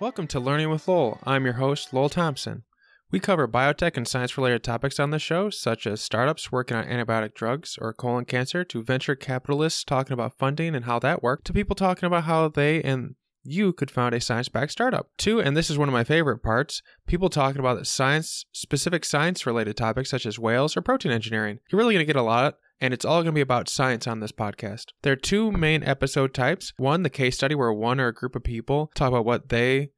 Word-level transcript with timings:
Welcome 0.00 0.26
to 0.28 0.40
Learning 0.40 0.70
with 0.70 0.88
Lowell. 0.88 1.20
I'm 1.24 1.44
your 1.44 1.54
host, 1.54 1.94
Lowell 1.94 2.08
Thompson. 2.08 2.64
We 3.12 3.20
cover 3.20 3.46
biotech 3.46 3.96
and 3.96 4.08
science 4.08 4.36
related 4.36 4.64
topics 4.64 4.98
on 4.98 5.10
the 5.10 5.20
show, 5.20 5.50
such 5.50 5.86
as 5.86 6.02
startups 6.02 6.50
working 6.50 6.76
on 6.76 6.84
antibiotic 6.84 7.34
drugs 7.34 7.78
or 7.80 7.92
colon 7.92 8.24
cancer, 8.24 8.64
to 8.64 8.82
venture 8.82 9.14
capitalists 9.14 9.84
talking 9.84 10.12
about 10.12 10.36
funding 10.36 10.74
and 10.74 10.84
how 10.84 10.98
that 10.98 11.22
worked, 11.22 11.46
to 11.46 11.52
people 11.52 11.76
talking 11.76 12.08
about 12.08 12.24
how 12.24 12.48
they 12.48 12.82
and 12.82 13.14
you 13.44 13.72
could 13.72 13.90
found 13.90 14.16
a 14.16 14.20
science 14.20 14.48
backed 14.48 14.72
startup. 14.72 15.10
Two, 15.16 15.40
and 15.40 15.56
this 15.56 15.70
is 15.70 15.78
one 15.78 15.88
of 15.88 15.92
my 15.92 16.02
favorite 16.02 16.42
parts, 16.42 16.82
people 17.06 17.28
talking 17.28 17.60
about 17.60 17.86
science, 17.86 18.46
specific 18.50 19.04
science 19.04 19.46
related 19.46 19.76
topics 19.76 20.10
such 20.10 20.26
as 20.26 20.40
whales 20.40 20.76
or 20.76 20.82
protein 20.82 21.12
engineering. 21.12 21.60
You're 21.70 21.78
really 21.78 21.94
going 21.94 22.04
to 22.04 22.12
get 22.12 22.18
a 22.18 22.22
lot 22.22 22.56
and 22.84 22.92
it's 22.92 23.06
all 23.06 23.22
going 23.22 23.32
to 23.32 23.32
be 23.32 23.40
about 23.40 23.70
science 23.70 24.06
on 24.06 24.20
this 24.20 24.30
podcast. 24.30 24.88
There 25.02 25.14
are 25.14 25.16
two 25.16 25.50
main 25.50 25.82
episode 25.82 26.34
types. 26.34 26.74
One, 26.76 27.02
the 27.02 27.08
case 27.08 27.34
study, 27.34 27.54
where 27.54 27.72
one 27.72 27.98
or 27.98 28.08
a 28.08 28.12
group 28.12 28.36
of 28.36 28.44
people 28.44 28.90
talk 28.94 29.08
about 29.08 29.24
what 29.24 29.48
they 29.48 29.92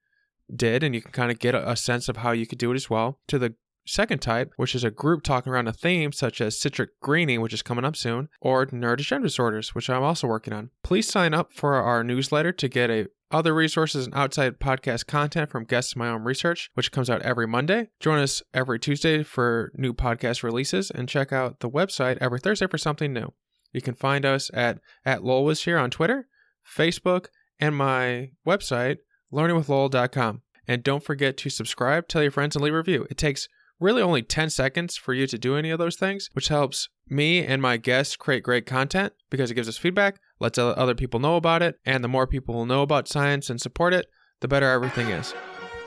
did, 0.55 0.85
and 0.85 0.95
you 0.95 1.03
can 1.03 1.11
kind 1.11 1.33
of 1.33 1.41
get 1.41 1.57
a, 1.57 1.75
sense 1.75 2.09
of 2.09 2.19
how 2.19 2.31
you 2.31 2.47
could 2.47 2.59
do 2.59 2.71
it 2.71 2.77
as 2.77 2.89
well. 2.89 3.19
To 3.27 3.41
the 3.41 3.57
second 3.89 4.21
type, 4.21 4.53
which 4.57 4.77
is 4.77 4.85
a 4.85 4.93
group 4.93 5.25
talking 5.25 5.53
around 5.53 5.67
a 5.67 5.73
theme 5.73 6.13
such 6.13 6.41
as 6.41 6.61
citrus 6.61 6.91
greening, 7.03 7.41
which 7.41 7.53
is 7.53 7.61
coming 7.61 7.85
up 7.85 7.97
soon, 7.97 8.29
or 8.41 8.65
neurodegenerative 8.67 9.23
disorders, 9.23 9.75
which 9.75 9.91
I'm 9.91 10.05
also 10.05 10.29
working 10.29 10.53
on. 10.53 10.71
Please 10.85 11.09
sign 11.09 11.35
up 11.35 11.53
for 11.53 11.75
our 11.75 12.05
newsletter 12.05 12.53
to 12.53 12.69
get 12.69 12.89
a 12.89 13.09
other 13.31 13.55
resources 13.55 14.07
and 14.07 14.15
outside 14.15 14.61
podcast 14.61 15.07
content 15.07 15.51
from 15.51 15.65
guests 15.65 15.95
in 15.95 15.99
my 15.99 16.09
own 16.09 16.23
research, 16.23 16.71
which 16.75 16.93
comes 16.93 17.11
out 17.11 17.23
every 17.23 17.47
Monday. 17.47 17.89
Join 18.01 18.19
us 18.19 18.43
every 18.55 18.79
Tuesday 18.79 19.23
for 19.23 19.73
new 19.75 19.93
podcast 19.93 20.43
releases 20.43 20.91
and 20.91 21.09
check 21.09 21.33
out 21.33 21.61
the 21.61 21.71
website 21.71 22.19
every 22.21 22.41
Thursday 22.41 22.67
for 22.67 22.79
something 22.79 23.13
new. 23.13 23.33
You 23.73 23.83
can 23.83 23.95
find 23.95 24.25
us 24.25 24.51
at, 24.55 24.79
at 25.05 25.25
Lowell 25.25 25.45
was 25.45 25.65
here 25.65 25.79
on 25.79 25.91
Twitter, 25.91 26.29
Facebook, 26.67 27.27
and 27.59 27.75
my 27.75 28.31
website, 28.47 28.99
learningwithlowell.com. 29.33 30.43
And 30.69 30.83
don't 30.83 31.03
forget 31.03 31.37
to 31.39 31.51
subscribe, 31.51 32.09
tell 32.09 32.23
your 32.23 32.31
friends, 32.31 32.57
and 32.57 32.65
leave 32.65 32.75
a 32.75 32.79
review. 32.79 33.07
It 33.11 33.17
takes 33.17 33.49
really 33.79 34.03
only 34.03 34.23
10 34.23 34.51
seconds 34.51 34.97
for 34.97 35.13
you 35.13 35.27
to 35.27 35.39
do 35.39 35.57
any 35.57 35.71
of 35.71 35.79
those 35.79 35.97
things, 35.97 36.29
which 36.33 36.49
helps 36.49 36.89
me 37.09 37.45
and 37.45 37.61
my 37.61 37.77
guests 37.77 38.17
create 38.17 38.43
great 38.43 38.67
content 38.67 39.13
because 39.31 39.51
it 39.51 39.55
gives 39.55 39.69
us 39.69 39.77
feedback, 39.77 40.19
lets 40.41 40.59
other 40.59 40.95
people 40.95 41.21
know 41.21 41.37
about 41.37 41.63
it, 41.63 41.77
and 41.85 42.03
the 42.03 42.09
more 42.09 42.27
people 42.27 42.55
will 42.55 42.67
know 42.67 42.83
about 42.83 43.09
science 43.09 43.51
and 43.51 43.61
support 43.61 43.93
it, 43.93 44.07
the 44.41 44.49
better 44.49 44.71
everything 44.71 45.09
is. 45.09 45.35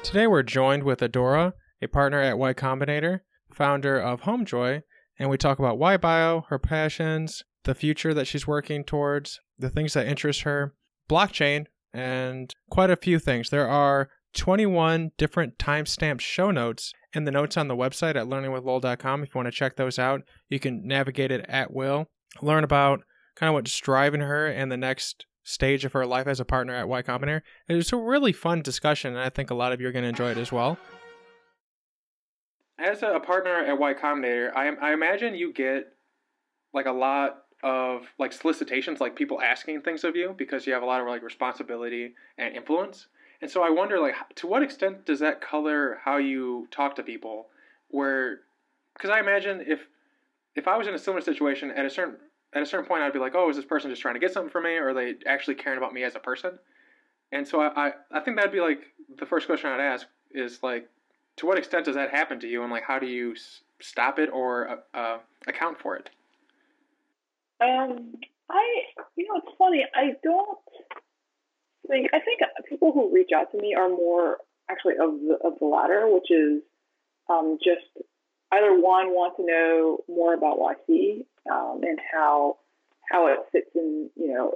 Today 0.04 0.28
we're 0.28 0.44
joined 0.44 0.84
with 0.84 1.00
Adora, 1.00 1.54
a 1.82 1.88
partner 1.88 2.22
at 2.22 2.38
Y 2.38 2.54
Combinator, 2.54 3.22
founder 3.54 4.00
of 4.00 4.22
Homejoy, 4.22 4.82
and 5.18 5.30
we 5.30 5.38
talk 5.38 5.60
about 5.60 5.78
Y 5.78 5.98
Bio, 5.98 6.46
her 6.50 6.60
passions, 6.60 7.44
the 7.64 7.76
future 7.76 8.14
that 8.14 8.26
she's 8.26 8.48
working 8.48 8.84
towards, 8.84 9.40
the 9.58 9.70
things 9.70 9.94
that 9.94 10.08
interest 10.08 10.44
her, 10.44 10.74
blockchain, 11.10 11.66
and 11.94 12.54
quite 12.70 12.90
a 12.90 12.96
few 12.96 13.20
things. 13.20 13.50
There 13.50 13.68
are 13.68 14.10
21 14.36 15.12
different 15.18 15.58
timestamped 15.58 16.22
show 16.22 16.52
notes 16.52 16.94
in 17.14 17.26
the 17.26 17.32
notes 17.32 17.58
on 17.58 17.68
the 17.68 17.76
website 17.76 18.16
at 18.16 18.28
learningwithlowell.com. 18.28 19.24
If 19.24 19.30
you 19.30 19.40
want 19.40 19.48
to 19.48 19.52
check 19.52 19.76
those 19.76 19.98
out, 19.98 20.22
you 20.50 20.60
can 20.60 20.88
navigate 20.88 21.32
it 21.32 21.46
at 21.48 21.74
will, 21.74 22.08
learn 22.42 22.64
about 22.64 23.02
kind 23.36 23.50
of 23.50 23.54
what's 23.54 23.78
driving 23.80 24.22
her 24.22 24.48
and 24.48 24.72
the 24.72 24.78
next 24.78 25.26
stage 25.44 25.86
of 25.86 25.94
her 25.94 26.06
life 26.06 26.28
as 26.28 26.40
a 26.40 26.46
partner 26.46 26.76
at 26.76 26.88
Y 26.88 27.02
Combinator. 27.02 27.42
It 27.68 27.76
was 27.76 27.92
a 27.92 27.98
really 27.98 28.34
fun 28.34 28.62
discussion, 28.62 29.14
and 29.14 29.22
I 29.22 29.30
think 29.30 29.50
a 29.50 29.56
lot 29.56 29.72
of 29.72 29.82
you 29.82 29.88
are 29.88 29.92
going 29.92 30.04
to 30.04 30.10
enjoy 30.10 30.32
it 30.32 30.38
as 30.38 30.52
well. 30.52 30.78
As 32.78 33.04
a 33.04 33.20
partner 33.20 33.56
at 33.66 33.80
Y 33.80 33.94
Combinator, 33.94 34.54
I, 34.56 34.70
I 34.82 34.94
imagine 34.94 35.36
you 35.36 35.52
get 35.52 35.86
like 36.74 36.86
a 36.86 36.92
lot 36.92 37.44
of 37.64 38.04
like 38.20 38.32
solicitations, 38.32 39.02
like 39.02 39.16
people 39.16 39.42
asking 39.42 39.82
things 39.82 40.04
of 40.04 40.16
you 40.16 40.34
because 40.38 40.66
you 40.66 40.74
have 40.74 40.84
a 40.84 40.86
lot 40.86 41.02
of 41.02 41.08
like 41.08 41.24
responsibility 41.24 42.14
and 42.38 42.56
influence. 42.56 43.08
And 43.42 43.50
so 43.50 43.64
I 43.64 43.70
wonder, 43.70 44.00
like, 44.00 44.16
to 44.36 44.48
what 44.48 44.64
extent 44.64 45.06
does 45.06 45.20
that 45.20 45.42
color 45.42 46.00
how 46.04 46.18
you 46.18 46.68
talk 46.72 46.96
to 46.96 47.04
people? 47.04 47.48
Where, 47.90 48.42
because 48.94 49.10
I 49.10 49.20
imagine 49.20 49.64
if 49.66 49.88
if 50.56 50.68
I 50.68 50.78
was 50.78 50.88
in 50.88 50.94
a 50.94 51.00
similar 51.00 51.22
situation 51.22 51.72
at 51.72 51.86
a 51.86 51.90
certain 51.90 52.18
at 52.54 52.62
a 52.62 52.66
certain 52.66 52.86
point, 52.86 53.04
I'd 53.04 53.14
be 53.14 53.20
like, 53.20 53.36
oh, 53.36 53.50
is 53.50 53.56
this 53.56 53.66
person 53.66 53.90
just 53.90 54.02
trying 54.02 54.16
to 54.16 54.20
get 54.20 54.34
something 54.34 54.52
from 54.52 54.64
me, 54.64 54.76
or 54.76 54.90
are 54.90 54.94
they 54.94 55.16
actually 55.26 55.56
caring 55.56 55.78
about 55.78 55.94
me 55.94 56.04
as 56.04 56.16
a 56.16 56.20
person? 56.20 56.60
And 57.32 57.48
so 57.48 57.62
I, 57.62 57.88
I, 57.88 57.92
I 58.12 58.20
think 58.22 58.38
that'd 58.38 58.52
be 58.52 58.60
like 58.60 58.82
the 59.20 59.26
first 59.26 59.46
question 59.46 59.70
I'd 59.70 59.80
ask 59.80 60.08
is 60.32 60.64
like, 60.64 60.90
to 61.38 61.46
what 61.46 61.58
extent 61.58 61.86
does 61.86 61.96
that 61.96 62.10
happen 62.10 62.40
to 62.40 62.48
you, 62.48 62.64
and 62.64 62.72
like, 62.72 62.84
how 62.84 63.00
do 63.00 63.06
you 63.06 63.36
stop 63.80 64.20
it 64.20 64.30
or 64.34 64.70
uh, 64.70 64.98
uh, 64.98 65.18
account 65.48 65.80
for 65.80 65.96
it? 65.96 66.10
Um, 67.62 68.16
I, 68.50 68.82
you 69.16 69.28
know, 69.28 69.42
it's 69.44 69.58
funny. 69.58 69.86
I 69.94 70.14
don't 70.24 70.58
think 71.90 72.10
I 72.14 72.20
think 72.20 72.40
people 72.70 72.92
who 72.94 73.14
reach 73.14 73.30
out 73.36 73.52
to 73.52 73.58
me 73.58 73.76
are 73.76 73.90
more 73.90 74.38
actually 74.70 74.94
of 74.94 75.20
the 75.20 75.38
of 75.44 75.60
the 75.60 75.66
latter, 75.66 76.06
which 76.08 76.30
is 76.32 76.62
um, 77.30 77.58
just 77.64 77.86
either 78.52 78.74
one 78.74 79.10
want 79.10 79.36
to 79.38 79.46
know 79.46 80.00
more 80.08 80.34
about 80.34 80.58
YC 80.60 81.26
um, 81.52 81.82
and 81.84 82.00
how 82.12 82.58
how 83.12 83.28
it 83.28 83.40
fits 83.52 83.70
in, 83.76 84.10
you 84.16 84.34
know, 84.34 84.54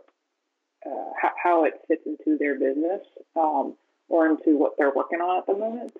uh, 0.85 1.11
how, 1.19 1.31
how, 1.41 1.65
it 1.65 1.73
fits 1.87 2.03
into 2.05 2.37
their 2.37 2.53
business 2.53 3.01
um, 3.35 3.75
or 4.09 4.27
into 4.27 4.57
what 4.57 4.73
they're 4.77 4.93
working 4.93 5.19
on 5.19 5.39
at 5.39 5.45
the 5.47 5.53
moment. 5.53 5.93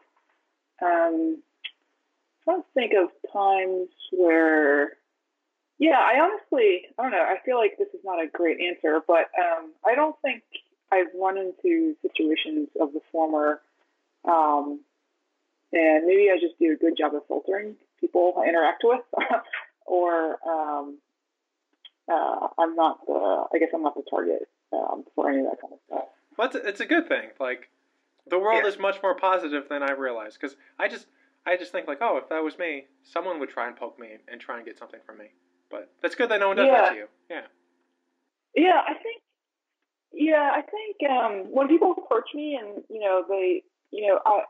Um, 0.82 1.42
I'm 1.42 2.44
trying 2.44 2.62
to 2.62 2.68
think 2.76 2.92
of 2.94 3.10
times 3.32 3.90
where, 4.12 4.98
yeah, 5.80 5.98
I 5.98 6.20
honestly, 6.20 6.82
I 7.00 7.04
don't 7.04 7.12
know. 7.12 7.24
I 7.24 7.38
feel 7.46 7.58
like 7.58 7.78
this 7.80 7.88
is 7.94 8.02
not 8.04 8.22
a 8.22 8.28
great 8.28 8.60
answer, 8.60 9.00
but 9.08 9.32
um, 9.40 9.72
I 9.86 9.96
don't 9.96 10.16
think 10.22 10.44
I've 10.94 11.14
run 11.20 11.38
into 11.38 11.96
situations 12.02 12.70
of 12.80 12.94
the 12.94 13.02
former, 13.12 13.62
um, 14.26 14.82
and 15.72 16.06
maybe 16.06 16.30
I 16.32 16.38
just 16.40 16.60
do 16.60 16.74
a 16.74 16.76
good 16.76 16.96
job 16.98 17.16
of 17.16 17.26
filtering 17.28 17.76
people 18.00 18.36
I 18.38 18.48
interact 18.48 18.84
with, 18.84 19.02
or 19.86 20.38
um, 20.48 21.00
uh, 22.12 22.48
I'm 22.60 22.76
not 22.76 23.06
the. 23.08 23.46
I 23.54 23.58
guess 23.60 23.70
I'm 23.74 23.84
not 23.84 23.96
the 23.96 24.04
target 24.10 24.48
um, 24.72 25.04
for 25.16 25.30
any 25.30 25.40
of 25.40 25.46
that 25.46 25.60
kind 25.60 25.74
of 25.74 25.80
stuff. 25.88 26.06
Well, 26.38 26.48
it's 26.48 26.56
a, 26.56 26.68
it's 26.68 26.80
a 26.80 26.86
good 26.86 27.08
thing. 27.08 27.30
Like 27.40 27.70
the 28.30 28.40
world 28.40 28.62
yeah. 28.64 28.70
is 28.70 28.78
much 28.78 29.02
more 29.02 29.16
positive 29.16 29.68
than 29.70 29.82
I 29.84 29.92
realized 29.92 30.40
because 30.40 30.56
I 30.78 30.88
just 30.88 31.08
I 31.46 31.58
just 31.58 31.72
think 31.72 31.88
like, 31.88 32.00
oh, 32.02 32.18
if 32.18 32.30
that 32.30 32.44
was 32.44 32.58
me, 32.60 32.86
someone 33.02 33.40
would 33.40 33.50
try 33.50 33.68
and 33.68 33.76
poke 33.76 34.00
me 34.00 34.10
and 34.28 34.40
try 34.40 34.58
and 34.58 34.66
get 34.66 34.78
something 34.78 35.00
from 35.06 35.18
me. 35.18 35.26
But 35.70 35.92
that's 36.02 36.16
good 36.16 36.30
that 36.30 36.40
no 36.40 36.50
one 36.50 36.58
does 36.58 36.68
yeah. 36.68 36.82
that 36.82 36.90
to 36.92 36.96
you. 36.96 37.08
Yeah. 37.30 37.42
Yeah, 38.56 38.82
I 38.88 38.94
think 38.94 39.23
yeah, 40.14 40.52
I 40.54 40.62
think 40.62 41.12
um, 41.12 41.54
when 41.54 41.68
people 41.68 41.94
approach 41.98 42.30
me 42.34 42.60
and 42.62 42.84
you 42.90 43.00
know 43.00 43.24
they 43.28 43.64
you 43.92 44.08
know 44.08 44.20
I, 44.26 44.44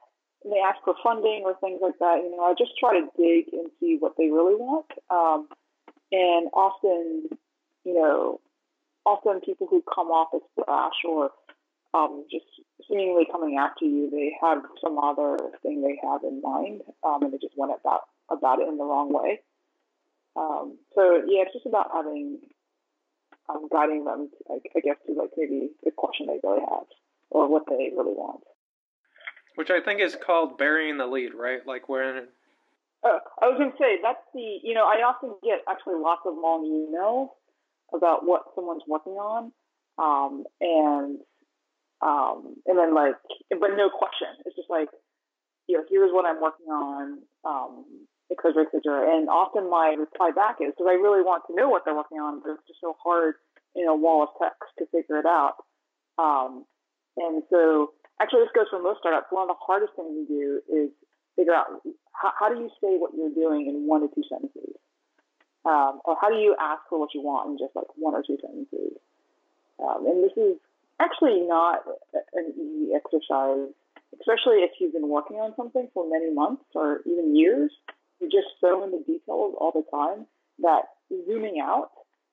they 0.46 0.60
ask 0.60 0.84
for 0.84 0.96
funding 1.04 1.44
or 1.46 1.56
things 1.56 1.80
like 1.82 1.98
that, 2.00 2.20
you 2.24 2.36
know, 2.36 2.44
I 2.44 2.54
just 2.58 2.78
try 2.80 3.00
to 3.00 3.08
dig 3.18 3.54
and 3.54 3.70
see 3.80 3.98
what 4.00 4.14
they 4.18 4.30
really 4.30 4.56
want. 4.56 4.88
Um, 5.10 5.48
and 6.12 6.50
often, 6.54 7.30
you 7.86 7.94
know, 7.94 8.42
often 9.06 9.40
people 9.42 9.68
who 9.70 9.84
come 9.94 10.08
off 10.08 10.30
as 10.36 10.42
brash 10.56 11.00
or 11.08 11.32
um, 11.94 12.26
just 12.30 12.46
seemingly 12.90 13.26
coming 13.32 13.58
after 13.58 13.86
you, 13.86 14.10
they 14.10 14.36
have 14.42 14.64
some 14.82 14.98
other 15.00 15.38
thing 15.62 15.82
they 15.82 16.00
have 16.08 16.22
in 16.24 16.42
mind, 16.42 16.82
um, 17.06 17.24
and 17.24 17.34
they 17.34 17.38
just 17.38 17.58
went 17.58 17.72
about 17.80 18.02
about 18.30 18.60
it 18.60 18.68
in 18.68 18.78
the 18.78 18.84
wrong 18.84 19.14
way. 19.14 19.40
Um, 20.36 20.78
so 20.96 21.22
yeah, 21.28 21.44
it's 21.44 21.54
just 21.54 21.66
about 21.66 21.92
having 21.94 22.40
um, 23.50 23.68
guiding 23.72 24.06
them, 24.06 24.30
to, 24.30 24.54
I, 24.54 24.80
guess, 24.80 24.98
to 25.08 25.14
like 25.14 25.32
maybe 25.38 25.70
the 25.84 25.92
question 25.92 26.28
they 26.28 26.40
really 26.44 26.62
have 26.62 26.88
or 27.30 27.48
what 27.48 27.64
they 27.68 27.92
really 27.96 28.14
want. 28.14 28.42
Which 29.56 29.70
I 29.70 29.82
think 29.82 30.02
is 30.02 30.16
called 30.16 30.58
burying 30.58 30.98
the 30.98 31.08
lead, 31.08 31.34
right? 31.36 31.66
Like 31.66 31.90
when. 31.90 32.28
Uh, 33.04 33.20
I 33.42 33.48
was 33.50 33.58
going 33.58 33.72
to 33.72 33.78
say 33.78 34.00
that's 34.02 34.24
the 34.34 34.60
you 34.64 34.74
know 34.74 34.86
I 34.86 35.04
often 35.04 35.36
get 35.44 35.60
actually 35.70 36.00
lots 36.00 36.22
of 36.26 36.36
long 36.36 36.64
emails 36.64 37.30
about 37.94 38.26
what 38.26 38.44
someone's 38.56 38.84
working 38.88 39.14
on, 39.14 39.52
um, 39.98 40.46
and 40.62 41.20
um, 42.02 42.56
and 42.66 42.80
then 42.80 42.96
like 42.96 43.16
but 43.50 43.76
no 43.76 43.90
question. 43.90 44.30
It's 44.46 44.56
just 44.56 44.70
like 44.70 44.88
you 45.68 45.78
know 45.78 45.84
here's 45.90 46.12
what 46.12 46.26
I'm 46.26 46.42
working 46.42 46.68
on. 46.68 47.20
Um, 47.46 47.86
etc., 48.32 48.66
etc. 48.66 49.10
And 49.16 49.30
often 49.30 49.70
my 49.70 49.96
reply 49.98 50.32
back 50.32 50.58
is 50.62 50.72
because 50.72 50.88
I 50.90 50.96
really 51.00 51.22
want 51.22 51.44
to 51.48 51.56
know 51.56 51.70
what 51.70 51.84
they're 51.86 51.96
working 51.96 52.20
on, 52.20 52.42
but 52.42 52.56
it's 52.56 52.68
just 52.68 52.82
so 52.82 52.96
hard 53.04 53.36
in 53.76 53.88
a 53.88 53.96
wall 53.96 54.24
of 54.24 54.30
text 54.40 54.70
to 54.80 54.86
figure 54.94 55.18
it 55.18 55.26
out. 55.26 55.64
Um, 56.18 56.66
and 57.18 57.44
so, 57.50 57.94
actually, 58.22 58.46
this 58.46 58.56
goes 58.56 58.70
for 58.70 58.82
most 58.82 59.00
startups. 59.00 59.28
One 59.30 59.50
of 59.50 59.56
the 59.56 59.62
hardest 59.62 59.94
things 59.96 60.14
you 60.14 60.26
do 60.30 60.48
is 60.70 60.90
figure 61.36 61.54
out 61.54 61.82
how, 62.14 62.32
how 62.38 62.50
do 62.54 62.62
you 62.62 62.70
say 62.82 62.98
what 62.98 63.12
you're 63.18 63.34
doing 63.34 63.68
in 63.68 63.88
one 63.88 64.04
or 64.04 64.10
two 64.14 64.24
sentences, 64.30 64.78
um, 65.66 66.02
or 66.06 66.18
how 66.20 66.30
do 66.30 66.38
you 66.38 66.56
ask 66.60 66.82
for 66.90 67.00
what 67.00 67.14
you 67.14 67.22
want 67.22 67.50
in 67.50 67.58
just 67.58 67.76
like 67.76 67.90
one 67.96 68.14
or 68.14 68.24
two 68.26 68.38
sentences. 68.42 68.98
Um, 69.82 70.06
and 70.06 70.24
this 70.24 70.38
is 70.38 70.58
actually 71.00 71.42
not 71.42 71.82
an 72.34 72.54
easy 72.54 72.94
exercise, 72.94 73.74
especially 74.20 74.62
if 74.62 74.72
you've 74.80 74.94
been 74.94 75.10
working 75.10 75.38
on 75.38 75.54
something 75.56 75.90
for 75.94 76.10
many 76.10 76.32
months 76.32 76.64
or 76.76 77.02
even 77.06 77.36
years 77.36 77.72
just 78.32 78.48
so 78.62 78.84
in 78.84 78.92
the 78.92 79.04
details 79.06 79.56
all 79.60 79.72
the 79.74 79.84
time 79.92 80.26
that 80.60 80.84
zooming 81.28 81.60
out 81.62 81.90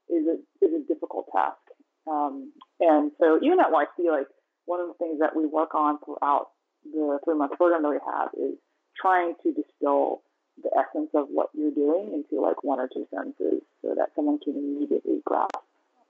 is 0.08 0.26
a 0.26 0.64
is 0.64 0.72
a 0.72 0.86
difficult 0.86 1.26
task. 1.32 1.58
Um, 2.06 2.52
and 2.80 3.12
so 3.20 3.38
even 3.42 3.60
at 3.60 3.72
YC, 3.72 4.10
like 4.10 4.26
one 4.66 4.80
of 4.80 4.88
the 4.88 4.94
things 4.94 5.20
that 5.20 5.36
we 5.36 5.46
work 5.46 5.74
on 5.74 5.98
throughout 6.04 6.48
the 6.84 7.18
three 7.24 7.36
month 7.36 7.52
program 7.56 7.82
that 7.82 7.90
we 7.90 7.98
have 8.06 8.30
is 8.34 8.56
trying 9.00 9.34
to 9.42 9.52
distill 9.52 10.22
the 10.62 10.70
essence 10.76 11.10
of 11.14 11.26
what 11.28 11.48
you're 11.54 11.70
doing 11.70 12.12
into 12.12 12.42
like 12.42 12.62
one 12.64 12.80
or 12.80 12.88
two 12.92 13.06
sentences 13.14 13.62
so 13.82 13.94
that 13.96 14.08
someone 14.14 14.38
can 14.38 14.54
immediately 14.56 15.20
grasp 15.24 15.56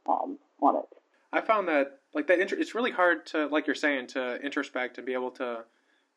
um, 0.09 0.38
on 0.61 0.77
it. 0.77 0.88
I 1.32 1.41
found 1.41 1.69
that 1.69 2.00
like 2.15 2.27
that 2.27 2.41
inter- 2.41 2.56
it's 2.56 2.75
really 2.75 2.91
hard 2.91 3.27
to 3.27 3.47
like 3.47 3.67
you're 3.67 3.77
saying 3.77 4.09
to 4.09 4.41
introspect 4.43 4.99
and 4.99 5.06
be 5.06 5.12
able 5.12 5.31
to 5.32 5.65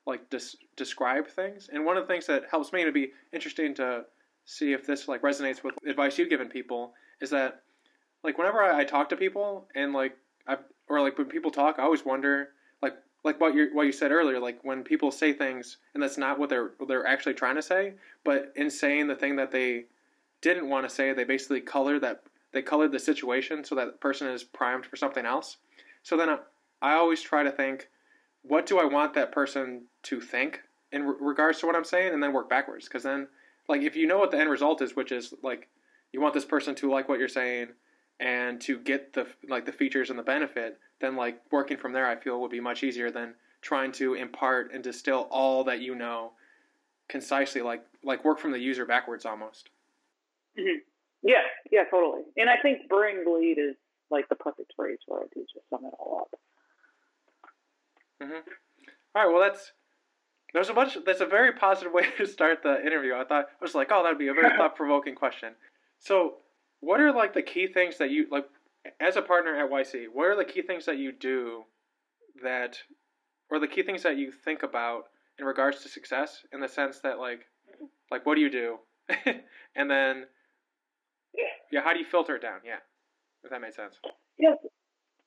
like 0.05 0.29
des- 0.29 0.57
describe 0.75 1.27
things. 1.27 1.69
And 1.71 1.85
one 1.85 1.97
of 1.97 2.03
the 2.03 2.13
things 2.13 2.27
that 2.27 2.44
helps 2.50 2.73
me 2.73 2.83
to 2.83 2.91
be 2.91 3.11
interesting 3.31 3.73
to 3.75 4.05
see 4.45 4.73
if 4.73 4.85
this 4.85 5.07
like 5.07 5.21
resonates 5.21 5.63
with 5.63 5.75
advice 5.88 6.17
you've 6.17 6.29
given 6.29 6.50
people 6.50 6.94
is 7.21 7.29
that 7.29 7.61
like 8.23 8.38
whenever 8.38 8.61
I, 8.61 8.81
I 8.81 8.83
talk 8.83 9.09
to 9.09 9.15
people 9.15 9.67
and 9.75 9.94
like 9.94 10.17
I 10.47 10.57
or 10.89 11.01
like 11.01 11.17
when 11.17 11.27
people 11.27 11.51
talk, 11.51 11.75
I 11.79 11.83
always 11.83 12.05
wonder 12.05 12.50
like 12.81 12.95
like 13.23 13.39
what 13.39 13.55
you 13.55 13.69
what 13.73 13.85
you 13.85 13.91
said 13.91 14.11
earlier, 14.11 14.39
like 14.39 14.59
when 14.63 14.83
people 14.83 15.11
say 15.11 15.33
things 15.33 15.77
and 15.94 16.03
that's 16.03 16.17
not 16.17 16.39
what 16.39 16.50
they're 16.50 16.71
what 16.77 16.88
they're 16.88 17.07
actually 17.07 17.35
trying 17.35 17.55
to 17.55 17.61
say, 17.61 17.94
but 18.23 18.51
in 18.55 18.69
saying 18.69 19.07
the 19.07 19.15
thing 19.15 19.38
that 19.38 19.51
they 19.51 19.85
didn't 20.41 20.69
want 20.69 20.88
to 20.88 20.94
say, 20.94 21.13
they 21.13 21.23
basically 21.23 21.61
color 21.61 22.00
that 22.00 22.23
they 22.51 22.61
colored 22.61 22.91
the 22.91 23.00
situation 23.00 23.63
so 23.63 23.75
that 23.75 24.00
person 24.00 24.27
is 24.27 24.44
primed 24.44 24.85
for 24.85 24.95
something 24.95 25.25
else. 25.25 25.57
So 26.03 26.17
then 26.17 26.29
I, 26.29 26.38
I 26.81 26.94
always 26.94 27.21
try 27.21 27.44
to 27.44 27.51
think, 27.51 27.89
what 28.44 28.66
do 28.66 28.80
I 28.80 28.86
want 28.86 29.13
that 29.16 29.31
person 29.31 29.86
to 30.04 30.22
think 30.22 30.62
in 30.92 31.04
re- 31.04 31.16
regards 31.19 31.60
to 31.60 31.66
what 31.66 31.75
I'm 31.75 31.84
saying, 31.84 32.13
and 32.13 32.22
then 32.22 32.34
work 32.34 32.50
backwards. 32.50 32.86
Because 32.86 33.04
then, 33.04 33.28
like, 33.68 33.81
if 33.81 33.95
you 33.95 34.06
know 34.07 34.19
what 34.19 34.31
the 34.31 34.38
end 34.38 34.50
result 34.50 34.81
is, 34.81 34.95
which 34.95 35.12
is 35.12 35.34
like, 35.42 35.69
you 36.12 36.22
want 36.22 36.34
this 36.34 36.45
person 36.45 36.75
to 36.75 36.92
like 36.92 37.10
what 37.10 37.19
you're 37.19 37.28
saying 37.28 37.69
and 38.19 38.62
to 38.62 38.78
get 38.78 39.13
the 39.13 39.28
like 39.50 39.66
the 39.66 39.72
features 39.72 40.10
and 40.10 40.19
the 40.19 40.24
benefit, 40.24 40.80
then 41.01 41.16
like 41.16 41.42
working 41.51 41.78
from 41.78 41.94
there, 41.94 42.06
I 42.06 42.16
feel 42.16 42.40
would 42.42 42.51
be 42.51 42.60
much 42.60 42.84
easier 42.84 43.10
than 43.10 43.34
trying 43.62 43.92
to 43.94 44.13
impart 44.13 44.72
and 44.74 44.84
distill 44.84 45.28
all 45.31 45.63
that 45.63 45.81
you 45.81 45.96
know 45.96 46.34
concisely, 47.10 47.62
like 47.62 47.84
like 48.04 48.24
work 48.24 48.39
from 48.39 48.51
the 48.51 48.60
user 48.60 48.86
backwards 48.86 49.25
almost. 49.25 49.69
Mm-hmm. 50.60 50.80
Yeah, 51.24 51.42
yeah, 51.72 51.84
totally. 51.89 52.22
And 52.38 52.50
I 52.50 52.57
think 52.62 52.89
burying 52.89 53.24
the 53.24 53.31
lead 53.31 53.57
is 53.57 53.75
like 54.12 54.30
the 54.30 54.36
perfect 54.36 54.74
phrase 54.75 55.00
for 55.07 55.24
it 55.24 55.31
to 55.34 55.39
just 55.42 55.68
sum 55.69 55.86
it 55.86 55.94
all 55.98 56.19
up. 56.22 56.39
Mm-hmm. 58.24 58.50
All 59.16 59.25
right, 59.25 59.31
well 59.31 59.42
that's 59.42 59.72
there's 60.54 60.70
a 60.70 60.74
bunch. 60.74 60.98
That's 61.06 61.22
a 61.22 61.25
very 61.25 61.52
positive 61.54 61.94
way 61.94 62.06
to 62.18 62.25
start 62.25 62.64
the 62.64 62.80
interview. 62.86 63.16
I 63.16 63.24
thought 63.25 63.46
I 63.46 63.64
was 63.64 63.75
like, 63.75 63.90
oh, 63.92 64.04
that'd 64.04 64.18
be 64.18 64.28
a 64.28 64.34
very 64.34 64.50
thought 64.58 64.75
provoking 64.75 65.16
question. 65.16 65.54
So, 66.00 66.36
what 66.80 67.00
are 67.00 67.12
like 67.12 67.34
the 67.34 67.42
key 67.42 67.68
things 67.68 67.98
that 67.98 68.12
you 68.12 68.28
like 68.31 68.46
as 69.00 69.16
a 69.16 69.22
partner 69.22 69.56
at 69.56 69.70
YC? 69.70 70.06
What 70.14 70.28
are 70.28 70.36
the 70.36 70.46
key 70.46 70.62
things 70.62 70.86
that 70.86 70.98
you 70.98 71.12
do 71.12 71.64
that, 72.44 72.78
or 73.50 73.60
the 73.60 73.68
key 73.68 73.84
things 73.84 74.04
that 74.04 74.18
you 74.18 74.31
think 74.31 74.64
about 74.64 75.06
in 75.40 75.46
regards 75.46 75.81
to 75.81 75.90
success? 75.90 76.44
In 76.52 76.60
the 76.60 76.68
sense 76.68 77.00
that 77.00 77.20
like, 77.20 77.46
like 78.12 78.25
what 78.25 78.36
do 78.36 78.42
you 78.42 78.52
do, 78.52 78.78
and 79.75 79.90
then 79.90 80.25
yeah. 81.34 81.44
Yeah. 81.72 81.81
How 81.84 81.94
do 81.94 82.00
you 82.00 82.06
filter 82.06 82.36
it 82.36 82.42
down? 82.42 82.60
Yeah. 82.66 82.78
If 83.44 83.50
that 83.50 83.62
made 83.62 83.74
sense. 83.74 83.96
Yes. 84.38 84.58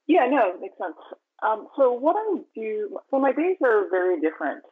Yeah. 0.07 0.27
No, 0.31 0.55
it 0.55 0.61
makes 0.61 0.79
sense. 0.79 0.97
Um, 1.43 1.69
so 1.77 1.93
what 1.93 2.17
I 2.17 2.41
do, 2.55 2.99
so 3.11 3.19
my 3.19 3.33
days 3.33 3.57
are 3.63 3.89
very 3.91 4.21
different. 4.21 4.65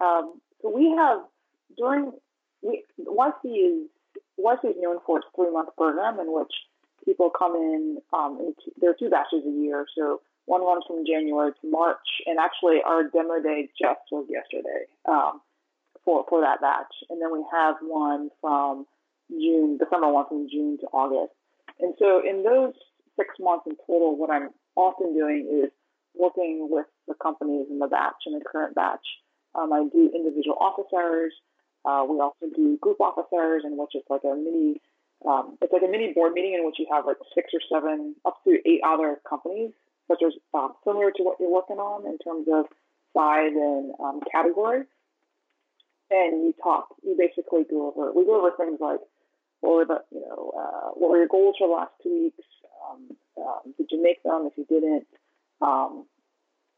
Um, 0.00 0.40
so 0.62 0.74
we 0.74 0.90
have 0.96 1.20
during 1.76 2.12
we 2.62 2.84
YC 3.00 3.44
is 3.44 3.88
YC 4.38 4.70
is 4.70 4.76
known 4.78 4.98
for 5.06 5.18
its 5.18 5.26
three 5.34 5.50
month 5.50 5.70
program 5.76 6.20
in 6.20 6.32
which 6.32 6.52
people 7.04 7.30
come 7.30 7.54
in. 7.54 7.98
Um, 8.12 8.38
in 8.40 8.54
two, 8.64 8.72
there 8.80 8.90
are 8.90 8.96
two 8.98 9.10
batches 9.10 9.42
a 9.46 9.50
year. 9.50 9.86
So 9.96 10.20
one 10.46 10.62
runs 10.62 10.84
from 10.86 11.04
January 11.06 11.52
to 11.60 11.70
March, 11.70 12.06
and 12.26 12.38
actually 12.38 12.78
our 12.84 13.04
demo 13.04 13.42
day 13.42 13.68
just 13.78 14.00
was 14.12 14.26
yesterday 14.30 14.86
um, 15.08 15.40
for 16.04 16.24
for 16.28 16.40
that 16.40 16.60
batch. 16.60 16.94
And 17.10 17.20
then 17.20 17.32
we 17.32 17.44
have 17.52 17.76
one 17.82 18.30
from 18.40 18.86
June, 19.30 19.78
the 19.78 19.86
summer 19.90 20.12
one 20.12 20.26
from 20.28 20.48
June 20.50 20.78
to 20.80 20.86
August. 20.92 21.34
And 21.80 21.94
so 21.98 22.22
in 22.24 22.42
those 22.42 22.74
six 23.16 23.34
months 23.40 23.66
in 23.66 23.76
total, 23.86 24.16
what 24.16 24.30
I'm 24.30 24.50
often 24.76 25.14
doing 25.14 25.62
is 25.64 25.70
working 26.18 26.68
with 26.70 26.86
the 27.08 27.14
companies 27.22 27.66
in 27.70 27.78
the 27.78 27.86
batch, 27.86 28.26
in 28.26 28.32
the 28.32 28.44
current 28.44 28.74
batch. 28.74 29.04
Um, 29.54 29.72
I 29.72 29.86
do 29.92 30.10
individual 30.14 30.56
office 30.60 30.90
hours. 30.94 31.32
Uh, 31.84 32.04
we 32.08 32.20
also 32.20 32.46
do 32.54 32.76
group 32.78 33.00
office 33.00 33.30
hours, 33.32 33.62
in 33.64 33.76
which 33.76 33.90
it's 33.94 34.10
like 34.10 34.24
a 34.24 34.34
mini, 34.34 34.80
um, 35.26 35.56
it's 35.62 35.72
like 35.72 35.82
a 35.86 35.90
mini 35.90 36.12
board 36.12 36.32
meeting 36.32 36.54
in 36.54 36.66
which 36.66 36.76
you 36.78 36.86
have 36.90 37.06
like 37.06 37.16
six 37.34 37.48
or 37.54 37.60
seven, 37.70 38.16
up 38.24 38.36
to 38.44 38.58
eight 38.66 38.80
other 38.84 39.20
companies, 39.28 39.70
such 40.08 40.22
as 40.26 40.32
uh, 40.52 40.68
similar 40.84 41.10
to 41.10 41.22
what 41.22 41.38
you're 41.40 41.52
working 41.52 41.78
on 41.78 42.06
in 42.06 42.18
terms 42.18 42.46
of 42.52 42.66
size 43.14 43.54
and 43.54 43.92
um, 44.00 44.20
category. 44.30 44.82
And 46.10 46.46
you 46.46 46.54
talk, 46.62 46.88
you 47.02 47.16
basically 47.18 47.64
go 47.68 47.88
over, 47.90 48.12
we 48.12 48.24
go 48.24 48.38
over 48.38 48.52
things 48.56 48.78
like 48.80 49.00
what 49.60 49.74
were 49.74 49.84
the, 49.86 49.98
you 50.12 50.20
know, 50.20 50.52
uh, 50.56 50.90
what 50.94 51.10
were 51.10 51.18
your 51.18 51.28
goals 51.28 51.56
for 51.58 51.68
the 51.68 51.74
last 51.74 51.92
two 52.02 52.30
weeks? 52.30 52.46
Um, 52.86 53.16
um, 53.38 53.74
did 53.76 53.88
you 53.90 54.02
make 54.02 54.22
them? 54.22 54.48
If 54.50 54.52
you 54.56 54.66
didn't, 54.68 55.06
um, 55.60 56.06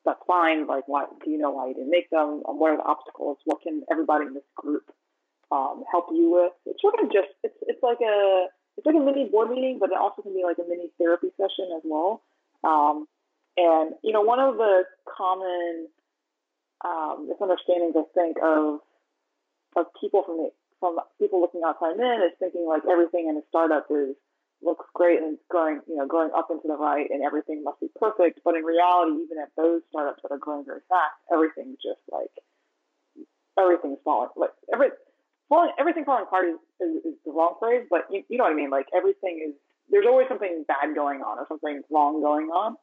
that's 0.05 0.21
fine. 0.27 0.67
Like, 0.67 0.87
why 0.87 1.07
do 1.25 1.31
you 1.31 1.39
know 1.39 1.51
why 1.51 1.69
you 1.69 1.75
didn't 1.75 1.91
make 1.91 2.11
them? 2.11 2.43
Um, 2.49 2.59
what 2.59 2.71
are 2.71 2.77
the 2.77 2.85
obstacles? 2.85 3.39
What 3.45 3.63
can 3.63 3.83
everybody 3.91 4.27
in 4.27 4.35
this 4.35 4.49
group 4.57 4.91
um, 5.51 5.85
help 5.91 6.07
you 6.11 6.31
with? 6.31 6.53
It's 6.67 6.81
sort 6.81 6.95
of 7.03 7.13
just 7.13 7.29
it's 7.43 7.57
it's 7.63 7.83
like 7.83 8.01
a 8.01 8.47
it's 8.77 8.87
like 8.87 8.97
a 8.97 9.01
mini 9.05 9.29
board 9.29 9.51
meeting, 9.51 9.79
but 9.81 9.91
it 9.91 9.99
also 9.99 10.23
can 10.23 10.35
be 10.35 10.45
like 10.45 10.59
a 10.59 10.69
mini 10.69 10.91
therapy 10.99 11.29
session 11.37 11.69
as 11.77 11.83
well. 11.85 12.23
Um, 12.65 13.07
and 13.57 13.95
you 14.03 14.13
know, 14.13 14.23
one 14.23 14.41
of 14.41 14.57
the 14.57 14.85
common 15.05 15.89
um, 16.85 17.29
misunderstandings 17.29 17.95
I 17.97 18.05
think 18.15 18.37
of 18.43 18.81
of 19.77 19.87
people 20.01 20.23
from 20.25 20.37
the 20.39 20.51
from 20.81 20.99
people 21.19 21.41
looking 21.41 21.63
outside 21.67 21.99
in 21.99 22.23
is 22.23 22.33
thinking 22.39 22.67
like 22.67 22.83
everything 22.91 23.29
in 23.29 23.37
a 23.37 23.43
startup 23.49 23.87
is 23.91 24.15
looks 24.63 24.87
great 24.95 25.19
and 25.19 25.35
it's 25.35 25.49
going, 25.51 25.81
you 25.87 25.97
know, 25.97 26.07
going 26.07 26.31
up 26.37 26.49
into 26.51 26.67
the 26.67 26.77
right 26.77 27.07
and 27.11 27.23
everything 27.23 27.63
must 27.63 27.81
be 27.81 27.89
perfect. 27.99 28.41
But 28.45 28.57
in 28.57 28.65
reality, 28.65 29.23
even 29.23 29.39
at 29.39 29.55
those 29.57 29.83
startups 29.91 30.23
that 30.23 30.33
are 30.33 30.39
growing 30.39 30.65
very 30.65 30.81
fast, 30.89 31.15
everything's 31.33 31.79
just 31.83 32.03
like 32.11 32.33
everything's 33.59 33.99
falling. 34.05 34.31
Like 34.37 34.51
every 34.73 34.89
falling, 35.49 35.73
everything 35.79 36.05
falling 36.05 36.25
apart 36.25 36.47
is, 36.47 36.59
is, 36.81 37.15
is 37.15 37.17
the 37.25 37.33
wrong 37.33 37.55
phrase, 37.61 37.87
but 37.91 38.07
you, 38.11 38.23
you 38.29 38.39
know 38.39 38.45
what 38.45 38.53
I 38.53 38.57
mean. 38.57 38.71
Like 38.71 38.87
everything 38.97 39.45
is 39.47 39.55
there's 39.91 40.07
always 40.07 40.29
something 40.29 40.65
bad 40.69 40.95
going 40.95 41.21
on 41.21 41.39
or 41.39 41.47
something 41.49 41.83
wrong 41.91 42.21
going 42.21 42.49
on. 42.49 42.77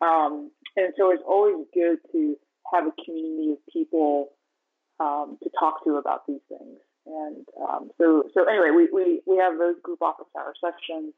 Um, 0.00 0.50
and 0.76 0.92
so 0.98 1.12
it's 1.12 1.22
always 1.26 1.66
good 1.72 1.98
to 2.12 2.36
have 2.72 2.86
a 2.86 3.04
community 3.04 3.52
of 3.52 3.58
people 3.72 4.30
um, 4.98 5.38
to 5.42 5.50
talk 5.58 5.84
to 5.84 5.96
about 5.96 6.26
these 6.26 6.40
things. 6.48 6.78
And 7.06 7.44
um, 7.60 7.90
so, 7.98 8.24
so 8.34 8.44
anyway, 8.44 8.70
we, 8.70 8.88
we, 8.92 9.20
we 9.26 9.36
have 9.38 9.58
those 9.58 9.76
group 9.82 10.02
office 10.02 10.26
hour 10.38 10.54
sessions. 10.60 11.12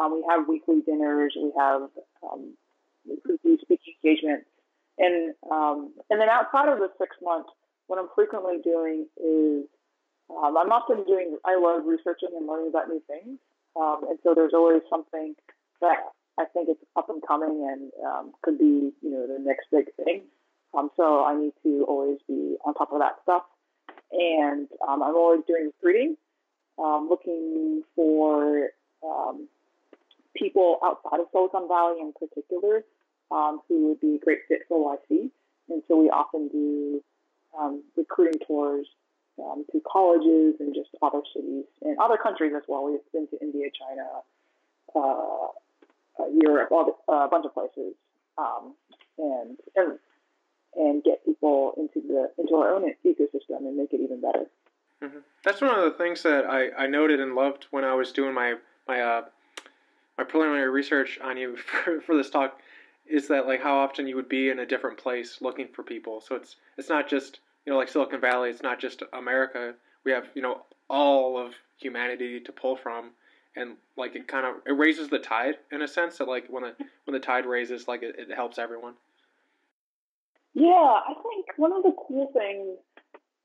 Um, 0.00 0.14
we 0.14 0.24
have 0.28 0.48
weekly 0.48 0.80
dinners. 0.84 1.34
We 1.36 1.52
have 1.58 1.82
um, 2.22 2.54
weekly 3.06 3.58
speaking 3.62 3.94
engagements. 4.02 4.46
And, 4.98 5.34
um, 5.50 5.92
and 6.10 6.20
then 6.20 6.28
outside 6.28 6.68
of 6.68 6.78
the 6.78 6.90
six 6.98 7.16
months, 7.22 7.50
what 7.86 7.98
I'm 7.98 8.08
frequently 8.14 8.58
doing 8.62 9.06
is 9.16 9.64
um, 10.30 10.56
I'm 10.56 10.72
often 10.72 11.04
doing, 11.04 11.38
I 11.44 11.58
love 11.58 11.86
researching 11.86 12.30
and 12.36 12.46
learning 12.46 12.68
about 12.68 12.88
new 12.88 13.02
things. 13.06 13.38
Um, 13.76 14.06
and 14.10 14.18
so 14.22 14.34
there's 14.34 14.52
always 14.54 14.82
something 14.90 15.34
that 15.80 15.98
I 16.38 16.44
think 16.52 16.68
is 16.68 16.76
up 16.96 17.08
and 17.08 17.22
coming 17.26 17.66
and 17.70 17.92
could 18.42 18.58
be, 18.58 18.92
you 19.00 19.10
know, 19.10 19.26
the 19.26 19.38
next 19.42 19.66
big 19.70 19.86
thing. 20.04 20.22
so 20.96 21.24
I 21.24 21.38
need 21.38 21.52
to 21.62 21.84
always 21.88 22.18
be 22.28 22.56
on 22.64 22.74
top 22.74 22.92
of 22.92 22.98
that 23.00 23.16
stuff 23.22 23.42
and 24.12 24.68
um, 24.86 25.02
I'm 25.02 25.14
always 25.14 25.42
doing 25.46 25.66
recruiting, 25.66 26.16
um, 26.78 27.08
looking 27.08 27.82
for 27.94 28.70
um, 29.04 29.48
people 30.36 30.78
outside 30.84 31.20
of 31.20 31.26
Silicon 31.32 31.68
Valley 31.68 32.00
in 32.00 32.12
particular 32.12 32.84
um, 33.30 33.60
who 33.68 33.88
would 33.88 34.00
be 34.00 34.16
a 34.16 34.18
great 34.18 34.40
fit 34.48 34.62
for 34.68 34.96
YC. 34.96 35.30
And 35.68 35.82
so 35.88 35.96
we 35.96 36.10
often 36.10 36.48
do 36.48 37.02
um, 37.58 37.82
recruiting 37.96 38.40
tours 38.46 38.86
um, 39.38 39.64
to 39.72 39.80
colleges 39.90 40.54
and 40.60 40.74
just 40.74 40.90
other 41.02 41.20
cities 41.34 41.64
and 41.82 41.98
other 41.98 42.16
countries 42.16 42.52
as 42.56 42.62
well. 42.68 42.84
We've 42.84 43.00
been 43.12 43.28
to 43.28 43.40
India, 43.40 43.68
China, 43.78 44.06
uh, 44.94 46.22
uh, 46.22 46.26
Europe, 46.42 46.70
all 46.72 46.84
the, 46.86 47.12
uh, 47.12 47.26
a 47.26 47.28
bunch 47.28 47.46
of 47.46 47.54
places, 47.54 47.94
and, 49.18 49.56
and 49.76 49.98
and 50.76 51.02
get 51.02 51.24
people 51.24 51.74
into 51.76 52.06
the 52.06 52.30
into 52.38 52.54
our 52.54 52.74
own 52.74 52.92
ecosystem 53.04 53.58
and 53.58 53.76
make 53.76 53.92
it 53.92 54.00
even 54.00 54.20
better. 54.20 54.46
Mm-hmm. 55.02 55.18
That's 55.44 55.60
one 55.60 55.78
of 55.78 55.84
the 55.84 55.98
things 55.98 56.22
that 56.22 56.44
I, 56.44 56.70
I 56.72 56.86
noted 56.86 57.20
and 57.20 57.34
loved 57.34 57.66
when 57.70 57.84
I 57.84 57.94
was 57.94 58.12
doing 58.12 58.34
my 58.34 58.54
my 58.86 59.00
uh, 59.00 59.22
my 60.18 60.24
preliminary 60.24 60.70
research 60.70 61.18
on 61.22 61.36
you 61.36 61.56
for, 61.84 62.00
for 62.00 62.16
this 62.16 62.30
talk 62.30 62.60
is 63.06 63.28
that 63.28 63.46
like 63.46 63.62
how 63.62 63.78
often 63.78 64.06
you 64.06 64.16
would 64.16 64.28
be 64.28 64.50
in 64.50 64.60
a 64.60 64.66
different 64.66 64.98
place 64.98 65.38
looking 65.40 65.68
for 65.68 65.82
people. 65.82 66.20
So 66.20 66.36
it's 66.36 66.56
it's 66.76 66.88
not 66.88 67.08
just 67.08 67.40
you 67.66 67.72
know 67.72 67.78
like 67.78 67.88
Silicon 67.88 68.20
Valley. 68.20 68.50
It's 68.50 68.62
not 68.62 68.78
just 68.78 69.02
America. 69.12 69.74
We 70.04 70.12
have 70.12 70.26
you 70.34 70.42
know 70.42 70.62
all 70.88 71.38
of 71.38 71.54
humanity 71.78 72.40
to 72.40 72.52
pull 72.52 72.76
from, 72.76 73.10
and 73.56 73.76
like 73.96 74.14
it 74.14 74.28
kind 74.28 74.46
of 74.46 74.56
it 74.66 74.72
raises 74.72 75.08
the 75.08 75.18
tide 75.18 75.54
in 75.72 75.82
a 75.82 75.88
sense 75.88 76.18
that 76.18 76.28
like 76.28 76.46
when 76.48 76.62
the 76.62 76.74
when 77.04 77.14
the 77.14 77.20
tide 77.20 77.46
raises, 77.46 77.88
like 77.88 78.02
it, 78.02 78.16
it 78.18 78.34
helps 78.34 78.58
everyone. 78.58 78.94
Yeah, 80.54 80.66
I 81.06 81.14
think 81.14 81.46
one 81.56 81.72
of 81.72 81.82
the 81.82 81.94
cool 82.06 82.30
things 82.32 82.78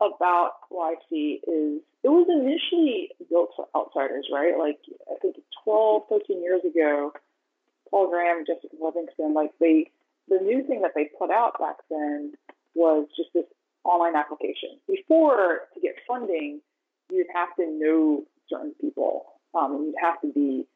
about 0.01 0.53
YC 0.71 1.39
is 1.47 1.81
it 2.03 2.09
was 2.09 2.27
initially 2.29 3.09
built 3.29 3.51
for 3.55 3.67
outsiders, 3.75 4.27
right? 4.31 4.57
Like 4.57 4.79
I 5.09 5.15
think 5.21 5.35
12, 5.63 6.03
13 6.09 6.43
years 6.43 6.61
ago, 6.63 7.13
Paul 7.89 8.09
Graham, 8.09 8.43
Jessica 8.45 8.75
Livingston, 8.79 9.33
like 9.33 9.51
they, 9.59 9.91
the 10.27 10.37
new 10.37 10.63
thing 10.67 10.81
that 10.81 10.91
they 10.95 11.09
put 11.17 11.31
out 11.31 11.59
back 11.59 11.77
then 11.89 12.33
was 12.73 13.07
just 13.15 13.29
this 13.33 13.45
online 13.83 14.15
application. 14.15 14.77
Before 14.87 15.61
to 15.73 15.79
get 15.79 15.95
funding, 16.07 16.61
you'd 17.11 17.27
have 17.33 17.55
to 17.55 17.65
know 17.67 18.23
certain 18.49 18.73
people, 18.81 19.25
um, 19.53 19.75
and 19.75 19.85
you'd 19.85 19.95
have 20.01 20.19
to 20.21 20.31
be, 20.33 20.67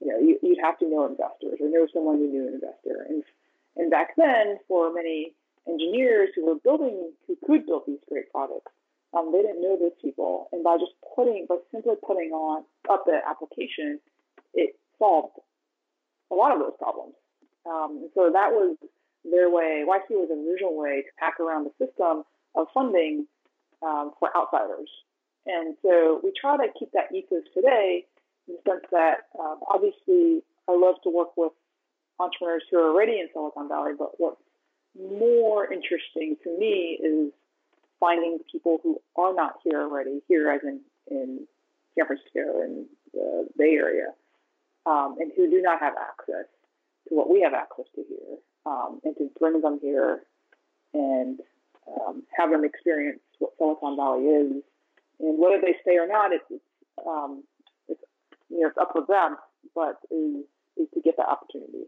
you 0.00 0.06
know, 0.06 0.18
you, 0.18 0.38
would 0.42 0.58
have 0.62 0.78
to 0.80 0.88
know 0.88 1.06
investors 1.06 1.58
or 1.60 1.68
know 1.70 1.86
someone 1.92 2.18
who 2.18 2.28
knew 2.28 2.48
an 2.48 2.54
investor. 2.54 3.06
And 3.08 3.22
and 3.76 3.90
back 3.90 4.10
then, 4.16 4.58
for 4.68 4.92
many 4.92 5.32
engineers 5.70 6.30
who 6.34 6.46
were 6.46 6.58
building, 6.62 7.12
who 7.26 7.36
could 7.46 7.66
build 7.66 7.82
these 7.86 8.02
great 8.08 8.30
products, 8.30 8.72
um, 9.16 9.32
they 9.32 9.42
didn't 9.42 9.62
know 9.62 9.76
those 9.78 9.96
people. 10.00 10.48
And 10.52 10.62
by 10.62 10.76
just 10.76 10.92
putting, 11.14 11.46
by 11.48 11.56
simply 11.72 11.94
putting 12.06 12.30
on 12.30 12.64
up 12.90 13.04
the 13.06 13.20
application, 13.28 14.00
it 14.54 14.76
solved 14.98 15.38
a 16.30 16.34
lot 16.34 16.52
of 16.52 16.60
those 16.60 16.76
problems. 16.78 17.14
Um, 17.66 18.08
so 18.14 18.30
that 18.32 18.50
was 18.52 18.76
their 19.24 19.50
way. 19.50 19.84
YC 19.86 20.10
was 20.10 20.30
an 20.30 20.46
original 20.48 20.76
way 20.76 21.02
to 21.02 21.10
pack 21.18 21.40
around 21.40 21.66
the 21.66 21.74
system 21.84 22.24
of 22.54 22.66
funding 22.72 23.26
um, 23.82 24.12
for 24.18 24.30
outsiders. 24.36 24.88
And 25.46 25.74
so 25.82 26.20
we 26.22 26.32
try 26.38 26.56
to 26.56 26.72
keep 26.78 26.92
that 26.92 27.14
ethos 27.14 27.44
today 27.54 28.06
in 28.48 28.54
the 28.54 28.70
sense 28.70 28.84
that 28.92 29.28
um, 29.38 29.60
obviously 29.68 30.42
I 30.68 30.76
love 30.76 30.96
to 31.04 31.10
work 31.10 31.36
with 31.36 31.52
entrepreneurs 32.18 32.62
who 32.70 32.78
are 32.78 32.90
already 32.92 33.18
in 33.18 33.28
Silicon 33.32 33.68
Valley, 33.68 33.92
but 33.98 34.12
what's 34.18 34.40
more 34.98 35.72
interesting 35.72 36.36
to 36.42 36.58
me 36.58 36.98
is 37.02 37.32
finding 37.98 38.38
people 38.50 38.80
who 38.82 39.00
are 39.16 39.34
not 39.34 39.56
here 39.62 39.82
already, 39.82 40.22
here 40.28 40.50
as 40.50 40.60
in, 40.62 40.80
in 41.10 41.46
San 41.96 42.06
Francisco 42.06 42.62
and 42.62 42.86
the 43.12 43.48
Bay 43.56 43.74
Area, 43.74 44.06
um, 44.86 45.16
and 45.20 45.30
who 45.36 45.50
do 45.50 45.60
not 45.60 45.80
have 45.80 45.94
access 45.96 46.46
to 47.08 47.14
what 47.14 47.30
we 47.30 47.42
have 47.42 47.54
access 47.54 47.84
to 47.94 48.04
here, 48.08 48.36
um, 48.66 49.00
and 49.04 49.16
to 49.16 49.30
bring 49.38 49.60
them 49.60 49.78
here 49.82 50.22
and 50.94 51.40
um, 51.86 52.22
have 52.36 52.50
them 52.50 52.64
experience 52.64 53.20
what 53.38 53.52
Silicon 53.58 53.96
Valley 53.96 54.24
is, 54.24 54.62
and 55.20 55.38
whether 55.38 55.60
they 55.60 55.76
stay 55.82 55.96
or 55.98 56.08
not, 56.08 56.32
it's, 56.32 56.44
it's, 56.50 56.64
um, 57.06 57.44
it's 57.88 58.00
you 58.48 58.60
know 58.60 58.68
it's 58.68 58.78
up 58.78 58.92
to 58.94 59.04
them, 59.06 59.36
but 59.74 59.98
is, 60.10 60.44
is 60.76 60.88
to 60.94 61.00
get 61.00 61.16
that 61.16 61.28
opportunity, 61.28 61.84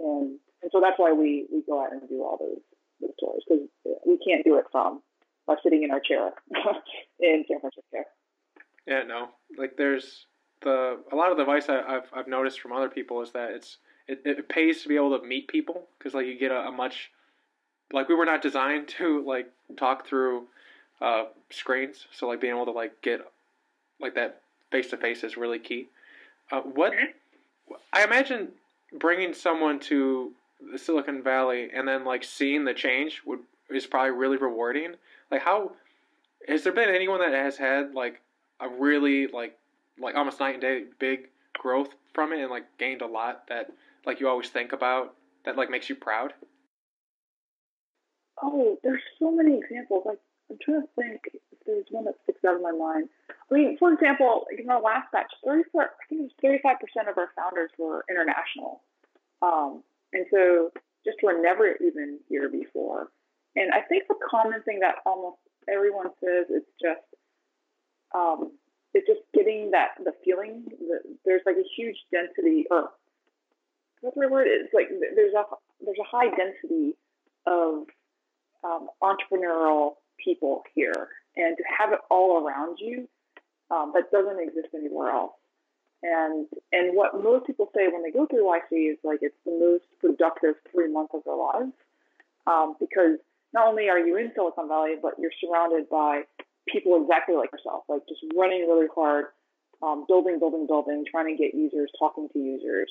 and 0.00 0.38
and 0.62 0.70
so 0.72 0.80
that's 0.80 0.98
why 0.98 1.12
we 1.12 1.46
we 1.52 1.62
go 1.66 1.84
out 1.84 1.92
and 1.92 2.08
do 2.08 2.22
all 2.22 2.38
those 2.38 2.60
those 3.00 3.14
tours 3.18 3.44
because 3.48 3.68
we 4.06 4.18
can't 4.26 4.44
do 4.44 4.56
it 4.58 4.64
from 4.70 5.02
by 5.46 5.54
sitting 5.62 5.82
in 5.82 5.90
our 5.90 6.00
chair 6.00 6.30
in 7.20 7.44
San 7.48 7.60
Francisco. 7.60 8.04
Yeah, 8.86 9.02
no, 9.02 9.28
like 9.58 9.76
there's 9.76 10.26
the 10.62 10.98
a 11.12 11.16
lot 11.16 11.30
of 11.30 11.36
the 11.36 11.42
advice 11.42 11.68
I, 11.68 11.82
have 11.90 12.06
I've 12.12 12.28
noticed 12.28 12.60
from 12.60 12.72
other 12.72 12.88
people 12.88 13.22
is 13.22 13.32
that 13.32 13.50
it's 13.50 13.78
it, 14.08 14.22
it 14.24 14.48
pays 14.48 14.82
to 14.82 14.88
be 14.88 14.96
able 14.96 15.18
to 15.18 15.26
meet 15.26 15.48
people 15.48 15.86
because 15.98 16.14
like 16.14 16.26
you 16.26 16.38
get 16.38 16.50
a, 16.50 16.68
a 16.68 16.72
much 16.72 17.10
like 17.92 18.08
we 18.08 18.14
were 18.14 18.24
not 18.24 18.42
designed 18.42 18.88
to 18.88 19.24
like 19.24 19.50
talk 19.76 20.06
through 20.06 20.46
uh, 21.00 21.24
screens. 21.50 22.06
So 22.12 22.28
like 22.28 22.40
being 22.40 22.54
able 22.54 22.66
to 22.66 22.72
like 22.72 23.00
get 23.02 23.20
like 24.00 24.14
that 24.14 24.40
face 24.70 24.90
to 24.90 24.96
face 24.96 25.24
is 25.24 25.36
really 25.36 25.58
key. 25.58 25.88
Uh, 26.50 26.60
what 26.60 26.92
I 27.92 28.04
imagine 28.04 28.48
bringing 28.98 29.34
someone 29.34 29.78
to 29.80 30.32
Silicon 30.76 31.22
Valley 31.22 31.70
and 31.74 31.86
then 31.86 32.04
like 32.04 32.24
seeing 32.24 32.64
the 32.64 32.74
change 32.74 33.22
would 33.26 33.40
is 33.70 33.86
probably 33.86 34.10
really 34.10 34.36
rewarding. 34.36 34.94
Like 35.30 35.42
how 35.42 35.72
has 36.48 36.64
there 36.64 36.72
been 36.72 36.88
anyone 36.88 37.20
that 37.20 37.32
has 37.32 37.56
had 37.56 37.94
like 37.94 38.20
a 38.60 38.68
really 38.68 39.26
like 39.28 39.56
like 39.98 40.14
almost 40.14 40.40
night 40.40 40.54
and 40.54 40.62
day 40.62 40.84
big 40.98 41.28
growth 41.58 41.90
from 42.14 42.32
it 42.32 42.40
and 42.40 42.50
like 42.50 42.64
gained 42.78 43.02
a 43.02 43.06
lot 43.06 43.46
that 43.48 43.70
like 44.06 44.20
you 44.20 44.28
always 44.28 44.48
think 44.48 44.72
about 44.72 45.14
that 45.44 45.56
like 45.56 45.70
makes 45.70 45.88
you 45.88 45.94
proud? 45.94 46.32
Oh, 48.42 48.78
there's 48.82 49.02
so 49.18 49.30
many 49.30 49.58
examples. 49.58 50.04
Like 50.06 50.18
I'm 50.50 50.58
trying 50.62 50.82
to 50.82 50.88
think 50.96 51.20
if 51.34 51.58
there's 51.66 51.86
one 51.90 52.04
that 52.04 52.14
sticks 52.24 52.44
out 52.44 52.56
in 52.56 52.62
my 52.62 52.72
mind. 52.72 53.08
I 53.50 53.54
mean, 53.54 53.76
for 53.78 53.92
example, 53.92 54.46
in 54.56 54.68
our 54.70 54.80
last 54.80 55.12
batch, 55.12 55.30
34, 55.44 55.82
I 55.82 55.86
think 56.08 56.20
it 56.20 56.24
was 56.24 56.32
35 56.42 56.76
percent 56.80 57.08
of 57.08 57.18
our 57.18 57.30
founders 57.36 57.70
were 57.78 58.04
international, 58.10 58.80
um, 59.42 59.82
and 60.12 60.26
so 60.32 60.70
just 61.04 61.18
were 61.22 61.40
never 61.40 61.74
even 61.80 62.18
here 62.28 62.48
before. 62.48 63.08
And 63.56 63.72
I 63.72 63.80
think 63.82 64.04
the 64.08 64.14
common 64.30 64.62
thing 64.62 64.80
that 64.80 64.96
almost 65.04 65.38
everyone 65.68 66.08
says 66.20 66.46
is 66.48 66.62
just 66.80 67.04
um, 68.14 68.52
it's 68.94 69.06
just 69.06 69.20
getting 69.34 69.70
that 69.72 69.96
the 70.04 70.12
feeling 70.24 70.64
that 70.88 71.02
there's 71.24 71.42
like 71.46 71.56
a 71.56 71.68
huge 71.76 71.96
density 72.12 72.66
or 72.70 72.90
what's 74.00 74.16
the 74.18 74.28
word 74.28 74.46
is 74.46 74.68
like 74.74 74.88
there's 74.90 75.34
a 75.34 75.44
there's 75.84 75.98
a 75.98 76.16
high 76.16 76.28
density 76.36 76.96
of 77.46 77.86
um, 78.64 78.88
entrepreneurial 79.02 79.94
people 80.22 80.62
here, 80.74 81.08
and 81.36 81.56
to 81.56 81.64
have 81.78 81.92
it 81.92 81.98
all 82.10 82.44
around 82.44 82.78
you 82.80 83.08
um, 83.70 83.92
that 83.94 84.10
doesn't 84.12 84.40
exist 84.40 84.68
anywhere 84.74 85.10
else. 85.10 85.32
And 86.02 86.46
and 86.72 86.96
what 86.96 87.22
most 87.22 87.46
people 87.46 87.70
say 87.74 87.86
when 87.86 88.02
they 88.02 88.10
go 88.10 88.26
through 88.26 88.44
YC 88.44 88.92
is 88.92 88.98
like 89.04 89.20
it's 89.22 89.36
the 89.44 89.52
most 89.52 89.84
productive 90.00 90.56
three 90.72 90.90
months 90.90 91.14
of 91.14 91.22
their 91.24 91.36
lives 91.36 91.72
um, 92.46 92.74
because 92.80 93.18
not 93.54 93.68
only 93.68 93.88
are 93.88 93.98
you 93.98 94.16
in 94.16 94.32
Silicon 94.34 94.68
Valley, 94.68 94.94
but 95.00 95.14
you're 95.18 95.32
surrounded 95.40 95.88
by 95.88 96.22
people 96.68 97.00
exactly 97.00 97.36
like 97.36 97.52
yourself, 97.52 97.84
like 97.88 98.02
just 98.08 98.20
running 98.34 98.66
really 98.66 98.88
hard, 98.94 99.26
um, 99.82 100.04
building, 100.08 100.38
building, 100.38 100.66
building, 100.66 101.04
trying 101.10 101.36
to 101.36 101.42
get 101.42 101.54
users, 101.54 101.90
talking 101.98 102.28
to 102.32 102.38
users. 102.38 102.90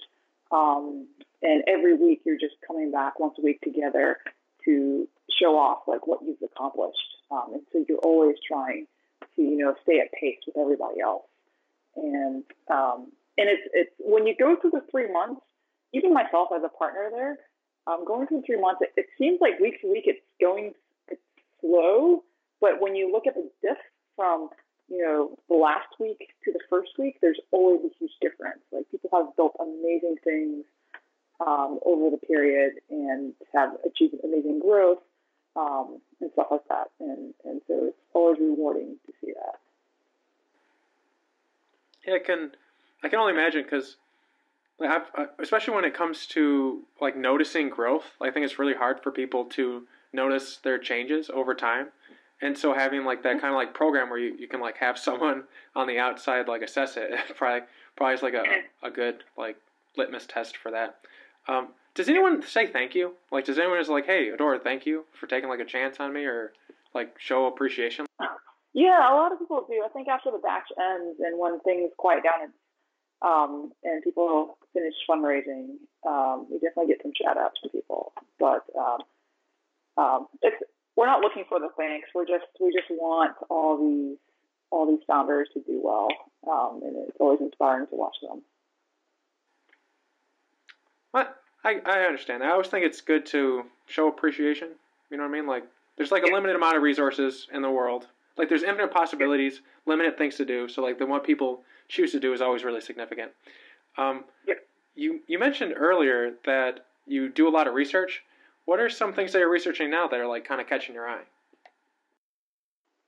Um, 0.51 1.07
and 1.41 1.63
every 1.67 1.95
week 1.95 2.21
you're 2.25 2.37
just 2.37 2.55
coming 2.65 2.91
back 2.91 3.19
once 3.19 3.35
a 3.39 3.41
week 3.41 3.61
together 3.61 4.17
to 4.65 5.07
show 5.41 5.57
off 5.57 5.83
like 5.87 6.05
what 6.05 6.19
you've 6.25 6.37
accomplished. 6.43 6.97
Um, 7.31 7.53
and 7.53 7.61
so 7.71 7.83
you're 7.87 7.97
always 7.99 8.35
trying 8.45 8.87
to, 9.35 9.41
you 9.41 9.57
know, 9.57 9.73
stay 9.83 9.99
at 9.99 10.11
pace 10.11 10.39
with 10.45 10.57
everybody 10.57 10.99
else. 11.01 11.23
And 11.95 12.43
um, 12.69 13.11
and 13.37 13.49
it's 13.49 13.63
it's 13.73 13.91
when 13.99 14.27
you 14.27 14.35
go 14.37 14.55
through 14.59 14.71
the 14.71 14.83
three 14.89 15.11
months, 15.11 15.41
even 15.93 16.13
myself 16.13 16.49
as 16.55 16.63
a 16.63 16.69
partner 16.69 17.09
there, 17.11 17.37
um, 17.87 18.05
going 18.05 18.27
through 18.27 18.43
three 18.45 18.59
months, 18.59 18.81
it, 18.81 18.93
it 18.95 19.07
seems 19.17 19.39
like 19.41 19.59
week 19.59 19.81
to 19.81 19.91
week 19.91 20.03
it's 20.05 20.21
going 20.39 20.73
it's 21.09 21.21
slow, 21.59 22.23
but 22.59 22.79
when 22.79 22.95
you 22.95 23.11
look 23.11 23.27
at 23.27 23.35
the 23.35 23.49
diff 23.61 23.77
from 24.15 24.49
you 24.87 25.03
know 25.03 25.37
the 25.49 25.55
last 25.55 25.87
week 25.99 26.29
to 26.45 26.51
the 26.51 26.61
first 26.69 26.91
week, 26.97 27.17
there's 27.21 27.39
always 27.51 27.81
a 27.81 27.91
huge 27.99 28.13
difference. 28.21 28.61
Like 28.71 28.89
people 28.91 29.09
have 29.13 29.35
built 29.35 29.55
amazing 29.59 30.15
things 30.23 30.65
um, 31.45 31.79
over 31.85 32.09
the 32.09 32.17
period 32.17 32.73
and 32.89 33.33
have 33.53 33.71
achieved 33.85 34.15
amazing 34.23 34.59
growth 34.59 34.99
um, 35.55 35.99
and 36.19 36.29
stuff 36.33 36.47
like 36.51 36.67
that. 36.69 36.87
And, 36.99 37.33
and 37.45 37.61
so 37.67 37.87
it's 37.87 37.97
always 38.13 38.39
rewarding 38.39 38.97
to 39.05 39.13
see 39.21 39.33
that. 39.33 39.59
Yeah, 42.05 42.15
I 42.15 42.19
can 42.19 42.51
I 43.03 43.09
can 43.09 43.19
only 43.19 43.33
imagine 43.33 43.63
because 43.63 43.97
like 44.79 44.89
I've, 44.89 45.29
especially 45.39 45.75
when 45.75 45.85
it 45.85 45.93
comes 45.93 46.25
to 46.27 46.83
like 46.99 47.15
noticing 47.15 47.69
growth, 47.69 48.05
I 48.21 48.31
think 48.31 48.45
it's 48.45 48.59
really 48.59 48.73
hard 48.73 49.01
for 49.01 49.11
people 49.11 49.45
to 49.45 49.83
notice 50.13 50.57
their 50.57 50.77
changes 50.77 51.29
over 51.29 51.53
time. 51.53 51.87
And 52.41 52.57
so 52.57 52.73
having 52.73 53.05
like 53.05 53.21
that 53.23 53.39
kind 53.39 53.53
of 53.53 53.55
like 53.55 53.73
program 53.73 54.09
where 54.09 54.17
you, 54.17 54.35
you 54.37 54.47
can 54.47 54.59
like 54.59 54.77
have 54.77 54.97
someone 55.07 55.43
on 55.75 55.87
the 55.87 55.99
outside 55.99 56.47
like 56.47 56.61
assess 56.61 56.97
it 56.97 57.11
probably 57.35 57.67
probably 57.95 58.15
is 58.15 58.23
like 58.23 58.33
a, 58.33 58.43
a 58.83 58.89
good 58.89 59.23
like 59.37 59.57
litmus 59.97 60.25
test 60.25 60.57
for 60.57 60.71
that. 60.71 60.97
Um, 61.47 61.69
does 61.93 62.07
anyone 62.07 62.41
say 62.41 62.67
thank 62.67 62.95
you? 62.95 63.13
Like, 63.31 63.45
does 63.45 63.57
anyone 63.57 63.79
just 63.79 63.89
like, 63.89 64.05
hey, 64.05 64.29
Adora, 64.29 64.61
thank 64.61 64.85
you 64.85 65.05
for 65.19 65.27
taking 65.27 65.49
like 65.49 65.59
a 65.59 65.65
chance 65.65 65.97
on 65.99 66.13
me, 66.13 66.23
or 66.23 66.53
like 66.93 67.15
show 67.19 67.47
appreciation? 67.47 68.05
Yeah, 68.73 69.13
a 69.13 69.15
lot 69.15 69.31
of 69.31 69.39
people 69.39 69.65
do. 69.69 69.83
I 69.85 69.89
think 69.89 70.07
after 70.07 70.31
the 70.31 70.37
batch 70.37 70.69
ends 70.79 71.19
and 71.19 71.37
when 71.37 71.59
things 71.61 71.91
quiet 71.97 72.23
down 72.23 72.43
and 72.43 72.53
um, 73.23 73.71
and 73.83 74.01
people 74.03 74.57
finish 74.73 74.95
fundraising, 75.07 75.75
um, 76.07 76.47
we 76.49 76.57
definitely 76.57 76.87
get 76.87 77.03
some 77.03 77.11
shout 77.15 77.37
outs 77.37 77.59
from 77.61 77.69
people. 77.69 78.13
But 78.39 78.65
um, 78.77 79.01
um, 79.97 80.27
it's 80.41 80.57
we're 80.95 81.05
not 81.05 81.21
looking 81.21 81.43
for 81.47 81.59
the 81.59 81.69
thanks. 81.77 82.09
We're 82.15 82.25
just 82.25 82.45
we 82.59 82.71
just 82.71 82.89
want 82.89 83.35
all 83.49 83.77
these 83.77 84.17
all 84.71 84.87
these 84.87 85.03
founders 85.05 85.49
to 85.53 85.59
do 85.59 85.81
well, 85.83 86.07
um, 86.49 86.81
and 86.83 86.95
it's 87.07 87.17
always 87.19 87.41
inspiring 87.41 87.87
to 87.87 87.95
watch 87.95 88.15
them. 88.21 88.41
What 91.11 91.35
I, 91.63 91.81
I 91.85 91.99
understand. 92.01 92.43
I 92.43 92.49
always 92.49 92.67
think 92.67 92.85
it's 92.85 93.01
good 93.01 93.25
to 93.27 93.63
show 93.85 94.07
appreciation. 94.07 94.69
You 95.09 95.17
know 95.17 95.23
what 95.23 95.29
I 95.29 95.33
mean? 95.33 95.47
Like 95.47 95.63
there's 95.97 96.11
like 96.11 96.23
a 96.23 96.33
limited 96.33 96.55
amount 96.55 96.77
of 96.77 96.83
resources 96.83 97.47
in 97.53 97.61
the 97.61 97.69
world. 97.69 98.07
Like 98.37 98.49
there's 98.49 98.63
infinite 98.63 98.91
possibilities, 98.91 99.61
limited 99.85 100.17
things 100.17 100.35
to 100.37 100.45
do. 100.45 100.67
So 100.67 100.81
like 100.81 100.99
the 100.99 101.05
what 101.05 101.23
people 101.23 101.63
choose 101.87 102.11
to 102.13 102.19
do 102.19 102.33
is 102.33 102.41
always 102.41 102.63
really 102.63 102.81
significant. 102.81 103.31
Um, 103.97 104.23
You 104.95 105.21
you 105.27 105.39
mentioned 105.39 105.73
earlier 105.77 106.33
that 106.45 106.85
you 107.07 107.29
do 107.29 107.47
a 107.47 107.53
lot 107.57 107.67
of 107.67 107.73
research. 107.73 108.23
What 108.65 108.79
are 108.79 108.89
some 108.89 109.13
things 109.13 109.31
that 109.31 109.39
you're 109.39 109.49
researching 109.49 109.89
now 109.89 110.07
that 110.07 110.19
are 110.19 110.27
like 110.27 110.45
kind 110.45 110.59
of 110.61 110.67
catching 110.67 110.95
your 110.95 111.07
eye? 111.07 111.23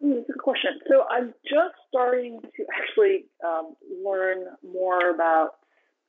Hmm, 0.02 0.16
that's 0.16 0.30
a 0.30 0.32
good 0.34 0.42
question. 0.42 0.80
So 0.88 1.06
I'm 1.10 1.34
just 1.44 1.76
starting 1.90 2.40
to 2.42 2.66
actually 2.78 3.26
um, 3.46 3.76
learn 4.04 4.46
more 4.64 5.10
about 5.10 5.56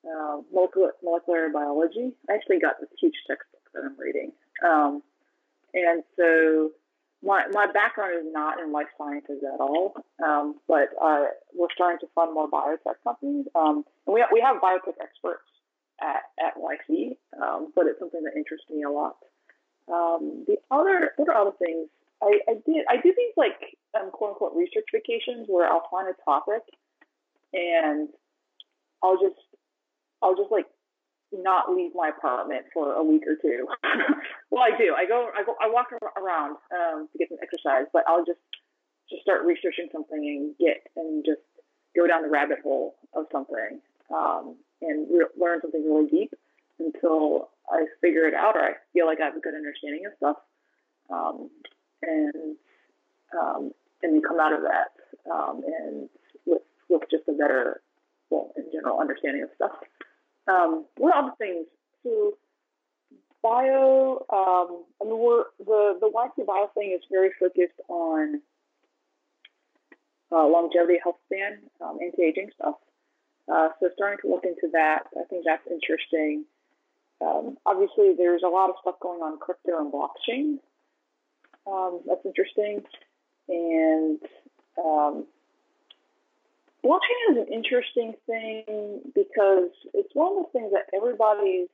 uh, 0.04 0.42
molecular, 0.52 0.92
molecular 1.02 1.50
biology. 1.52 2.12
I 2.28 2.34
actually 2.34 2.60
got 2.60 2.80
this 2.80 2.88
huge 3.00 3.14
textbook 3.26 3.62
that 3.74 3.82
I'm 3.84 3.98
reading. 3.98 4.32
Um, 4.64 5.02
and 5.74 6.02
so 6.16 6.70
my, 7.24 7.44
my 7.50 7.66
background 7.66 8.14
is 8.18 8.32
not 8.32 8.60
in 8.60 8.72
life 8.72 8.86
sciences 8.98 9.42
at 9.42 9.60
all, 9.60 9.94
um, 10.22 10.56
but 10.68 10.90
uh, 11.02 11.24
we're 11.54 11.72
starting 11.74 11.98
to 12.00 12.06
fund 12.14 12.34
more 12.34 12.48
biotech 12.48 13.00
companies. 13.02 13.46
Um, 13.54 13.84
and 14.06 14.14
we, 14.14 14.24
we 14.32 14.40
have 14.40 14.60
biotech 14.60 15.00
experts 15.00 15.48
at, 16.00 16.22
at 16.38 16.54
YC, 16.56 17.16
um, 17.40 17.72
but 17.74 17.86
it's 17.86 17.98
something 17.98 18.22
that 18.24 18.36
interests 18.36 18.66
me 18.70 18.82
a 18.82 18.90
lot. 18.90 19.16
Um, 19.90 20.44
the 20.46 20.56
other, 20.70 21.12
what 21.16 21.28
are 21.28 21.34
other 21.34 21.56
things? 21.58 21.88
I, 22.22 22.40
I 22.48 22.54
did, 22.66 22.84
I 22.88 22.96
do 22.96 23.14
these 23.16 23.34
like 23.36 23.76
um, 23.98 24.10
quote 24.10 24.30
unquote 24.30 24.54
research 24.54 24.86
vacations 24.92 25.46
where 25.48 25.66
I'll 25.66 25.88
find 25.90 26.08
a 26.08 26.24
topic 26.24 26.62
and 27.52 28.08
I'll 29.02 29.18
just, 29.20 29.40
I'll 30.22 30.36
just 30.36 30.50
like 30.50 30.66
not 31.42 31.72
leave 31.74 31.92
my 31.94 32.10
apartment 32.16 32.66
for 32.72 32.92
a 32.94 33.02
week 33.02 33.22
or 33.26 33.36
two. 33.40 33.66
well, 34.50 34.62
I 34.62 34.76
do. 34.76 34.94
I 34.96 35.06
go, 35.06 35.30
I 35.36 35.44
go, 35.44 35.54
I 35.60 35.68
walk 35.70 35.88
around 36.16 36.56
um, 36.72 37.08
to 37.12 37.18
get 37.18 37.28
some 37.28 37.38
exercise, 37.42 37.86
but 37.92 38.04
I'll 38.08 38.24
just 38.24 38.40
just 39.10 39.22
start 39.22 39.44
researching 39.44 39.88
something 39.92 40.18
and 40.18 40.56
get 40.58 40.86
and 40.96 41.24
just 41.24 41.42
go 41.94 42.06
down 42.06 42.22
the 42.22 42.30
rabbit 42.30 42.58
hole 42.62 42.96
of 43.14 43.26
something 43.30 43.80
um, 44.14 44.56
and 44.80 45.06
re- 45.10 45.34
learn 45.38 45.60
something 45.60 45.84
really 45.84 46.08
deep 46.08 46.32
until 46.78 47.50
I 47.70 47.86
figure 48.00 48.26
it 48.26 48.34
out 48.34 48.56
or 48.56 48.62
I 48.62 48.72
feel 48.92 49.06
like 49.06 49.20
I 49.20 49.26
have 49.26 49.36
a 49.36 49.40
good 49.40 49.54
understanding 49.54 50.06
of 50.06 50.12
stuff, 50.16 50.36
um, 51.10 51.50
and 52.02 52.56
um, 53.38 53.72
and 54.02 54.14
then 54.14 54.22
come 54.22 54.40
out 54.40 54.52
of 54.52 54.62
that 54.62 54.94
um, 55.30 55.62
and 55.64 56.08
with 56.46 56.62
with 56.88 57.02
just 57.10 57.24
a 57.28 57.32
better, 57.32 57.80
well, 58.30 58.52
in 58.56 58.64
general 58.72 59.00
understanding 59.00 59.42
of 59.42 59.50
stuff. 59.54 59.72
Um, 60.46 60.84
what 60.96 61.14
other 61.16 61.32
things? 61.38 61.66
So 62.02 62.34
bio, 63.42 64.24
um, 64.32 64.84
I 65.00 65.04
mean, 65.04 65.18
we're, 65.18 65.44
the, 65.58 65.98
the 66.00 66.10
YC 66.10 66.46
bio 66.46 66.70
thing 66.74 66.92
is 66.96 67.04
very 67.10 67.30
focused 67.38 67.80
on 67.88 68.40
uh, 70.32 70.46
longevity, 70.46 70.98
health 71.02 71.16
span, 71.26 71.58
um, 71.80 71.98
anti-aging 72.02 72.50
stuff. 72.54 72.74
Uh, 73.52 73.68
so 73.78 73.90
starting 73.94 74.18
to 74.22 74.28
look 74.28 74.44
into 74.44 74.68
that, 74.72 75.04
I 75.18 75.24
think 75.28 75.44
that's 75.44 75.66
interesting. 75.70 76.44
Um, 77.20 77.56
obviously, 77.66 78.14
there's 78.16 78.42
a 78.44 78.48
lot 78.48 78.70
of 78.70 78.76
stuff 78.80 78.96
going 79.00 79.20
on 79.20 79.38
crypto 79.38 79.78
and 79.78 79.92
blockchain. 79.92 80.58
Um, 81.66 82.00
that's 82.06 82.24
interesting. 82.24 82.82
And 83.48 84.18
um, 84.82 85.26
blockchain 86.84 87.32
is 87.32 87.36
an 87.38 87.52
interesting 87.52 88.14
thing 88.26 89.00
because 89.14 89.70
it's 89.94 90.14
one 90.14 90.36
of 90.36 90.44
the 90.44 90.50
things 90.52 90.72
that 90.72 90.86
everybody's 90.94 91.68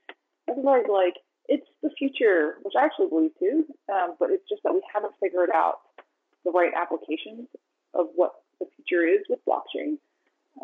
everybody's 0.48 0.88
like 0.90 1.14
it's 1.48 1.66
the 1.82 1.90
future, 1.98 2.54
which 2.62 2.74
I 2.78 2.84
actually 2.84 3.08
believe 3.08 3.32
too. 3.38 3.66
Um, 3.92 4.14
but 4.20 4.30
it's 4.30 4.48
just 4.48 4.62
that 4.62 4.72
we 4.72 4.82
haven't 4.92 5.14
figured 5.20 5.50
out 5.52 5.80
the 6.44 6.52
right 6.52 6.70
applications 6.74 7.48
of 7.92 8.06
what 8.14 8.32
the 8.60 8.66
future 8.76 9.04
is 9.04 9.26
with 9.28 9.40
blockchain. 9.44 9.98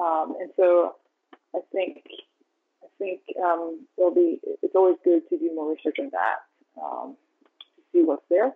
Um, 0.00 0.36
and 0.40 0.50
so 0.56 0.94
I 1.54 1.60
think 1.72 2.02
I 2.84 2.86
think 2.98 3.20
um, 3.42 3.86
it'll 3.98 4.14
be 4.14 4.40
it's 4.62 4.74
always 4.74 4.96
good 5.04 5.28
to 5.28 5.38
do 5.38 5.54
more 5.54 5.70
research 5.70 5.96
on 5.98 6.10
that 6.12 6.80
um, 6.80 7.16
to 7.76 7.82
see 7.92 8.04
what's 8.04 8.24
there. 8.30 8.54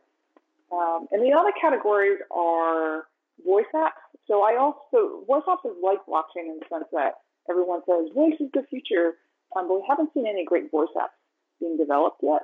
Um, 0.72 1.08
and 1.10 1.22
the 1.22 1.32
other 1.36 1.52
categories 1.60 2.20
are 2.30 3.06
voice 3.44 3.66
apps. 3.74 4.09
So 4.30 4.42
I 4.42 4.56
also 4.56 5.26
voice 5.26 5.42
apps 5.48 5.66
is 5.66 5.76
like 5.82 5.98
blockchain 6.06 6.46
in 6.46 6.60
the 6.60 6.66
sense 6.70 6.86
that 6.92 7.14
everyone 7.50 7.80
says 7.82 8.14
voice 8.14 8.38
is 8.38 8.48
the 8.54 8.62
future, 8.70 9.18
um, 9.56 9.66
but 9.66 9.74
we 9.74 9.84
haven't 9.88 10.14
seen 10.14 10.24
any 10.28 10.44
great 10.44 10.70
voice 10.70 10.94
apps 10.96 11.18
being 11.58 11.76
developed 11.76 12.22
yet. 12.22 12.42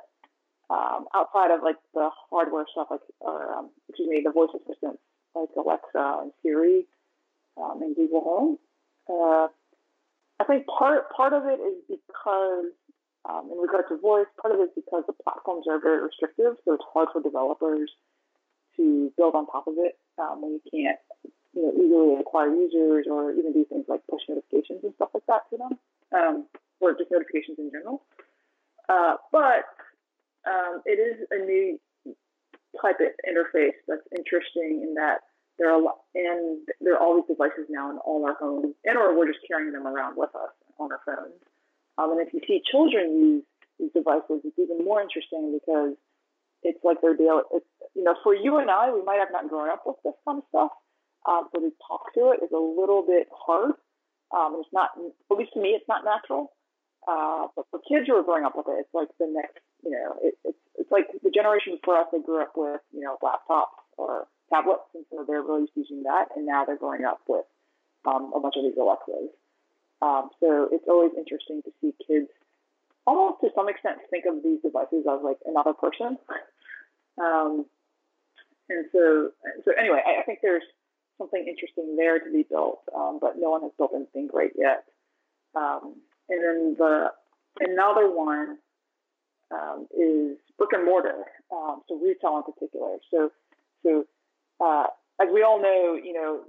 Um, 0.68 1.06
outside 1.14 1.52
of 1.52 1.62
like 1.62 1.76
the 1.94 2.10
hardware 2.28 2.64
stuff, 2.72 2.88
like 2.90 3.06
or 3.20 3.54
um, 3.54 3.70
excuse 3.88 4.08
me, 4.08 4.20
the 4.24 4.32
voice 4.32 4.50
assistants 4.52 4.98
like 5.36 5.50
Alexa 5.56 6.18
and 6.22 6.32
Siri 6.42 6.86
um, 7.56 7.80
and 7.82 7.94
Google 7.94 8.20
Home. 8.20 8.58
Uh, 9.08 9.46
I 10.40 10.44
think 10.44 10.66
part 10.66 11.08
part 11.14 11.34
of 11.34 11.44
it 11.46 11.60
is 11.62 11.78
because 11.86 12.74
um, 13.30 13.48
in 13.52 13.58
regard 13.58 13.84
to 13.90 13.98
voice, 13.98 14.26
part 14.42 14.52
of 14.52 14.58
it 14.58 14.74
is 14.74 14.74
because 14.74 15.04
the 15.06 15.14
platforms 15.22 15.66
are 15.70 15.78
very 15.80 16.02
restrictive, 16.02 16.56
so 16.64 16.74
it's 16.74 16.84
hard 16.92 17.10
for 17.12 17.22
developers 17.22 17.92
to 18.76 19.12
build 19.16 19.36
on 19.36 19.46
top 19.46 19.68
of 19.68 19.74
it 19.78 19.98
um, 20.18 20.42
when 20.42 20.58
you 20.58 20.60
can't, 20.66 20.98
you 21.56 21.62
know, 21.62 21.72
easily 21.72 22.20
acquire 22.20 22.52
users 22.54 23.06
or 23.10 23.32
even 23.32 23.52
do 23.52 23.64
things 23.64 23.86
like 23.88 24.00
push 24.10 24.20
notifications 24.28 24.84
and 24.84 24.92
stuff 24.94 25.08
like 25.14 25.24
that 25.26 25.48
to 25.50 25.56
them, 25.56 25.72
um, 26.12 26.46
or 26.80 26.92
just 26.92 27.10
notifications 27.10 27.58
in 27.58 27.70
general. 27.72 28.02
Uh, 28.88 29.16
but 29.32 29.64
um, 30.46 30.82
it 30.84 31.00
is 31.00 31.26
a 31.32 31.40
new 31.42 31.80
type 32.80 33.00
of 33.00 33.08
interface 33.24 33.74
that's 33.88 34.06
interesting 34.12 34.84
in 34.84 34.94
that 34.94 35.24
there 35.58 35.72
are 35.72 35.80
lot, 35.80 36.04
and 36.14 36.68
there 36.80 36.94
are 36.94 37.00
all 37.00 37.16
these 37.16 37.26
devices 37.26 37.64
now 37.70 37.90
in 37.90 37.96
all 38.04 38.24
our 38.26 38.34
homes, 38.34 38.74
and 38.84 38.98
or 38.98 39.16
we're 39.16 39.26
just 39.26 39.40
carrying 39.48 39.72
them 39.72 39.86
around 39.86 40.16
with 40.16 40.30
us 40.36 40.52
on 40.78 40.92
our 40.92 41.00
phones. 41.06 41.40
Um, 41.96 42.12
and 42.12 42.20
if 42.20 42.34
you 42.34 42.40
see 42.46 42.60
children 42.70 43.16
use 43.16 43.44
these 43.80 43.92
devices, 43.96 44.44
it's 44.44 44.58
even 44.58 44.84
more 44.84 45.00
interesting 45.00 45.56
because 45.56 45.96
it's 46.62 46.78
like 46.84 47.00
their 47.00 47.16
daily. 47.16 47.40
It's, 47.52 47.66
you 47.94 48.04
know, 48.04 48.14
for 48.22 48.34
you 48.34 48.58
and 48.58 48.70
I, 48.70 48.92
we 48.92 49.02
might 49.02 49.18
have 49.18 49.32
not 49.32 49.48
grown 49.48 49.70
up 49.70 49.84
with 49.86 49.96
this 50.04 50.12
kind 50.26 50.38
of 50.38 50.44
stuff, 50.50 50.72
um, 51.28 51.48
so 51.52 51.60
to 51.60 51.70
talk 51.86 52.14
to 52.14 52.32
it 52.32 52.44
is 52.44 52.52
a 52.52 52.58
little 52.58 53.02
bit 53.06 53.28
hard. 53.34 53.72
Um, 54.34 54.58
it's 54.60 54.72
not, 54.72 54.90
at 54.96 55.36
least 55.36 55.52
to 55.54 55.60
me, 55.60 55.70
it's 55.70 55.88
not 55.88 56.04
natural. 56.04 56.52
Uh, 57.06 57.46
but 57.54 57.66
for 57.70 57.78
kids 57.86 58.06
who 58.06 58.14
are 58.14 58.22
growing 58.22 58.44
up 58.44 58.56
with 58.56 58.66
it, 58.68 58.82
it's 58.82 58.94
like 58.94 59.08
the 59.18 59.30
next, 59.30 59.62
you 59.84 59.90
know, 59.90 60.18
it, 60.22 60.34
it's 60.44 60.58
it's 60.74 60.90
like 60.90 61.06
the 61.22 61.30
generation 61.30 61.78
for 61.84 61.96
us. 61.96 62.06
They 62.10 62.18
grew 62.18 62.42
up 62.42 62.52
with, 62.56 62.80
you 62.92 63.00
know, 63.00 63.16
laptops 63.22 63.78
or 63.96 64.26
tablets, 64.50 64.90
and 64.94 65.04
so 65.10 65.24
they're 65.26 65.42
really 65.42 65.70
using 65.76 66.02
that, 66.02 66.34
and 66.34 66.46
now 66.46 66.64
they're 66.64 66.76
growing 66.76 67.04
up 67.04 67.20
with 67.28 67.44
um, 68.04 68.32
a 68.34 68.40
bunch 68.40 68.54
of 68.58 68.64
these 68.64 68.76
Alexas. 68.76 69.30
Um, 70.02 70.30
so 70.40 70.68
it's 70.72 70.84
always 70.88 71.12
interesting 71.16 71.62
to 71.62 71.70
see 71.80 71.94
kids 72.06 72.28
almost 73.06 73.40
to 73.40 73.50
some 73.54 73.68
extent 73.68 73.98
think 74.10 74.24
of 74.26 74.42
these 74.42 74.60
devices 74.62 75.06
as 75.06 75.22
like 75.22 75.38
another 75.46 75.72
person. 75.72 76.18
Um, 77.18 77.64
and 78.68 78.84
so, 78.92 79.30
so 79.64 79.72
anyway, 79.72 80.02
I, 80.04 80.20
I, 80.20 80.22
think 80.24 80.40
there's 80.42 80.62
something 81.18 81.46
interesting 81.46 81.96
there 81.96 82.18
to 82.18 82.30
be 82.30 82.44
built, 82.48 82.80
um, 82.94 83.18
but 83.20 83.34
no 83.38 83.50
one 83.50 83.62
has 83.62 83.72
built 83.78 83.92
anything 83.94 84.26
great 84.26 84.52
yet. 84.56 84.84
Um, 85.54 85.96
and 86.28 86.42
then 86.42 86.76
the 86.78 87.12
another 87.60 88.10
one 88.10 88.58
um, 89.50 89.86
is 89.96 90.36
brick 90.58 90.70
and 90.72 90.84
mortar, 90.84 91.24
um, 91.52 91.82
so 91.88 91.96
retail 91.96 92.36
in 92.36 92.52
particular. 92.52 92.96
So, 93.10 93.30
so 93.82 94.04
uh, 94.60 94.86
as 95.20 95.28
we 95.32 95.42
all 95.42 95.60
know, 95.60 95.98
you 96.02 96.12
know, 96.12 96.40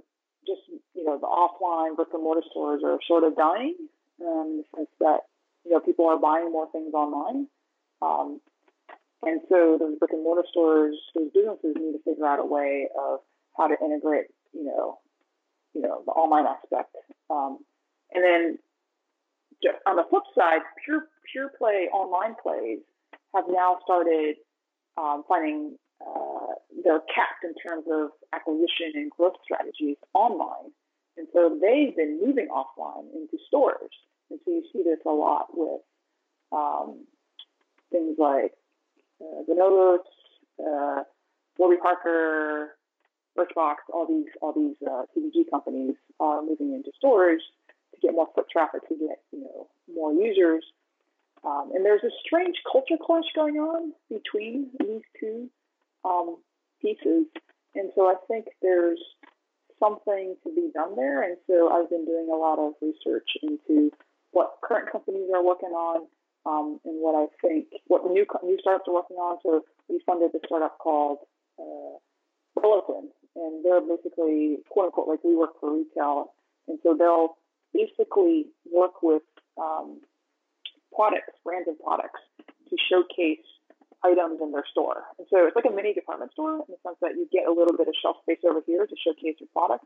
just 0.46 0.60
you 0.94 1.04
know, 1.04 1.18
the 1.18 1.26
offline 1.26 1.96
brick 1.96 2.08
and 2.12 2.22
mortar 2.22 2.42
stores 2.50 2.82
are 2.84 2.98
sort 3.06 3.24
of 3.24 3.36
dying 3.36 3.76
um, 4.20 4.46
in 4.50 4.56
the 4.58 4.64
sense 4.76 4.90
that 5.00 5.20
you 5.64 5.72
know 5.72 5.80
people 5.80 6.06
are 6.06 6.18
buying 6.18 6.50
more 6.50 6.68
things 6.72 6.92
online. 6.94 7.46
Um, 8.02 8.40
and 9.22 9.40
so 9.48 9.76
those 9.78 9.98
brick 9.98 10.12
and 10.12 10.22
mortar 10.22 10.44
stores, 10.50 10.96
those 11.14 11.30
businesses 11.34 11.74
need 11.76 11.92
to 11.92 12.02
figure 12.04 12.26
out 12.26 12.38
a 12.38 12.44
way 12.44 12.88
of 12.96 13.20
how 13.56 13.66
to 13.66 13.74
integrate, 13.84 14.26
you 14.52 14.64
know, 14.64 14.98
you 15.74 15.82
know, 15.82 16.02
the 16.06 16.12
online 16.12 16.46
aspect. 16.46 16.94
Um, 17.30 17.58
and 18.12 18.24
then 18.24 18.58
on 19.86 19.96
the 19.96 20.04
flip 20.08 20.22
side, 20.36 20.60
pure 20.84 21.06
pure 21.30 21.50
play 21.58 21.88
online 21.92 22.34
plays 22.42 22.78
have 23.34 23.44
now 23.48 23.78
started 23.84 24.36
um, 24.96 25.24
finding 25.28 25.76
uh, 26.00 26.54
they're 26.84 27.00
capped 27.12 27.42
in 27.44 27.54
terms 27.54 27.84
of 27.90 28.10
acquisition 28.32 28.92
and 28.94 29.10
growth 29.10 29.34
strategies 29.44 29.96
online, 30.14 30.70
and 31.16 31.26
so 31.32 31.58
they've 31.60 31.96
been 31.96 32.20
moving 32.24 32.48
offline 32.48 33.12
into 33.14 33.36
stores. 33.46 33.90
And 34.30 34.38
so 34.44 34.50
you 34.50 34.62
see 34.72 34.82
this 34.82 34.98
a 35.06 35.10
lot 35.10 35.46
with 35.52 35.80
um, 36.52 37.04
things 37.90 38.16
like 38.18 38.52
uh, 39.20 39.42
Bonobos, 39.48 39.98
uh, 40.60 41.02
Warby 41.58 41.76
Parker, 41.82 42.77
Birchbox, 43.38 43.76
all 43.92 44.06
these 44.06 44.30
all 44.42 44.52
these 44.52 44.76
uh, 44.86 45.02
CPG 45.16 45.50
companies 45.50 45.94
are 46.20 46.42
moving 46.42 46.74
into 46.74 46.90
stores 46.96 47.42
to 47.92 48.00
get 48.00 48.14
more 48.14 48.28
foot 48.34 48.46
traffic, 48.50 48.82
to 48.88 48.94
get 48.94 49.20
you 49.32 49.40
know 49.40 49.68
more 49.94 50.12
users. 50.12 50.64
Um, 51.44 51.70
and 51.74 51.84
there's 51.84 52.02
a 52.02 52.10
strange 52.26 52.56
culture 52.70 52.98
clash 53.00 53.24
going 53.34 53.56
on 53.56 53.92
between 54.10 54.70
these 54.80 55.02
two 55.20 55.48
um, 56.04 56.36
pieces. 56.82 57.26
And 57.74 57.90
so 57.94 58.06
I 58.06 58.14
think 58.26 58.46
there's 58.60 59.00
something 59.78 60.36
to 60.42 60.54
be 60.54 60.70
done 60.74 60.96
there. 60.96 61.22
And 61.22 61.36
so 61.46 61.70
I've 61.70 61.88
been 61.88 62.04
doing 62.04 62.28
a 62.32 62.36
lot 62.36 62.58
of 62.58 62.74
research 62.82 63.28
into 63.42 63.92
what 64.32 64.58
current 64.62 64.90
companies 64.90 65.30
are 65.34 65.44
working 65.44 65.70
on, 65.70 66.06
um, 66.44 66.80
in 66.84 66.94
what 66.94 67.14
I 67.14 67.26
think 67.46 67.66
what 67.86 68.04
new 68.04 68.26
new 68.42 68.58
startups 68.60 68.88
are 68.88 68.94
working 68.94 69.16
on. 69.16 69.38
So 69.42 69.64
we 69.88 70.00
funded 70.06 70.34
a 70.34 70.38
startup 70.46 70.78
called 70.78 71.18
uh, 71.58 71.98
Bulletin, 72.60 73.10
and 73.36 73.64
they're 73.64 73.80
basically 73.80 74.58
quote 74.70 74.86
unquote 74.86 75.08
like 75.08 75.22
WeWork 75.22 75.58
for 75.60 75.72
retail, 75.72 76.32
and 76.66 76.78
so 76.82 76.94
they'll 76.98 77.36
basically 77.72 78.46
work 78.72 79.02
with 79.02 79.22
um, 79.60 80.00
products, 80.94 81.36
brands 81.44 81.68
and 81.68 81.78
products, 81.78 82.20
to 82.70 82.76
showcase 82.90 83.44
items 84.04 84.40
in 84.40 84.52
their 84.52 84.64
store. 84.70 85.02
And 85.18 85.26
so 85.30 85.46
it's 85.46 85.56
like 85.56 85.66
a 85.66 85.74
mini 85.74 85.92
department 85.92 86.32
store 86.32 86.54
in 86.54 86.68
the 86.68 86.78
sense 86.82 86.96
that 87.02 87.14
you 87.16 87.28
get 87.32 87.48
a 87.48 87.52
little 87.52 87.76
bit 87.76 87.88
of 87.88 87.94
shelf 88.00 88.16
space 88.22 88.38
over 88.48 88.60
here 88.66 88.86
to 88.86 88.96
showcase 89.04 89.36
your 89.40 89.50
product, 89.52 89.84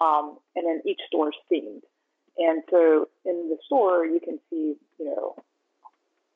um, 0.00 0.38
and 0.54 0.66
then 0.66 0.82
each 0.84 1.00
store 1.06 1.28
is 1.30 1.38
themed. 1.50 1.82
And 2.38 2.62
so 2.70 3.08
in 3.24 3.48
the 3.48 3.56
store, 3.64 4.04
you 4.04 4.20
can 4.20 4.38
see, 4.50 4.76
you 4.98 5.06
know, 5.06 5.36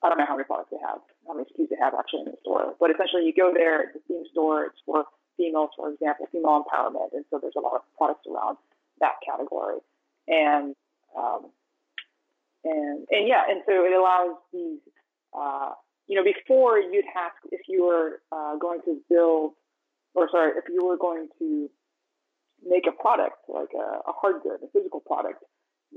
I 0.03 0.09
don't 0.09 0.17
know 0.17 0.25
how 0.27 0.35
many 0.35 0.45
products 0.45 0.71
they 0.73 0.81
have, 0.81 1.01
how 1.27 1.35
many 1.35 1.45
SKUs 1.53 1.69
they 1.69 1.77
have 1.77 1.93
actually 1.93 2.21
in 2.21 2.33
the 2.33 2.41
store, 2.41 2.75
but 2.81 2.91
essentially 2.91 3.27
you 3.27 3.35
go 3.37 3.53
there, 3.53 3.83
it's 3.83 3.97
a 3.97 4.01
theme 4.09 4.25
store, 4.33 4.65
it's 4.65 4.81
for 4.87 5.05
females, 5.41 5.71
for 5.77 5.89
example, 5.89 6.29
female 6.31 6.61
empowerment, 6.61 7.17
and 7.17 7.25
so 7.31 7.39
there's 7.41 7.57
a 7.57 7.61
lot 7.61 7.75
of 7.75 7.83
products 7.97 8.27
around 8.29 8.59
that 9.01 9.17
category, 9.25 9.81
and 10.29 10.77
um, 11.17 11.49
and 12.65 13.07
and 13.11 13.27
yeah, 13.27 13.43
and 13.49 13.63
so 13.65 13.73
it 13.73 13.97
allows 13.97 14.37
these, 14.53 14.79
uh, 15.33 15.73
you 16.07 16.17
know, 16.17 16.25
before 16.25 16.79
you'd 16.79 17.09
have 17.15 17.33
if 17.51 17.63
you 17.69 17.85
were 17.85 18.21
uh, 18.31 18.57
going 18.57 18.81
to 18.85 19.01
build, 19.09 19.53
or 20.15 20.29
sorry, 20.31 20.53
if 20.59 20.65
you 20.69 20.85
were 20.85 20.99
going 20.99 21.29
to 21.39 21.71
make 22.63 22.85
a 22.87 22.93
product 22.93 23.39
like 23.49 23.73
a, 23.75 24.11
a 24.11 24.13
hard 24.13 24.43
good, 24.43 24.61
a 24.63 24.69
physical 24.73 25.01
product, 25.01 25.43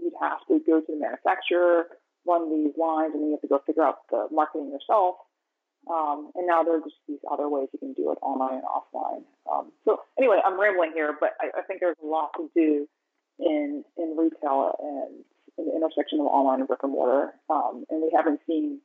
you'd 0.01 0.13
have 0.21 0.39
to 0.47 0.60
go 0.65 0.79
to 0.79 0.88
the 0.88 0.95
manufacturer, 0.95 1.88
run 2.25 2.49
these 2.49 2.73
lines, 2.77 3.12
and 3.13 3.21
then 3.21 3.27
you 3.27 3.36
have 3.36 3.41
to 3.41 3.47
go 3.47 3.60
figure 3.65 3.84
out 3.84 4.08
the 4.10 4.27
marketing 4.32 4.71
yourself. 4.71 5.15
Um, 5.89 6.32
and 6.36 6.48
now 6.48 6.63
there 6.63 6.78
are 6.78 6.82
just 6.82 6.96
these 7.08 7.19
other 7.30 7.50
ways 7.50 7.67
you 7.74 7.80
can 7.80 7.93
do 7.93 8.12
it 8.12 8.17
online 8.22 8.56
and 8.56 8.63
offline. 8.63 9.24
Um, 9.52 9.72
so 9.84 10.00
anyway, 10.17 10.39
I'm 10.46 10.60
rambling 10.60 10.91
here, 10.93 11.15
but 11.19 11.32
I, 11.41 11.60
I, 11.60 11.62
think 11.63 11.82
there's 11.82 11.98
a 12.02 12.06
lot 12.06 12.32
to 12.38 12.50
do 12.56 12.88
in 13.39 13.84
in 13.98 14.15
retail 14.17 14.76
and 14.80 15.26
in 15.58 15.65
the 15.65 15.76
intersection 15.76 16.22
of 16.22 16.28
online 16.28 16.60
and 16.60 16.67
brick 16.67 16.84
and 16.84 16.93
mortar. 16.93 17.34
Um, 17.50 17.84
and 17.89 18.02
we 18.02 18.12
haven't 18.15 18.39
seen 18.48 18.80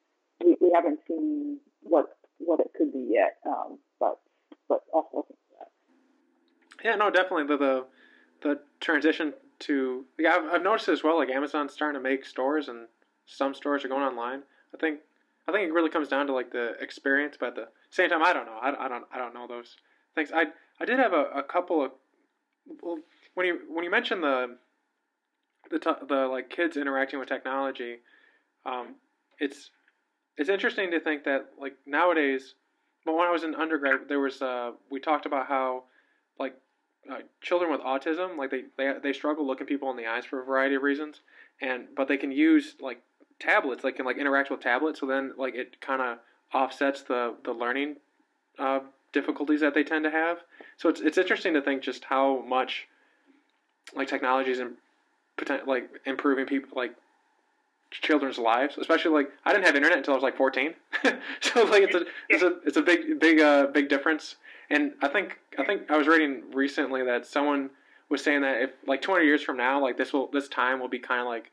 we, 0.45 0.57
we 0.61 0.73
haven't 0.75 0.99
seen 1.07 1.61
what 1.83 2.07
what 2.39 2.59
it 2.59 2.71
could 2.77 2.93
be 2.93 3.07
yet. 3.11 3.37
Um, 3.47 3.79
but 4.01 4.19
but 4.69 4.81
also. 4.93 5.27
Yeah, 6.85 6.97
no, 6.97 7.11
definitely 7.11 7.47
the 7.47 7.57
the, 7.59 7.87
the 8.43 8.61
transition 8.81 9.35
to 9.61 10.05
yeah, 10.19 10.37
I've, 10.37 10.55
I've 10.55 10.63
noticed 10.63 10.89
as 10.89 11.05
well. 11.05 11.17
Like 11.17 11.31
Amazon's 11.31 11.73
starting 11.73 12.01
to 12.01 12.03
make 12.03 12.25
stores, 12.25 12.69
and 12.69 12.87
some 13.27 13.55
stores 13.55 13.85
are 13.85 13.89
going 13.89 14.03
online. 14.03 14.43
I 14.75 14.79
think 14.79 15.01
I 15.49 15.53
think 15.53 15.67
it 15.67 15.73
really 15.73 15.89
comes 15.89 16.09
down 16.09 16.27
to 16.27 16.35
like 16.35 16.53
the 16.53 16.75
experience, 16.79 17.37
but 17.41 17.49
at 17.49 17.55
the 17.55 17.69
same 17.91 18.11
time, 18.11 18.23
I 18.23 18.35
don't 18.35 18.45
know. 18.45 18.59
I, 18.61 18.85
I 18.85 18.89
don't 18.89 19.05
I 19.11 19.17
don't 19.17 19.33
know 19.33 19.47
those 19.47 19.77
things. 20.15 20.31
I 20.35 20.45
I 20.79 20.85
did 20.85 20.99
have 20.99 21.15
a, 21.15 21.25
a 21.35 21.43
couple 21.43 21.83
of 21.83 21.93
well, 22.83 22.99
when 23.35 23.47
you 23.47 23.61
when 23.71 23.83
you 23.83 23.91
mentioned 23.91 24.23
the 24.23 24.59
the 25.71 25.79
t- 25.79 26.07
the 26.07 26.27
like 26.27 26.51
kids 26.51 26.77
interacting 26.77 27.19
with 27.19 27.29
technology, 27.29 27.97
um, 28.67 28.97
it's 29.39 29.71
it's 30.37 30.51
interesting 30.51 30.91
to 30.91 31.01
think 31.01 31.25
that 31.25 31.47
like 31.59 31.77
nowadays. 31.87 32.55
But 33.07 33.15
when 33.15 33.27
I 33.27 33.31
was 33.31 33.43
in 33.43 33.55
undergrad, 33.55 34.01
there 34.09 34.21
was 34.21 34.43
uh, 34.43 34.73
we 34.91 35.01
talked 35.01 35.25
about 35.25 35.47
how 35.47 35.85
like 36.39 36.55
uh, 37.11 37.21
children 37.41 37.71
with 37.71 37.81
autism 37.81 38.37
like 38.37 38.51
they, 38.51 38.65
they 38.77 38.93
they 39.03 39.13
struggle 39.15 39.47
looking 39.47 39.67
people 39.67 39.91
in 39.91 39.97
the 39.97 40.07
eyes 40.07 40.27
for 40.27 40.43
a 40.43 40.45
variety 40.45 40.75
of 40.75 40.83
reasons, 40.83 41.23
and 41.63 41.87
but 41.97 42.07
they 42.07 42.19
can 42.19 42.33
use 42.33 42.77
like 42.81 43.01
tablets. 43.41 43.83
They 43.83 43.93
can 43.93 44.05
like 44.07 44.19
interact 44.19 44.51
with 44.51 44.61
tablets, 44.61 45.01
so 45.01 45.07
then 45.07 45.33
like 45.37 45.55
it 45.55 45.81
kind 45.81 46.03
of 46.03 46.19
offsets 46.53 47.03
the 47.03 47.35
the 47.45 47.53
learning 47.53 47.97
uh, 48.59 48.81
difficulties 49.13 49.61
that 49.61 49.75
they 49.75 49.85
tend 49.85 50.05
to 50.05 50.11
have. 50.11 50.39
So 50.77 50.89
it's 50.89 51.01
it's 51.01 51.19
interesting 51.19 51.55
to 51.55 51.63
think 51.63 51.83
just 51.83 52.05
how 52.05 52.43
much 52.47 52.89
like 53.95 54.09
technology 54.09 54.51
is 54.51 54.61
in, 54.61 54.75
like 55.67 55.89
improving 56.05 56.47
people 56.47 56.71
like 56.77 56.95
children's 57.91 58.39
lives, 58.39 58.77
especially 58.79 59.13
like 59.13 59.31
I 59.45 59.53
didn't 59.53 59.67
have 59.67 59.77
internet 59.77 59.99
until 59.99 60.15
I 60.15 60.17
was 60.17 60.23
like 60.23 60.37
14. 60.37 60.75
so 61.41 61.65
like 61.65 61.85
it's 61.85 61.95
a 61.95 62.05
it's 62.29 62.43
a 62.43 62.57
it's 62.67 62.77
a 62.77 62.83
big 62.83 63.19
big 63.21 63.41
uh 63.41 63.67
big 63.67 63.89
difference. 63.89 64.37
And 64.71 64.93
I 65.01 65.09
think 65.09 65.39
I 65.59 65.65
think 65.65 65.91
I 65.91 65.97
was 65.97 66.07
reading 66.07 66.43
recently 66.53 67.03
that 67.05 67.27
someone 67.27 67.71
was 68.09 68.23
saying 68.23 68.43
that 68.43 68.63
if 68.63 68.71
like 68.87 69.03
200 69.03 69.25
years 69.25 69.43
from 69.43 69.57
now, 69.57 69.81
like 69.81 69.97
this 69.97 70.13
will 70.13 70.29
this 70.31 70.49
time 70.49 70.81
will 70.81 70.89
be 70.89 70.99
kind 70.99 71.21
of 71.21 71.27
like 71.27 71.51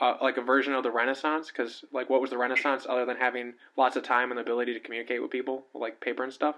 uh, 0.00 0.14
like 0.22 0.36
a 0.36 0.42
version 0.42 0.72
of 0.72 0.82
the 0.82 0.90
Renaissance 0.90 1.48
because 1.48 1.84
like 1.92 2.08
what 2.08 2.20
was 2.20 2.30
the 2.30 2.38
Renaissance 2.38 2.86
other 2.88 3.04
than 3.04 3.16
having 3.16 3.54
lots 3.76 3.96
of 3.96 4.02
time 4.02 4.30
and 4.30 4.38
the 4.38 4.42
ability 4.42 4.72
to 4.74 4.80
communicate 4.80 5.20
with 5.20 5.30
people 5.30 5.66
like 5.74 6.00
paper 6.00 6.24
and 6.24 6.32
stuff. 6.32 6.56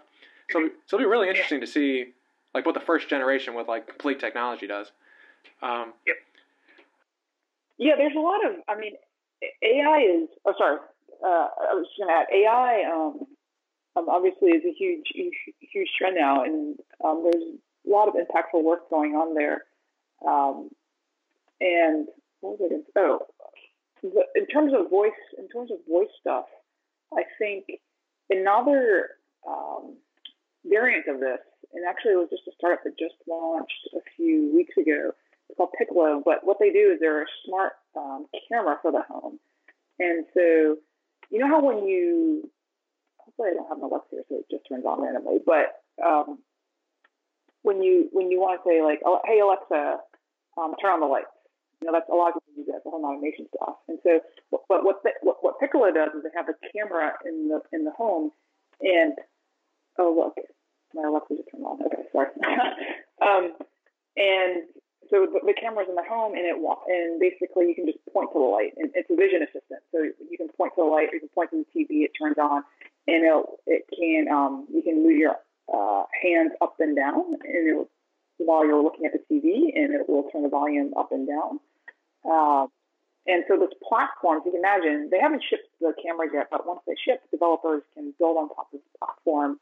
So 0.51 0.69
so 0.87 0.97
it'll 0.97 1.07
be 1.07 1.11
really 1.11 1.29
interesting 1.29 1.61
to 1.61 1.67
see 1.67 2.13
like 2.55 2.67
what 2.67 2.75
the 2.75 2.81
first 2.81 3.09
generation 3.09 3.55
with 3.55 3.69
like 3.69 3.87
complete 3.89 4.21
technology 4.21 4.67
does. 4.67 4.93
Um, 5.63 5.93
yep. 6.07 6.17
Yeah, 7.79 7.93
there's 7.97 8.15
a 8.17 8.21
lot 8.21 8.45
of. 8.47 8.57
I 8.69 8.79
mean, 8.79 8.93
AI 9.63 10.23
is. 10.23 10.29
Oh, 10.45 10.55
sorry. 10.57 10.79
Uh, 11.25 11.49
I 11.71 11.75
was 11.75 11.87
just 11.89 11.99
going 11.99 12.09
to 12.09 12.15
add 12.15 12.27
AI. 12.33 12.83
Um, 12.93 13.27
um, 13.97 14.09
obviously, 14.09 14.51
is 14.51 14.65
a 14.65 14.73
huge, 14.73 15.07
huge, 15.13 15.35
huge 15.61 15.89
trend 15.99 16.17
now, 16.17 16.45
and 16.45 16.79
um, 17.05 17.23
there's 17.25 17.43
a 17.43 17.91
lot 17.91 18.09
of 18.09 18.15
impactful 18.15 18.63
work 18.63 18.89
going 18.91 19.13
on 19.13 19.35
there. 19.35 19.65
Um, 20.27 20.71
and 21.61 22.09
what 22.41 22.59
was 22.59 22.61
I 22.65 22.69
going 22.69 22.83
to 22.83 22.93
Oh, 22.97 23.27
in 24.03 24.47
terms 24.47 24.73
of 24.77 24.91
voice, 24.91 25.11
in 25.39 25.49
terms 25.49 25.71
of 25.71 25.79
voice 25.89 26.11
stuff, 26.21 26.47
I 27.13 27.23
think 27.39 27.67
another 28.31 29.11
um, 29.47 29.97
variant 30.65 31.07
of 31.09 31.21
this, 31.21 31.41
and 31.73 31.85
actually 31.89 32.13
it 32.13 32.17
was 32.17 32.31
just 32.31 32.49
a 32.49 32.53
startup 32.57 32.85
that 32.85 32.99
just 32.99 33.15
launched 33.29 33.89
a 33.95 34.01
few 34.17 34.53
weeks 34.55 34.77
ago. 34.77 35.13
It's 35.49 35.57
called 35.57 35.71
Piccolo, 35.79 36.23
but 36.25 36.45
what 36.45 36.59
they 36.59 36.71
do 36.71 36.93
is 36.93 37.01
they're 37.01 37.23
a 37.23 37.37
smart 37.47 37.73
um, 37.97 38.27
camera 38.49 38.79
for 38.81 38.91
the 38.93 39.03
home, 39.03 39.39
and 39.99 40.25
so 40.35 40.77
you 41.31 41.39
know 41.39 41.49
how 41.49 41.63
when 41.63 41.87
you 41.87 42.51
hopefully 43.19 43.51
I 43.51 43.55
don't 43.55 43.69
have 43.69 43.79
an 43.79 43.85
Alexa 43.85 44.09
here, 44.11 44.23
so 44.29 44.37
it 44.37 44.47
just 44.51 44.65
turns 44.69 44.85
on 44.85 45.03
randomly, 45.03 45.39
but 45.45 45.83
um, 46.05 46.39
when 47.63 47.83
you 47.83 48.09
when 48.13 48.31
you 48.31 48.41
want 48.41 48.61
to 48.61 48.69
say 48.69 48.83
like, 48.83 49.01
oh, 49.05 49.21
"Hey 49.25 49.41
Alexa, 49.41 49.99
um, 50.57 50.75
turn 50.81 50.93
on 50.93 51.01
the 51.01 51.07
lights," 51.07 51.29
You 51.83 51.91
know, 51.91 51.99
that's 51.99 52.07
a 52.07 52.15
lot 52.15 52.31
of 52.31 52.39
people 52.47 52.63
use 52.63 52.71
that 52.71 52.87
for 52.87 52.95
home 52.95 53.03
automation 53.03 53.51
stuff. 53.51 53.83
And 53.91 53.99
so, 54.07 54.23
but 54.55 54.63
what, 54.71 54.87
what 54.87 55.43
what 55.43 55.59
Piccolo 55.59 55.91
does 55.91 56.15
is 56.15 56.23
they 56.23 56.31
have 56.31 56.47
a 56.47 56.55
camera 56.71 57.19
in 57.27 57.51
the 57.51 57.59
in 57.75 57.83
the 57.83 57.91
home, 57.91 58.31
and 58.79 59.19
oh 59.99 60.15
look, 60.15 60.39
my 60.95 61.03
Alexa 61.03 61.35
just 61.35 61.51
turned 61.51 61.67
on. 61.67 61.83
Okay, 61.83 62.07
sorry. 62.15 62.31
um, 63.27 63.59
and 64.15 64.63
so 65.11 65.27
the, 65.27 65.43
the 65.43 65.59
camera's 65.59 65.91
in 65.91 65.99
the 65.99 66.07
home, 66.07 66.39
and 66.39 66.47
it 66.47 66.55
and 66.55 67.19
basically 67.19 67.67
you 67.67 67.75
can 67.75 67.91
just 67.91 67.99
point 68.15 68.31
to 68.31 68.39
the 68.39 68.47
light, 68.47 68.79
and 68.79 68.95
it's 68.95 69.11
a 69.11 69.19
vision 69.19 69.43
assistant. 69.43 69.83
So 69.91 70.07
you 70.07 70.39
can 70.39 70.55
point 70.55 70.79
to 70.79 70.87
the 70.87 70.91
light, 70.91 71.11
or 71.11 71.19
you 71.19 71.27
can 71.27 71.35
point 71.35 71.51
to 71.51 71.67
the 71.67 71.69
TV, 71.75 72.07
it 72.07 72.15
turns 72.15 72.39
on, 72.39 72.63
and 73.11 73.27
it 73.27 73.35
it 73.67 73.83
can 73.91 74.31
um, 74.31 74.71
you 74.71 74.87
can 74.87 75.03
move 75.03 75.19
your 75.19 75.35
uh, 75.67 76.07
hands 76.23 76.55
up 76.63 76.79
and 76.79 76.95
down, 76.95 77.43
and 77.43 77.67
it 77.67 77.89
while 78.39 78.67
you're 78.67 78.83
looking 78.83 79.07
at 79.07 79.13
the 79.13 79.23
TV, 79.27 79.75
and 79.75 79.95
it 79.95 80.09
will 80.09 80.31
turn 80.31 80.43
the 80.43 80.49
volume 80.49 80.95
up 80.97 81.13
and 81.13 81.27
down. 81.27 81.59
Uh, 82.25 82.67
and 83.27 83.45
so 83.47 83.57
this 83.59 83.73
platform, 83.87 84.43
you 84.45 84.51
can 84.51 84.61
imagine, 84.61 85.09
they 85.11 85.21
haven't 85.21 85.43
shipped 85.49 85.69
the 85.81 85.95
camera 86.03 86.27
yet, 86.33 86.49
but 86.51 86.67
once 86.67 86.81
they 86.87 86.95
ship, 87.05 87.23
developers 87.31 87.83
can 87.95 88.13
build 88.19 88.37
on 88.37 88.49
top 88.49 88.67
of 88.73 88.81
this 88.81 88.89
platform. 88.99 89.61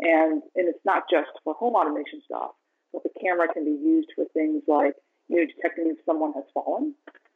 And, 0.00 0.42
and 0.56 0.68
it's 0.68 0.84
not 0.84 1.04
just 1.10 1.30
for 1.44 1.54
home 1.54 1.74
automation 1.74 2.22
stuff, 2.24 2.50
but 2.92 3.02
the 3.02 3.10
camera 3.20 3.46
can 3.52 3.64
be 3.64 3.78
used 3.78 4.10
for 4.16 4.24
things 4.34 4.62
like, 4.66 4.94
you 5.28 5.36
know, 5.36 5.46
detecting 5.46 5.86
if 5.86 5.98
someone 6.04 6.32
has 6.32 6.44
fallen 6.52 6.94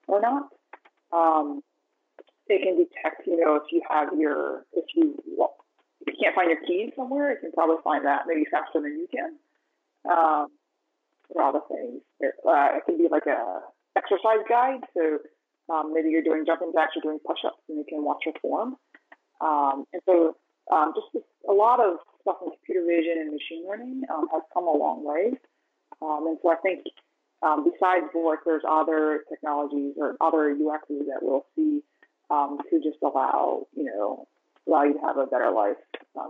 or 0.09 0.21
not. 0.21 0.49
Um, 1.13 1.63
it 2.49 2.63
can 2.63 2.77
detect, 2.77 3.27
you 3.27 3.39
know, 3.39 3.55
if 3.57 3.71
you 3.71 3.83
have 3.89 4.09
your, 4.19 4.67
if 4.73 4.85
you, 4.95 5.23
well, 5.39 5.55
if 6.01 6.13
you 6.13 6.19
can't 6.21 6.35
find 6.35 6.51
your 6.51 6.61
keys 6.67 6.93
somewhere, 6.97 7.31
it 7.31 7.41
can 7.41 7.53
probably 7.53 7.77
find 7.85 8.05
that 8.07 8.23
maybe 8.27 8.45
faster 8.51 8.81
than 8.81 8.99
you 8.99 9.07
can. 9.07 9.37
Um, 10.11 10.49
for 11.33 11.43
other 11.43 11.61
things. 11.69 12.03
It, 12.21 12.35
uh, 12.47 12.77
it 12.77 12.85
can 12.85 12.99
be 12.99 13.09
like 13.11 13.27
a 13.27 13.61
exercise 13.97 14.45
guide. 14.49 14.81
So 14.95 15.19
um, 15.73 15.93
maybe 15.95 16.11
you're 16.11 16.23
doing 16.23 16.45
jumping 16.47 16.73
jacks, 16.75 16.93
you're 16.95 17.03
doing 17.03 17.19
push-ups, 17.27 17.63
and 17.69 17.79
you 17.79 17.85
can 17.89 18.05
watch 18.05 18.23
your 18.27 18.35
form. 18.41 18.77
Um, 19.41 19.85
and 19.93 20.03
so 20.07 20.37
um, 20.73 20.93
just 20.95 21.07
this, 21.13 21.23
a 21.49 21.53
lot 21.53 21.81
of 21.81 21.99
stuff 22.23 22.37
in 22.45 22.51
computer 22.53 22.87
vision 22.87 23.21
and 23.21 23.33
machine 23.33 23.67
learning 23.69 24.03
um, 24.13 24.29
has 24.33 24.43
come 24.53 24.65
a 24.65 24.77
long 24.77 25.05
way. 25.05 25.33
Um, 26.03 26.27
and 26.27 26.39
so 26.43 26.51
I 26.51 26.57
think 26.57 26.85
um, 27.43 27.65
besides 27.65 28.07
voice, 28.13 28.39
there's 28.45 28.63
other 28.69 29.25
technologies 29.29 29.95
or 29.99 30.17
other 30.21 30.55
UXs 30.55 31.07
that 31.07 31.21
we'll 31.23 31.45
see 31.57 31.83
to 32.71 32.81
just 32.83 32.99
allow, 33.03 33.67
you 33.77 33.85
know, 33.85 34.27
allow 34.67 34.83
you 34.83 34.95
to 34.95 35.01
have 35.01 35.19
a 35.19 35.27
better 35.27 35.51
life 35.53 35.77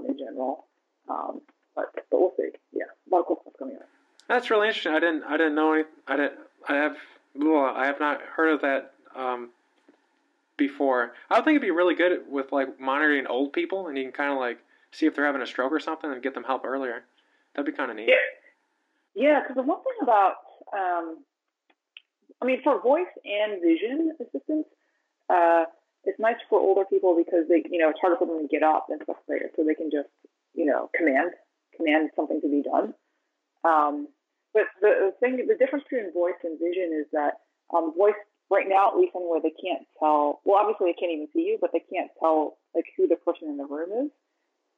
in 0.07 0.19
general. 0.19 0.67
but, 1.07 1.87
but 1.95 2.21
we'll 2.21 2.35
see. 2.37 2.51
Yeah, 2.73 2.85
a 2.85 3.09
lot 3.11 3.21
of 3.21 3.27
cool 3.27 3.39
stuff 3.43 3.55
coming 3.59 3.77
up. 3.77 3.89
That's 4.29 4.51
really 4.51 4.69
interesting. 4.69 4.93
I 4.93 5.01
didn't 5.01 5.25
I 5.25 5.37
didn't 5.37 5.55
know 5.55 5.73
any, 5.73 5.85
I 6.09 6.17
didn't 6.17 6.39
I 6.69 6.75
have 6.75 6.97
well, 7.35 7.65
I 7.65 7.87
have 7.87 8.01
not 8.01 8.21
heard 8.23 8.53
of 8.53 8.61
that 8.63 8.93
um, 9.17 9.51
before. 10.57 11.13
I 11.31 11.37
would 11.37 11.45
think 11.45 11.57
it'd 11.57 11.63
be 11.63 11.71
really 11.71 11.95
good 11.95 12.21
with 12.29 12.53
like 12.53 12.81
monitoring 12.81 13.27
old 13.27 13.53
people, 13.53 13.89
and 13.89 13.97
you 13.97 14.05
can 14.05 14.13
kind 14.13 14.33
of 14.33 14.39
like 14.39 14.59
see 14.93 15.07
if 15.07 15.15
they're 15.15 15.27
having 15.27 15.43
a 15.43 15.47
stroke 15.47 15.73
or 15.73 15.81
something 15.81 16.11
and 16.11 16.23
get 16.23 16.35
them 16.35 16.45
help 16.45 16.65
earlier. 16.65 17.05
That'd 17.55 17.73
be 17.73 17.77
kind 17.77 17.91
of 17.91 17.97
neat. 17.97 18.09
Yeah, 18.09 19.23
yeah. 19.23 19.41
Because 19.41 19.57
the 19.57 19.63
one 19.63 19.83
thing 19.83 19.99
about, 20.03 20.35
um, 20.73 21.19
I 22.41 22.47
mean, 22.47 22.63
for 22.63 22.81
voice 22.81 23.11
and 23.25 23.61
vision 23.61 24.13
assistance, 24.21 24.67
uh, 25.29 25.65
it's 26.05 26.21
nice 26.21 26.37
for 26.49 26.61
older 26.61 26.85
people 26.85 27.17
because 27.17 27.49
they, 27.49 27.63
you 27.71 27.79
know, 27.79 27.91
it's 27.91 28.01
harder 28.01 28.17
for 28.17 28.27
them 28.27 28.43
to 28.43 28.49
get 28.49 28.63
up 28.63 28.87
and 28.91 29.01
stuff 29.03 29.17
later, 29.29 29.51
so 29.57 29.65
they 29.65 29.75
can 29.75 29.91
just, 29.91 30.09
you 30.55 30.67
know, 30.67 30.91
command 30.97 31.31
command 31.77 32.11
something 32.15 32.41
to 32.41 32.49
be 32.49 32.63
done. 32.63 32.95
Um, 33.65 34.09
but 34.55 34.71
the, 34.81 35.13
thing, 35.19 35.37
the 35.37 35.59
difference 35.59 35.85
between 35.91 36.15
voice 36.15 36.39
and 36.47 36.59
vision 36.59 36.95
is 36.95 37.11
that 37.13 37.43
um, 37.75 37.93
voice 37.99 38.17
right 38.51 38.71
now, 38.71 38.95
at 38.95 38.97
least 38.97 39.19
anywhere, 39.19 39.43
they 39.43 39.55
can't 39.59 39.83
tell. 39.99 40.41
Well, 40.47 40.63
obviously 40.63 40.95
they 40.95 40.99
can't 40.99 41.13
even 41.13 41.29
see 41.35 41.43
you, 41.43 41.59
but 41.61 41.75
they 41.75 41.83
can't 41.91 42.11
tell 42.23 42.57
like 42.75 42.87
who 42.97 43.09
the 43.09 43.17
person 43.17 43.49
in 43.51 43.59
the 43.59 43.67
room 43.67 43.91
is, 44.07 44.11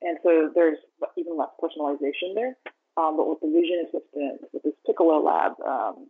and 0.02 0.18
so 0.24 0.50
there's 0.54 0.78
even 1.16 1.36
less 1.36 1.52
personalization 1.60 2.34
there. 2.34 2.56
Um, 2.96 3.16
but 3.20 3.28
with 3.28 3.40
the 3.44 3.52
vision 3.52 3.84
assistant, 3.84 4.48
with 4.52 4.62
this 4.64 4.78
Piccolo 4.86 5.20
Lab, 5.20 5.60
um, 5.60 6.08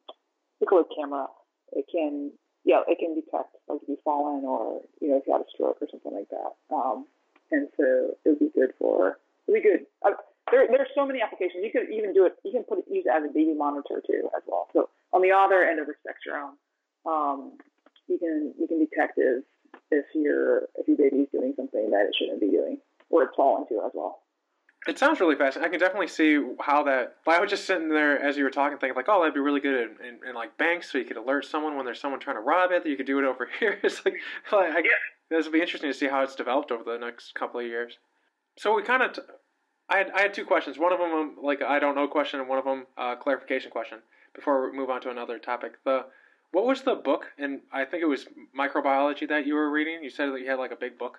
Piccolo 0.61 0.87
camera, 0.95 1.27
it 1.73 1.87
can 1.91 2.31
yeah, 2.65 2.83
it 2.87 2.99
can 2.99 3.15
detect 3.15 3.55
like 3.69 3.83
if 3.83 3.89
you've 3.89 4.03
fallen 4.05 4.45
or 4.45 4.83
you 5.01 5.09
know 5.09 5.19
if 5.19 5.27
you 5.27 5.33
had 5.33 5.43
a 5.43 5.51
stroke 5.53 5.79
or 5.81 5.89
something 5.91 6.15
like 6.15 6.31
that. 6.31 6.55
Um, 6.75 7.07
and 7.51 7.69
so 7.77 8.15
it 8.25 8.29
would 8.29 8.39
be 8.39 8.51
good 8.55 8.71
for 8.79 9.19
it 9.47 9.51
would 9.51 9.63
be 9.63 9.69
good. 9.69 9.87
Uh, 10.05 10.15
there, 10.51 10.63
are 10.63 10.87
so 10.95 11.07
many 11.07 11.21
applications. 11.23 11.65
You 11.65 11.71
could 11.71 11.91
even 11.93 12.13
do 12.13 12.27
it. 12.27 12.35
You 12.45 12.53
can 12.53 12.65
put 12.65 12.79
it, 12.79 12.85
use 12.91 13.05
it 13.07 13.13
as 13.13 13.25
a 13.29 13.33
baby 13.33 13.55
monitor 13.55 14.03
too, 14.07 14.31
as 14.37 14.43
well. 14.47 14.69
So 14.73 14.89
on 15.13 15.23
the 15.23 15.33
other 15.33 15.63
end 15.63 15.81
of 15.81 15.87
the 15.87 15.95
spectrum, 16.01 16.59
um, 17.05 17.59
you 18.09 18.19
can 18.19 18.55
you 18.59 18.67
can 18.69 18.79
detect 18.79 19.15
if 19.17 19.45
if 19.91 20.07
your 20.15 20.69
if 20.77 20.87
your 20.87 20.97
baby 20.97 21.23
is 21.23 21.29
doing 21.33 21.55
something 21.57 21.91
that 21.91 22.07
it 22.07 22.15
shouldn't 22.19 22.41
be 22.41 22.51
doing, 22.51 22.79
or 23.11 23.25
it's 23.25 23.35
falling 23.37 23.67
to 23.69 23.83
as 23.85 23.93
well. 23.95 24.23
It 24.87 25.01
sounds 25.01 25.19
really 25.19 25.35
fascinating. 25.35 25.69
I 25.69 25.71
can 25.71 25.81
definitely 25.81 26.07
see 26.07 26.39
how 26.61 26.85
that. 26.85 27.17
I 27.27 27.41
was 27.41 27.51
just 27.51 27.67
sitting 27.67 27.89
there 27.89 28.23
as 28.23 28.37
you 28.37 28.45
were 28.45 28.51
talking, 28.51 28.79
thinking 28.79 28.95
like, 28.95 29.07
"Oh, 29.09 29.21
that'd 29.21 29.35
be 29.35 29.41
really 29.41 29.61
good 29.61 29.75
in, 29.75 30.07
in, 30.07 30.29
in 30.29 30.35
like 30.35 30.57
banks, 30.59 30.93
so 30.93 30.99
you 30.99 31.05
could 31.05 31.17
alert 31.17 31.45
someone 31.45 31.77
when 31.77 31.85
there's 31.85 32.01
someone 32.01 32.21
trying 32.21 32.37
to 32.37 32.43
rob 32.43 32.71
it. 32.71 32.85
That 32.85 32.89
you 32.89 32.97
could 32.97 33.07
do 33.07 33.19
it 33.19 33.25
over 33.25 33.49
here." 33.61 33.81
It's 33.83 34.05
like, 34.05 34.15
like 34.53 34.71
I, 34.77 34.83
this 35.29 35.45
will 35.45 35.53
be 35.53 35.61
interesting 35.61 35.91
to 35.91 35.99
see 35.99 36.07
how 36.07 36.23
it's 36.23 36.37
developed 36.37 36.71
over 36.71 36.85
the 36.85 36.99
next 36.99 37.35
couple 37.35 37.59
of 37.59 37.67
years. 37.67 37.99
So 38.59 38.75
we 38.75 38.83
kind 38.83 39.03
of, 39.03 39.13
t- 39.13 39.23
I 39.89 39.99
had 39.99 40.11
I 40.11 40.23
had 40.23 40.35
two 40.35 40.45
questions. 40.45 40.79
One 40.79 40.93
of 40.93 40.99
them 40.99 41.13
um, 41.13 41.37
like 41.43 41.63
I 41.63 41.79
don't 41.79 41.95
know 41.95 42.09
question, 42.09 42.41
and 42.41 42.49
one 42.49 42.59
of 42.59 42.65
them 42.65 42.87
uh, 42.99 43.17
clarification 43.17 43.71
question. 43.71 43.99
Before 44.35 44.69
we 44.71 44.77
move 44.77 44.91
on 44.91 45.01
to 45.03 45.11
another 45.11 45.39
topic, 45.39 45.73
the 45.85 46.07
what 46.53 46.67
was 46.67 46.83
the 46.83 46.95
book? 46.95 47.27
And 47.39 47.61
I 47.73 47.85
think 47.85 48.03
it 48.03 48.07
was 48.07 48.27
microbiology 48.59 49.29
that 49.29 49.47
you 49.47 49.55
were 49.55 49.71
reading. 49.71 50.03
You 50.03 50.11
said 50.11 50.33
that 50.33 50.41
you 50.41 50.51
had 50.51 50.59
like 50.59 50.73
a 50.73 50.77
big 50.77 50.99
book. 50.99 51.19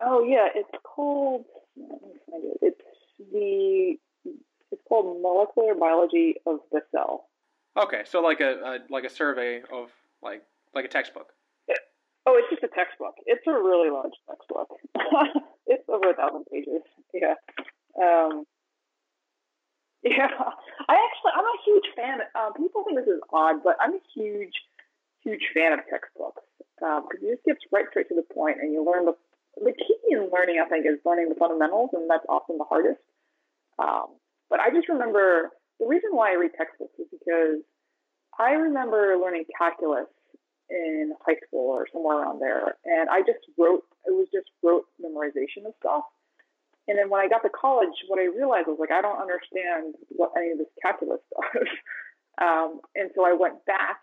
Oh 0.00 0.24
yeah, 0.24 0.48
it's 0.54 0.70
called. 0.82 1.44
Let 1.76 2.02
me 2.02 2.08
find 2.30 2.44
it. 2.44 2.58
It's 2.62 3.32
the. 3.32 3.96
It's 4.72 4.82
called 4.88 5.22
Molecular 5.22 5.74
Biology 5.76 6.34
of 6.44 6.58
the 6.72 6.80
Cell. 6.90 7.28
Okay, 7.76 8.02
so 8.04 8.20
like 8.20 8.40
a, 8.40 8.54
a 8.64 8.78
like 8.90 9.04
a 9.04 9.10
survey 9.10 9.62
of 9.72 9.90
like 10.22 10.42
like 10.74 10.84
a 10.84 10.88
textbook. 10.88 11.32
Oh, 12.26 12.34
it's 12.36 12.50
just 12.50 12.64
a 12.64 12.74
textbook. 12.74 13.14
It's 13.26 13.46
a 13.46 13.52
really 13.52 13.90
large 13.90 14.14
textbook. 14.28 14.68
it's 15.66 15.84
over 15.88 16.10
a 16.10 16.14
thousand 16.14 16.44
pages. 16.50 16.82
Yeah. 17.14 17.34
Um, 17.94 18.44
yeah, 20.02 20.28
I 20.88 20.94
actually 20.94 21.32
I'm 21.34 21.44
a 21.46 21.58
huge 21.64 21.88
fan. 21.96 22.18
Uh, 22.34 22.50
people 22.56 22.84
think 22.84 22.98
this 22.98 23.08
is 23.08 23.20
odd, 23.32 23.62
but 23.64 23.76
I'm 23.80 23.94
a 23.94 24.02
huge, 24.14 24.54
huge 25.24 25.42
fan 25.54 25.72
of 25.72 25.80
textbooks 25.90 26.42
because 26.78 27.02
um, 27.02 27.08
it 27.22 27.34
just 27.34 27.44
gets 27.44 27.60
right 27.72 27.86
straight 27.90 28.08
to 28.08 28.14
the 28.14 28.26
point, 28.34 28.58
and 28.60 28.72
you 28.72 28.84
learn 28.84 29.06
the 29.06 29.14
the 29.62 29.72
key 29.72 29.98
in 30.10 30.28
learning. 30.32 30.62
I 30.64 30.68
think 30.68 30.86
is 30.86 30.98
learning 31.04 31.28
the 31.30 31.34
fundamentals, 31.34 31.90
and 31.94 32.10
that's 32.10 32.26
often 32.28 32.58
the 32.58 32.64
hardest. 32.68 33.00
Um, 33.78 34.18
but 34.50 34.60
I 34.60 34.70
just 34.70 34.88
remember 34.88 35.50
the 35.80 35.86
reason 35.86 36.10
why 36.12 36.30
I 36.30 36.34
read 36.34 36.52
textbooks 36.56 36.98
is 36.98 37.06
because 37.10 37.62
I 38.38 38.52
remember 38.52 39.16
learning 39.20 39.44
calculus 39.58 40.06
in 40.70 41.12
high 41.24 41.36
school 41.46 41.70
or 41.70 41.86
somewhere 41.92 42.18
around 42.18 42.40
there, 42.40 42.76
and 42.84 43.08
I 43.10 43.20
just 43.20 43.44
wrote. 43.58 43.84
It 44.06 44.14
was 44.14 44.28
just 44.32 44.46
rote 44.62 44.86
memorization 45.02 45.66
of 45.66 45.74
stuff 45.80 46.04
and 46.88 46.98
then 46.98 47.10
when 47.10 47.20
I 47.20 47.28
got 47.28 47.42
to 47.42 47.50
college, 47.50 47.94
what 48.06 48.20
I 48.20 48.26
realized 48.26 48.68
was 48.68 48.78
like 48.78 48.92
I 48.92 49.02
don't 49.02 49.20
understand 49.20 49.94
what 50.10 50.32
any 50.36 50.52
of 50.52 50.58
this 50.58 50.70
calculus 50.80 51.20
does. 51.34 51.68
um, 52.40 52.80
and 52.94 53.10
so 53.14 53.26
I 53.26 53.34
went 53.34 53.64
back 53.66 54.02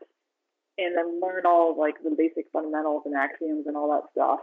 and 0.77 0.97
then 0.97 1.21
learned 1.21 1.45
all 1.45 1.79
like 1.79 1.95
the 2.03 2.15
basic 2.17 2.45
fundamentals 2.51 3.03
and 3.05 3.15
axioms 3.15 3.67
and 3.67 3.77
all 3.77 3.91
that 3.91 4.11
stuff. 4.11 4.39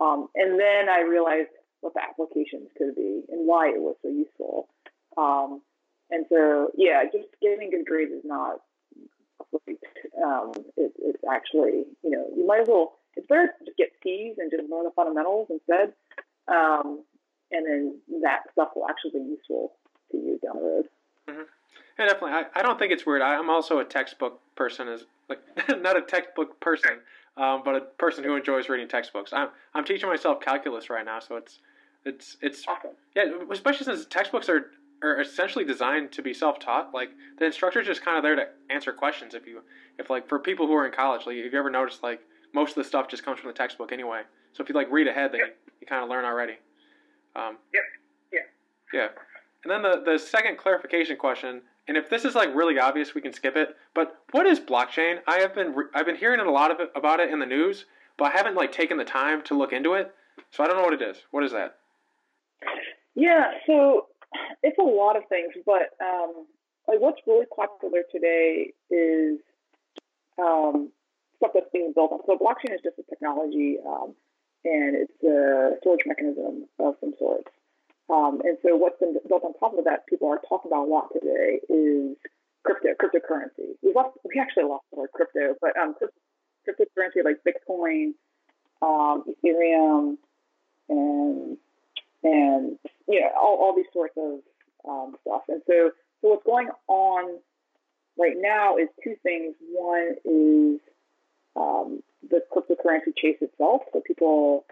Um, 0.00 0.28
and 0.34 0.58
then 0.58 0.88
I 0.88 1.00
realized 1.00 1.52
what 1.80 1.94
the 1.94 2.00
applications 2.00 2.68
could 2.76 2.94
be 2.94 3.22
and 3.28 3.46
why 3.46 3.68
it 3.68 3.80
was 3.80 3.96
so 4.02 4.08
useful. 4.08 4.68
Um, 5.16 5.60
and 6.10 6.24
so, 6.28 6.70
yeah, 6.76 7.04
just 7.04 7.28
getting 7.42 7.70
good 7.70 7.84
grades 7.84 8.12
is 8.12 8.24
not 8.24 8.60
great. 9.64 9.78
Um, 10.22 10.52
it, 10.76 10.92
it's 10.98 11.22
actually, 11.30 11.84
you 12.02 12.10
know, 12.10 12.26
you 12.36 12.46
might 12.46 12.60
as 12.60 12.68
well, 12.68 12.98
it's 13.16 13.26
better 13.26 13.46
to 13.46 13.64
just 13.64 13.76
get 13.76 13.88
C's 14.02 14.36
and 14.38 14.50
just 14.50 14.70
learn 14.70 14.84
the 14.84 14.90
fundamentals 14.94 15.48
instead. 15.50 15.92
Um, 16.48 17.02
and 17.50 17.66
then 17.66 18.22
that 18.22 18.40
stuff 18.52 18.70
will 18.74 18.86
actually 18.88 19.12
be 19.20 19.30
useful 19.30 19.72
to 20.10 20.16
you 20.16 20.38
down 20.42 20.56
the 20.56 20.62
road. 20.62 20.84
Mm-hmm. 21.28 21.42
Yeah, 21.98 22.06
definitely. 22.06 22.32
I, 22.32 22.44
I 22.54 22.62
don't 22.62 22.78
think 22.78 22.92
it's 22.92 23.06
weird. 23.06 23.22
I, 23.22 23.34
am 23.34 23.50
also 23.50 23.78
a 23.78 23.84
textbook 23.84 24.40
person, 24.54 24.88
as 24.88 25.04
like 25.28 25.40
not 25.80 25.96
a 25.96 26.02
textbook 26.02 26.60
person, 26.60 26.98
um, 27.36 27.62
but 27.64 27.74
a 27.74 27.80
person 27.80 28.24
who 28.24 28.36
enjoys 28.36 28.68
reading 28.68 28.88
textbooks. 28.88 29.32
I'm 29.32 29.48
I'm 29.74 29.84
teaching 29.84 30.08
myself 30.08 30.40
calculus 30.40 30.90
right 30.90 31.04
now, 31.04 31.20
so 31.20 31.36
it's 31.36 31.60
it's 32.04 32.36
it's 32.42 32.66
awesome. 32.68 32.90
yeah, 33.14 33.24
especially 33.50 33.84
since 33.84 34.04
textbooks 34.06 34.48
are 34.48 34.70
are 35.02 35.20
essentially 35.20 35.64
designed 35.64 36.12
to 36.12 36.22
be 36.22 36.32
self-taught. 36.32 36.94
Like 36.94 37.10
the 37.38 37.46
instructor's 37.46 37.86
just 37.86 38.04
kind 38.04 38.16
of 38.16 38.22
there 38.22 38.36
to 38.36 38.46
answer 38.70 38.92
questions. 38.92 39.34
If 39.34 39.46
you 39.46 39.62
if 39.98 40.10
like 40.10 40.28
for 40.28 40.38
people 40.38 40.66
who 40.66 40.74
are 40.74 40.86
in 40.86 40.92
college, 40.92 41.26
like 41.26 41.36
if 41.36 41.52
you 41.52 41.58
ever 41.58 41.70
noticed, 41.70 42.02
like 42.02 42.20
most 42.54 42.70
of 42.70 42.76
the 42.76 42.84
stuff 42.84 43.08
just 43.08 43.24
comes 43.24 43.38
from 43.38 43.48
the 43.48 43.54
textbook 43.54 43.92
anyway. 43.92 44.22
So 44.52 44.62
if 44.62 44.68
you 44.68 44.74
like 44.74 44.90
read 44.90 45.06
ahead, 45.06 45.32
then 45.32 45.40
yep. 45.40 45.56
you, 45.66 45.72
you 45.82 45.86
kind 45.86 46.02
of 46.02 46.08
learn 46.08 46.24
already. 46.24 46.54
Um, 47.34 47.58
yep. 47.74 47.82
Yeah. 48.32 48.40
Yeah. 48.92 49.08
And 49.64 49.70
then 49.70 49.82
the, 49.82 50.12
the 50.12 50.18
second 50.18 50.58
clarification 50.58 51.16
question, 51.16 51.60
and 51.88 51.96
if 51.96 52.08
this 52.08 52.24
is 52.24 52.34
like 52.34 52.54
really 52.54 52.78
obvious, 52.78 53.14
we 53.14 53.20
can 53.20 53.32
skip 53.32 53.56
it. 53.56 53.76
But 53.94 54.18
what 54.30 54.46
is 54.46 54.58
blockchain? 54.58 55.18
I 55.26 55.40
have 55.40 55.54
been 55.54 55.74
I've 55.94 56.06
been 56.06 56.16
hearing 56.16 56.40
a 56.40 56.50
lot 56.50 56.70
of 56.70 56.80
it, 56.80 56.90
about 56.96 57.20
it 57.20 57.30
in 57.30 57.38
the 57.38 57.46
news, 57.46 57.84
but 58.16 58.32
I 58.32 58.36
haven't 58.36 58.54
like 58.54 58.72
taken 58.72 58.96
the 58.96 59.04
time 59.04 59.42
to 59.42 59.54
look 59.54 59.72
into 59.72 59.94
it. 59.94 60.14
So 60.50 60.64
I 60.64 60.66
don't 60.66 60.76
know 60.76 60.82
what 60.82 60.94
it 60.94 61.02
is. 61.02 61.18
What 61.30 61.44
is 61.44 61.52
that? 61.52 61.76
Yeah. 63.14 63.50
So 63.66 64.06
it's 64.62 64.78
a 64.78 64.82
lot 64.82 65.16
of 65.16 65.22
things, 65.28 65.52
but 65.64 65.94
um, 66.00 66.46
like 66.88 67.00
what's 67.00 67.20
really 67.26 67.46
popular 67.54 68.02
today 68.12 68.72
is 68.90 69.38
um, 70.38 70.90
stuff 71.36 71.52
that's 71.54 71.70
being 71.72 71.92
built 71.94 72.12
on. 72.12 72.20
So 72.26 72.36
blockchain 72.36 72.74
is 72.74 72.80
just 72.82 72.98
a 72.98 73.02
technology. 73.08 73.78
Um, 73.86 74.14
and 74.66 74.96
it's 74.96 75.22
a 75.22 75.78
storage 75.80 76.04
mechanism 76.06 76.66
of 76.78 76.94
some 77.00 77.14
sort. 77.18 77.46
Um, 78.10 78.40
and 78.44 78.58
so 78.62 78.76
what's 78.76 78.98
been 78.98 79.16
built 79.28 79.44
on 79.44 79.54
top 79.54 79.78
of 79.78 79.84
that, 79.84 80.06
people 80.06 80.28
are 80.28 80.40
talking 80.48 80.70
about 80.70 80.86
a 80.86 80.90
lot 80.90 81.08
today, 81.12 81.60
is 81.68 82.16
crypto, 82.64 82.94
cryptocurrency. 82.94 83.74
We 83.82 83.92
lost, 83.94 84.18
we 84.24 84.40
actually 84.40 84.64
lost 84.64 84.84
the 84.92 85.00
word 85.00 85.10
crypto, 85.12 85.54
but 85.60 85.76
um, 85.76 85.94
cryptocurrency 86.66 87.24
like 87.24 87.38
Bitcoin, 87.46 88.14
um, 88.82 89.24
Ethereum, 89.44 90.16
and 90.88 91.56
and 92.22 92.78
you 93.08 93.20
know 93.20 93.30
all, 93.40 93.58
all 93.60 93.76
these 93.76 93.86
sorts 93.92 94.14
of 94.16 94.40
um, 94.88 95.16
stuff. 95.22 95.42
And 95.48 95.62
so 95.66 95.90
so 96.22 96.28
what's 96.28 96.46
going 96.46 96.68
on 96.88 97.38
right 98.18 98.36
now 98.36 98.76
is 98.76 98.88
two 99.02 99.16
things. 99.22 99.54
One 99.70 100.14
is 100.24 100.80
um, 101.54 102.02
the 102.28 102.40
cryptocurrency 102.54 103.12
chase 103.16 103.38
itself. 103.40 103.82
So 103.92 104.02
people 104.06 104.66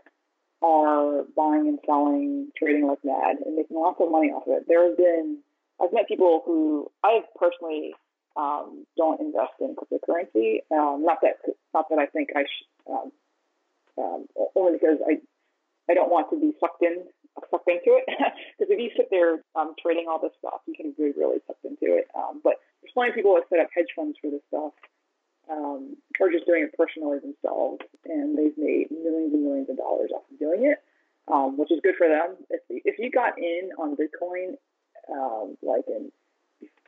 are 0.63 1.25
buying 1.37 1.69
and 1.69 1.79
selling, 1.87 2.51
trading 2.57 2.87
like 2.87 2.99
mad, 3.05 3.37
and 3.45 3.57
making 3.57 3.77
lots 3.77 4.01
of 4.01 4.11
money 4.11 4.29
off 4.29 4.47
of 4.47 4.55
it. 4.55 4.65
There 4.67 4.89
have 4.89 4.97
been, 4.97 5.39
I've 5.81 5.93
met 5.93 6.09
people 6.09 6.43
who 6.45 6.91
I 7.03 7.21
personally 7.37 7.93
um, 8.37 8.87
don't 8.97 9.21
invest 9.21 9.53
in 9.61 9.77
cryptocurrency. 9.77 10.59
Um, 10.71 11.05
not 11.05 11.19
that, 11.23 11.37
not 11.75 11.89
that 11.91 11.99
I 11.99 12.07
think 12.07 12.31
I 12.35 12.41
should, 12.41 12.93
um, 12.93 13.13
um 13.97 14.27
only 14.57 14.79
because 14.79 14.99
I, 15.07 15.19
I 15.91 15.95
don't 15.95 16.11
want 16.11 16.31
to 16.31 16.41
be 16.41 16.53
sucked 16.59 16.83
in, 16.83 17.05
sucked 17.51 17.69
into 17.69 17.99
it. 17.99 18.07
Because 18.55 18.71
if 18.71 18.79
you 18.79 18.91
sit 18.97 19.09
there 19.11 19.43
um, 19.59 19.75
trading 19.83 20.07
all 20.09 20.21
this 20.23 20.31
stuff, 20.39 20.63
you 20.67 20.75
can 20.75 20.95
be 20.97 21.11
really 21.19 21.39
sucked 21.47 21.65
into 21.65 21.99
it. 21.99 22.07
Um, 22.15 22.41
but 22.45 22.63
there's 22.81 22.95
plenty 22.95 23.11
of 23.11 23.17
people 23.17 23.35
that 23.35 23.49
set 23.51 23.59
up 23.59 23.69
hedge 23.75 23.91
funds 23.97 24.17
for 24.23 24.31
this 24.31 24.47
stuff 24.47 24.73
um, 25.51 25.97
or 26.21 26.31
just 26.31 26.47
doing 26.47 26.65
it 26.65 26.79
personally 26.79 27.19
themselves, 27.19 27.83
and 28.07 28.39
they've 28.39 28.57
made 28.57 28.91
millions 28.91 29.35
and 29.35 29.43
millions 29.43 29.71
of 29.71 29.77
dollars 29.77 30.11
off 30.15 30.23
of 30.31 30.39
doing 30.39 30.67
it, 30.71 30.79
um, 31.27 31.59
which 31.59 31.73
is 31.73 31.81
good 31.83 31.97
for 31.99 32.09
them. 32.09 32.37
If 32.51 32.63
if 32.71 32.99
you 32.99 33.11
got 33.11 33.39
in 33.39 33.71
on 33.79 33.97
Bitcoin, 33.97 34.55
um, 35.11 35.57
like 35.63 35.85
in 35.89 36.13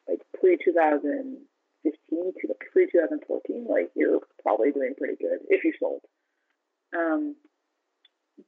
like 0.09 0.23
pre 0.39 0.57
2015 0.57 1.47
2015 1.85 2.33
to 2.41 2.55
pre 2.73 2.87
2014, 2.91 3.67
like 3.69 3.91
you're 3.95 4.21
probably 4.43 4.73
doing 4.73 4.95
pretty 4.97 5.17
good 5.17 5.39
if 5.49 5.65
you 5.65 5.73
sold. 5.79 6.01
Um, 6.97 7.37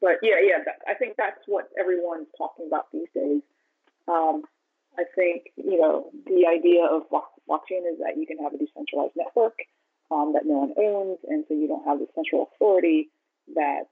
but 0.01 0.21
yeah, 0.23 0.37
yeah, 0.43 0.63
that, 0.65 0.81
I 0.87 0.95
think 0.95 1.15
that's 1.17 1.41
what 1.47 1.69
everyone's 1.79 2.29
talking 2.37 2.67
about 2.67 2.91
these 2.93 3.09
days. 3.15 3.43
Um, 4.07 4.43
I 4.99 5.05
think 5.15 5.53
you 5.57 5.81
know 5.81 6.11
the 6.27 6.47
idea 6.47 6.85
of 6.85 7.09
blockchain 7.11 7.87
is 7.91 7.99
that 8.01 8.17
you 8.17 8.27
can 8.27 8.39
have 8.39 8.55
a 8.55 8.59
decentralized 8.59 9.15
network 9.17 9.59
um, 10.11 10.33
that 10.35 10.47
no 10.47 10.67
one 10.67 10.75
owns, 10.77 11.19
and 11.29 11.45
so 11.49 11.55
you 11.55 11.69
don't 11.69 11.85
have 11.85 11.99
the 11.99 12.09
central 12.15 12.49
authority 12.53 13.11
that 13.55 13.89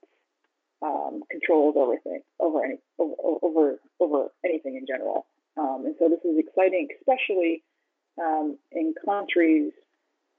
um, 0.83 1.23
controls 1.31 1.77
everything 1.81 2.21
over 2.41 2.65
any 2.65 2.79
over, 2.99 3.15
over 3.43 3.81
over 4.01 4.29
anything 4.45 4.77
in 4.77 4.87
general. 4.87 5.27
Um, 5.57 5.85
and 5.87 5.95
so 5.99 6.09
this 6.09 6.21
is 6.25 6.39
exciting, 6.39 6.89
especially 7.01 7.63
um, 8.21 8.59
in 8.73 8.95
countries. 9.05 9.73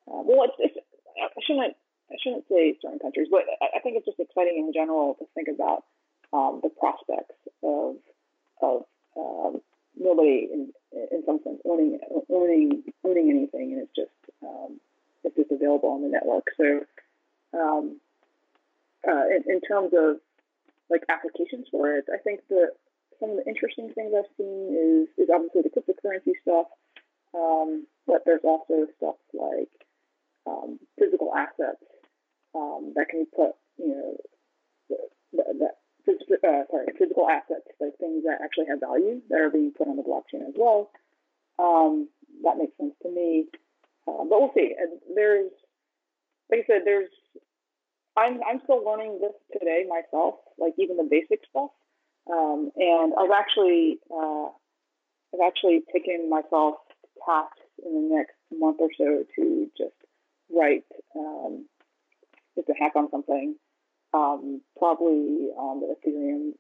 Uh, 0.08 0.22
well, 0.24 0.46
it's, 0.46 0.56
it's, 0.60 0.78
I 1.18 1.42
shouldn't 1.46 1.76
I 2.12 2.16
shouldn't 2.24 2.48
say 2.48 2.78
certain 2.82 3.00
countries, 3.00 3.28
but 3.30 3.42
I 3.62 3.80
think 3.80 3.98
it's 3.98 4.06
just 4.06 4.20
exciting 4.20 4.58
in 4.58 4.74
general 4.74 5.16
to 5.16 5.26
think 5.36 5.50
about 5.54 5.84
um, 6.34 6.62
the 6.64 6.70
prospects 6.70 7.36
of 7.64 7.96
of 8.62 8.86
um, 9.18 9.62
nobody 10.00 10.48
in 10.52 10.72
in 11.12 11.24
some 11.26 11.40
sense 11.44 11.60
owning 11.66 12.00
owning 12.30 12.84
owning 13.04 13.30
anything, 13.30 13.74
and 13.74 13.82
it's 13.82 13.96
just 13.96 14.16
um, 14.44 14.80
it's 15.24 15.36
just 15.36 15.52
available 15.52 15.90
on 15.90 16.02
the 16.02 16.10
network. 16.10 16.46
So, 16.56 16.86
um, 17.54 18.00
uh, 19.08 19.28
in, 19.28 19.44
in, 19.48 19.62
terms 19.62 19.92
of 19.94 20.18
like 20.90 21.04
applications 21.10 21.68
for 21.70 21.96
it, 21.98 22.06
I 22.14 22.18
think 22.24 22.42
that 22.50 22.72
some 23.20 23.32
of 23.32 23.38
the 23.38 23.48
interesting 23.48 23.92
things 23.94 24.14
I've 24.16 24.32
seen 24.38 24.72
is 24.72 25.24
is 25.26 25.30
obviously 25.34 25.64
the 25.64 25.76
cryptocurrency 25.76 26.40
stuff, 26.42 26.68
um, 27.36 27.86
but 28.06 28.24
there's 28.26 28.46
also 28.46 28.88
stuff 28.96 29.16
like 29.34 29.72
um, 30.48 30.80
physical 30.98 31.34
assets 31.36 31.84
um, 32.58 32.94
that 32.96 33.10
can 33.10 33.28
put, 33.36 33.54
you 33.78 33.88
know, 33.88 34.18
that 35.34 35.76
uh, 36.08 36.64
sorry, 36.72 36.88
physical 36.98 37.28
assets, 37.30 37.68
like 37.80 37.98
things 38.00 38.24
that 38.24 38.40
actually 38.44 38.66
have 38.70 38.80
value 38.80 39.22
that 39.30 39.40
are 39.40 39.50
being 39.50 39.72
put 39.78 39.88
on 39.88 39.98
the 39.98 40.04
blockchain 40.04 40.48
as 40.48 40.54
well. 40.56 40.90
Um, 41.60 42.10
that 42.44 42.58
makes 42.58 42.78
sense 42.78 42.94
to 43.04 43.10
me. 43.10 43.46
Uh, 44.08 44.24
but 44.30 44.40
we'll 44.40 44.52
see. 44.56 44.74
And 44.80 45.00
there's, 45.16 45.52
like 46.50 46.62
I 46.64 46.68
said, 46.68 46.82
there's, 46.86 47.10
I'm, 48.16 48.40
I'm 48.48 48.62
still 48.64 48.84
learning 48.86 49.20
this 49.22 49.34
today 49.52 49.86
myself, 49.88 50.36
like 50.58 50.74
even 50.78 50.98
the 50.98 51.08
basic 51.10 51.42
stuff. 51.50 51.72
Um, 52.32 52.72
and 52.76 53.14
I've 53.20 53.32
actually, 53.32 54.00
uh, 54.12 54.48
I've 55.34 55.46
actually 55.46 55.82
taken 55.92 56.30
myself 56.30 56.76
tasks 57.26 57.60
in 57.86 57.94
the 57.94 58.16
next 58.16 58.36
month 58.58 58.78
or 58.80 58.90
so 58.98 59.26
to 59.36 59.68
just 59.78 59.96
write, 60.50 60.86
um, 61.16 61.66
just 62.58 62.68
to 62.68 62.74
hack 62.74 62.98
on 62.98 63.10
something 63.12 63.56
um, 64.14 64.62
probably 64.78 65.52
on 65.56 65.80
the 65.80 65.96
Ethereum, 65.96 66.54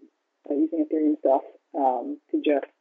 uh, 0.49 0.53
using 0.53 0.86
Ethereum 0.86 1.19
stuff 1.19 1.41
um, 1.75 2.19
to 2.31 2.38
just 2.38 2.71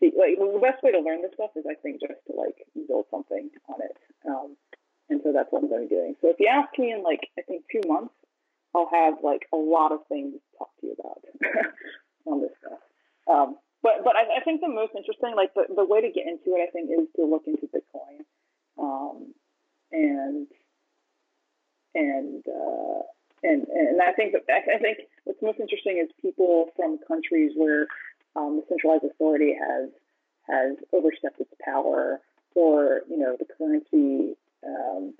see. 0.00 0.12
Like 0.16 0.38
the 0.38 0.60
best 0.60 0.82
way 0.82 0.92
to 0.92 1.00
learn 1.00 1.22
this 1.22 1.32
stuff 1.34 1.50
is, 1.56 1.64
I 1.68 1.74
think, 1.74 2.00
just 2.00 2.20
to 2.28 2.32
like 2.36 2.58
build 2.88 3.06
something 3.10 3.50
on 3.68 3.78
it. 3.82 3.96
Um, 4.26 4.56
and 5.10 5.20
so 5.22 5.32
that's 5.32 5.50
what 5.50 5.62
I'm 5.62 5.68
going 5.68 5.82
to 5.82 5.88
be 5.88 5.94
doing. 5.94 6.16
So 6.20 6.30
if 6.30 6.36
you 6.38 6.48
ask 6.48 6.76
me 6.78 6.92
in 6.92 7.02
like 7.02 7.28
I 7.38 7.42
think 7.42 7.64
two 7.70 7.86
months, 7.86 8.14
I'll 8.74 8.90
have 8.92 9.22
like 9.22 9.46
a 9.52 9.56
lot 9.56 9.92
of 9.92 10.00
things 10.08 10.34
to 10.34 10.58
talk 10.58 10.70
to 10.80 10.86
you 10.86 10.96
about 10.98 11.22
on 12.26 12.40
this 12.40 12.52
stuff. 12.60 12.80
Um, 13.30 13.56
but 13.82 14.02
but 14.04 14.16
I, 14.16 14.40
I, 14.40 14.44
think 14.44 14.60
the 14.60 14.68
most 14.68 14.92
interesting, 14.96 15.34
like 15.34 15.54
the, 15.54 15.66
the 15.74 15.84
way 15.84 16.00
to 16.00 16.10
get 16.10 16.26
into 16.26 16.54
it, 16.58 16.66
I 16.66 16.70
think, 16.70 16.90
is 16.90 17.08
to 17.16 17.26
look 17.26 17.42
into 17.46 17.66
Bitcoin, 17.66 18.22
um, 18.78 19.34
and 19.90 20.46
and 21.94 22.42
uh, 22.46 23.02
and 23.42 23.66
and 23.68 24.02
I 24.02 24.12
think 24.12 24.34
I 24.48 24.78
think 24.78 24.98
what's 25.24 25.42
most 25.42 25.60
interesting 25.60 25.98
is 26.02 26.10
people 26.20 26.70
from 26.76 26.98
countries 27.06 27.52
where 27.56 27.86
um, 28.36 28.60
the 28.60 28.64
centralized 28.68 29.04
authority 29.04 29.54
has 29.54 29.90
has 30.48 30.76
overstepped 30.92 31.40
its 31.40 31.52
power, 31.64 32.20
or 32.54 33.00
you 33.08 33.18
know 33.18 33.36
the 33.38 33.46
currency, 33.58 34.36
um, 34.66 35.14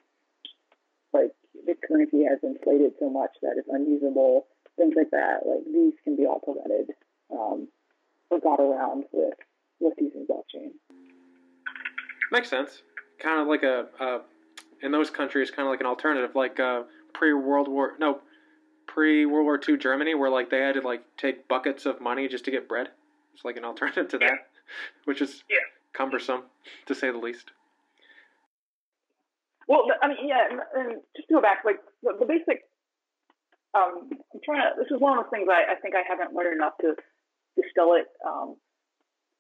like 1.13 1.33
the 1.67 1.75
currency 1.87 2.25
has 2.25 2.39
inflated 2.43 2.93
so 2.99 3.11
much 3.11 3.31
that 3.43 3.55
it's 3.57 3.69
unusable. 3.69 4.47
Things 4.77 4.95
like 4.97 5.11
that, 5.11 5.45
like 5.47 5.65
these 5.67 5.93
can 6.03 6.17
be 6.17 6.25
all 6.25 6.41
prevented 6.41 6.95
um, 7.31 7.69
or 8.31 8.41
got 8.41 8.61
around 8.61 9.05
with 9.13 9.35
with 9.81 9.95
using 9.99 10.27
blockchain. 10.27 10.71
Makes 12.31 12.49
sense. 12.49 12.83
Kind 13.19 13.41
of 13.41 13.47
like 13.47 13.63
a, 13.63 13.87
a 14.01 14.21
in 14.83 14.93
those 14.93 15.11
countries, 15.11 15.51
kind 15.51 15.67
of 15.67 15.71
like 15.71 15.81
an 15.81 15.87
alternative, 15.87 16.35
like. 16.35 16.59
Uh, 16.61 16.83
pre 17.13 17.33
World 17.33 17.69
War 17.69 17.93
no 17.99 18.21
pre 18.87 19.27
World 19.27 19.45
War 19.45 19.61
II 19.67 19.77
Germany 19.77 20.15
where 20.15 20.31
like 20.31 20.51
they 20.51 20.59
had 20.59 20.75
to 20.75 20.81
like 20.81 21.03
take 21.17 21.49
buckets 21.49 21.87
of 21.87 22.01
money 22.01 22.29
just 22.29 22.45
to 22.47 22.51
get 22.51 22.69
bread. 22.69 22.89
It's 23.35 23.45
like 23.45 23.57
an 23.57 23.65
alternative 23.65 24.09
to 24.09 24.19
that, 24.19 24.49
which 25.05 25.23
is 25.23 25.45
yeah. 25.49 25.57
cumbersome 25.93 26.43
to 26.87 26.95
say 26.95 27.11
the 27.11 27.19
least. 27.19 27.51
Well, 29.69 29.85
I 30.03 30.09
mean, 30.09 30.29
yeah, 30.29 30.49
and, 30.51 30.61
and 30.75 31.01
just 31.17 31.29
to 31.29 31.35
go 31.35 31.41
back, 31.41 31.65
like 31.65 31.81
the, 32.03 32.13
the 32.19 32.27
basic. 32.27 32.65
Um, 33.75 34.11
I'm 34.35 34.41
trying 34.45 34.61
to. 34.61 34.71
This 34.77 34.91
is 34.91 35.01
one 35.01 35.17
of 35.19 35.25
the 35.25 35.31
things 35.31 35.49
I, 35.49 35.73
I 35.73 35.77
think 35.77 35.95
I 35.95 36.03
haven't 36.07 36.35
learned 36.35 36.57
enough 36.57 36.75
to 36.83 36.95
distill 37.57 37.95
it 37.95 38.07
um, 38.27 38.57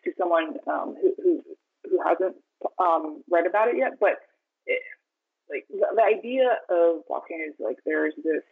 to 0.05 0.12
someone 0.16 0.57
um, 0.66 0.94
who, 1.00 1.12
who 1.22 1.42
who 1.90 1.98
hasn't 2.07 2.37
um, 2.78 3.22
read 3.31 3.46
about 3.46 3.68
it 3.68 3.76
yet. 3.76 3.98
But 4.00 4.22
it, 4.64 4.81
like 5.50 5.66
the, 5.68 5.87
the 5.94 6.02
idea 6.02 6.59
of 6.68 7.07
blockchain 7.09 7.46
is 7.48 7.55
like 7.59 7.78
there's 7.85 8.14
this 8.16 8.42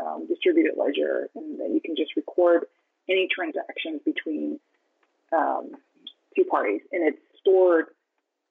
um, 0.00 0.26
distributed 0.28 0.74
ledger, 0.76 1.28
and 1.34 1.58
that 1.60 1.70
you 1.70 1.80
can 1.84 1.96
just 1.96 2.16
record 2.16 2.66
any 3.08 3.28
transactions 3.34 4.00
between 4.04 4.60
um, 5.32 5.70
two 6.36 6.44
parties, 6.44 6.80
and 6.92 7.06
it's 7.06 7.20
stored 7.40 7.86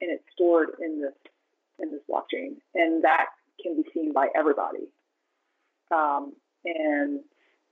and 0.01 0.11
it's 0.11 0.23
stored 0.33 0.69
in 0.81 1.01
this 1.01 1.13
in 1.79 1.91
this 1.91 2.01
blockchain, 2.09 2.57
and 2.75 3.03
that 3.03 3.27
can 3.61 3.75
be 3.75 3.83
seen 3.93 4.13
by 4.13 4.27
everybody. 4.35 4.87
Um, 5.91 6.33
and 6.65 7.21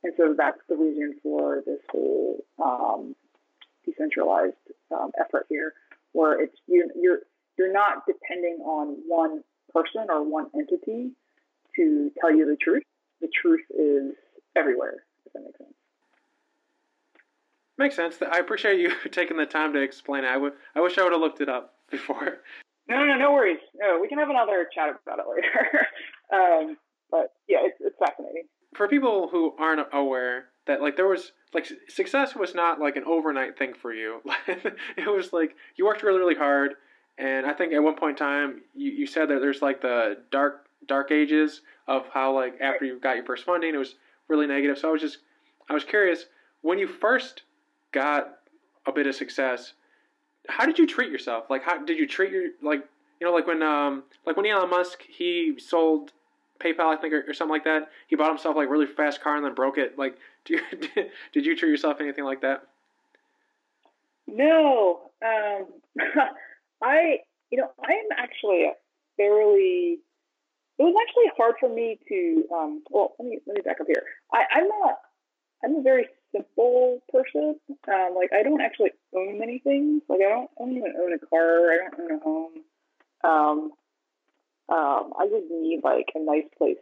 and 0.04 0.14
so 0.16 0.36
that's 0.38 0.60
the 0.70 0.76
reason 0.76 1.16
for 1.24 1.62
this 1.66 1.80
whole 1.92 2.44
um, 2.64 3.16
decentralized 3.86 4.56
um, 4.92 5.12
effort 5.20 5.46
here, 5.50 5.74
where 6.14 6.42
it's 6.42 6.56
you, 6.68 6.90
you're 6.96 7.20
you're 7.58 7.74
not 7.74 8.04
depending 8.06 8.60
on 8.64 8.98
one 9.08 9.44
person 9.78 10.08
or 10.10 10.24
one 10.24 10.48
entity 10.56 11.12
to 11.76 12.12
tell 12.20 12.36
you 12.36 12.46
the 12.46 12.58
truth. 12.58 12.84
The 13.22 13.30
truth 13.42 13.66
is 13.70 14.16
everywhere, 14.56 15.04
if 15.26 15.34
that 15.34 15.44
makes 15.44 15.58
sense. 15.58 15.74
Makes 17.78 17.96
sense. 17.96 18.18
I 18.32 18.40
appreciate 18.40 18.80
you 18.80 18.92
taking 19.12 19.38
the 19.38 19.46
time 19.46 19.74
to 19.74 19.82
explain 19.82 20.24
it. 20.24 20.30
I, 20.30 20.34
w- 20.34 20.54
I 20.76 20.82
wish 20.82 20.98
I 20.98 21.04
would 21.04 21.12
have 21.12 21.22
looked 21.22 21.42
it 21.42 21.50
up 21.50 21.76
before. 21.92 22.40
No, 22.90 23.06
no, 23.06 23.18
no 23.18 23.34
worries. 23.34 23.60
No, 23.76 24.00
we 24.02 24.08
can 24.08 24.18
have 24.18 24.30
another 24.30 24.68
chat 24.74 24.90
about 25.06 25.20
it 25.20 25.26
later. 25.30 25.88
um, 26.34 26.78
but 27.12 27.34
yeah, 27.48 27.60
it's, 27.62 27.78
it's 27.82 27.98
fascinating. 28.00 28.44
For 28.76 28.88
people 28.88 29.30
who 29.32 29.54
aren't 29.60 29.86
aware 29.94 30.46
that 30.68 30.82
like 30.82 30.96
there 30.96 31.08
was 31.08 31.32
like 31.54 31.68
success 31.88 32.36
was 32.36 32.54
not 32.54 32.80
like 32.80 32.96
an 32.96 33.04
overnight 33.06 33.58
thing 33.58 33.74
for 33.74 33.94
you. 33.94 34.22
it 34.98 35.12
was 35.12 35.34
like 35.34 35.56
you 35.76 35.86
worked 35.86 36.04
really, 36.04 36.20
really 36.20 36.36
hard 36.36 36.76
and 37.18 37.46
I 37.46 37.54
think 37.54 37.74
at 37.74 37.82
one 37.82 37.96
point 37.96 38.20
in 38.20 38.26
time, 38.26 38.62
you, 38.76 38.92
you 38.92 39.08
said 39.08 39.30
that 39.30 39.40
there's 39.42 39.62
like 39.62 39.82
the 39.82 40.18
dark 40.32 40.68
dark 40.88 41.12
ages 41.12 41.62
of 41.88 42.06
how 42.14 42.34
like 42.34 42.60
after 42.62 42.86
you 42.86 43.00
got 43.00 43.16
your 43.16 43.26
first 43.26 43.46
funding, 43.46 43.74
it 43.74 43.78
was 43.78 43.96
really 44.28 44.48
negative. 44.48 44.78
So 44.78 44.90
I 44.90 44.92
was 44.92 45.02
just 45.02 45.20
I 45.70 45.74
was 45.74 45.84
curious 45.84 46.26
when 46.62 46.78
you 46.78 46.88
first 46.88 47.44
got 47.92 48.40
a 48.86 48.92
bit 48.92 49.08
of 49.08 49.16
success, 49.16 49.74
how 50.48 50.66
did 50.66 50.78
you 50.78 50.86
treat 50.86 51.12
yourself? 51.12 51.46
Like 51.50 51.64
how 51.64 51.84
did 51.84 51.98
you 51.98 52.08
treat 52.08 52.32
your 52.32 52.50
like 52.62 52.88
you 53.20 53.28
know 53.28 53.34
like 53.34 53.48
when 53.48 53.64
um 53.64 54.04
like 54.26 54.38
when 54.38 54.46
Elon 54.46 54.70
Musk 54.70 55.02
he 55.08 55.56
sold 55.58 56.12
PayPal 56.60 56.96
I 56.96 56.98
think 56.98 57.14
or, 57.14 57.26
or 57.28 57.34
something 57.34 57.52
like 57.54 57.64
that. 57.64 57.90
He 58.08 58.16
bought 58.16 58.30
himself 58.30 58.56
like 58.56 58.70
really 58.70 58.86
fast 58.86 59.22
car 59.22 59.36
and 59.36 59.44
then 59.46 59.56
broke 59.56 59.80
it. 59.80 59.98
Like 59.98 60.18
do 60.46 60.54
you, 60.54 60.62
did 61.34 61.46
you 61.46 61.56
treat 61.56 61.70
yourself 61.70 61.98
anything 62.00 62.24
like 62.24 62.42
that? 62.42 62.68
No. 64.28 65.10
Um 65.26 65.66
I, 66.82 67.20
you 67.50 67.58
know, 67.58 67.70
I 67.80 67.92
am 67.92 68.10
actually 68.18 68.66
a 68.66 68.74
fairly. 69.18 70.00
It 70.80 70.84
was 70.84 70.96
actually 71.02 71.32
hard 71.36 71.56
for 71.60 71.70
me 71.70 72.00
to. 72.08 72.44
Um, 72.54 72.84
well, 72.90 73.16
let 73.20 73.28
me 73.28 73.40
let 73.48 73.56
me 73.56 73.62
back 73.62 73.82
up 73.82 73.88
here. 73.88 74.04
I, 74.34 74.44
I'm 74.54 74.68
not. 74.68 74.98
I'm 75.64 75.76
a 75.78 75.82
very 75.82 76.08
simple 76.32 77.02
person. 77.12 77.56
Um, 77.88 78.14
like 78.16 78.32
I 78.34 78.44
don't 78.44 78.62
actually 78.62 78.92
own 79.16 79.40
many 79.40 79.60
things. 79.60 80.04
Like 80.08 80.20
I 80.26 80.30
don't, 80.30 80.50
I 80.60 80.66
don't 80.66 80.78
even 80.78 80.94
own 81.02 81.14
a 81.14 81.20
car. 81.20 81.72
I 81.72 81.78
don't 81.90 82.00
own 82.00 82.18
a 82.18 82.24
home. 82.24 82.54
Um, 83.24 83.72
um, 84.70 85.14
I 85.18 85.28
just 85.28 85.50
need 85.50 85.82
like 85.84 86.12
a 86.16 86.20
nice 86.20 86.48
place 86.58 86.78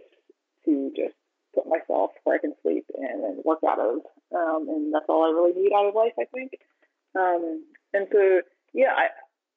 to 0.65 0.91
just 0.95 1.15
put 1.53 1.67
myself 1.67 2.11
where 2.23 2.35
I 2.35 2.39
can 2.39 2.53
sleep 2.61 2.85
and, 2.93 3.23
and 3.23 3.43
work 3.45 3.59
out 3.67 3.79
of. 3.79 4.01
Um, 4.35 4.67
and 4.67 4.93
that's 4.93 5.05
all 5.07 5.23
I 5.23 5.29
really 5.29 5.53
need 5.53 5.71
out 5.73 5.87
of 5.87 5.95
life, 5.95 6.13
I 6.19 6.25
think. 6.25 6.51
Um, 7.15 7.63
and 7.93 8.07
so, 8.11 8.41
yeah, 8.73 8.91
I, 8.95 9.07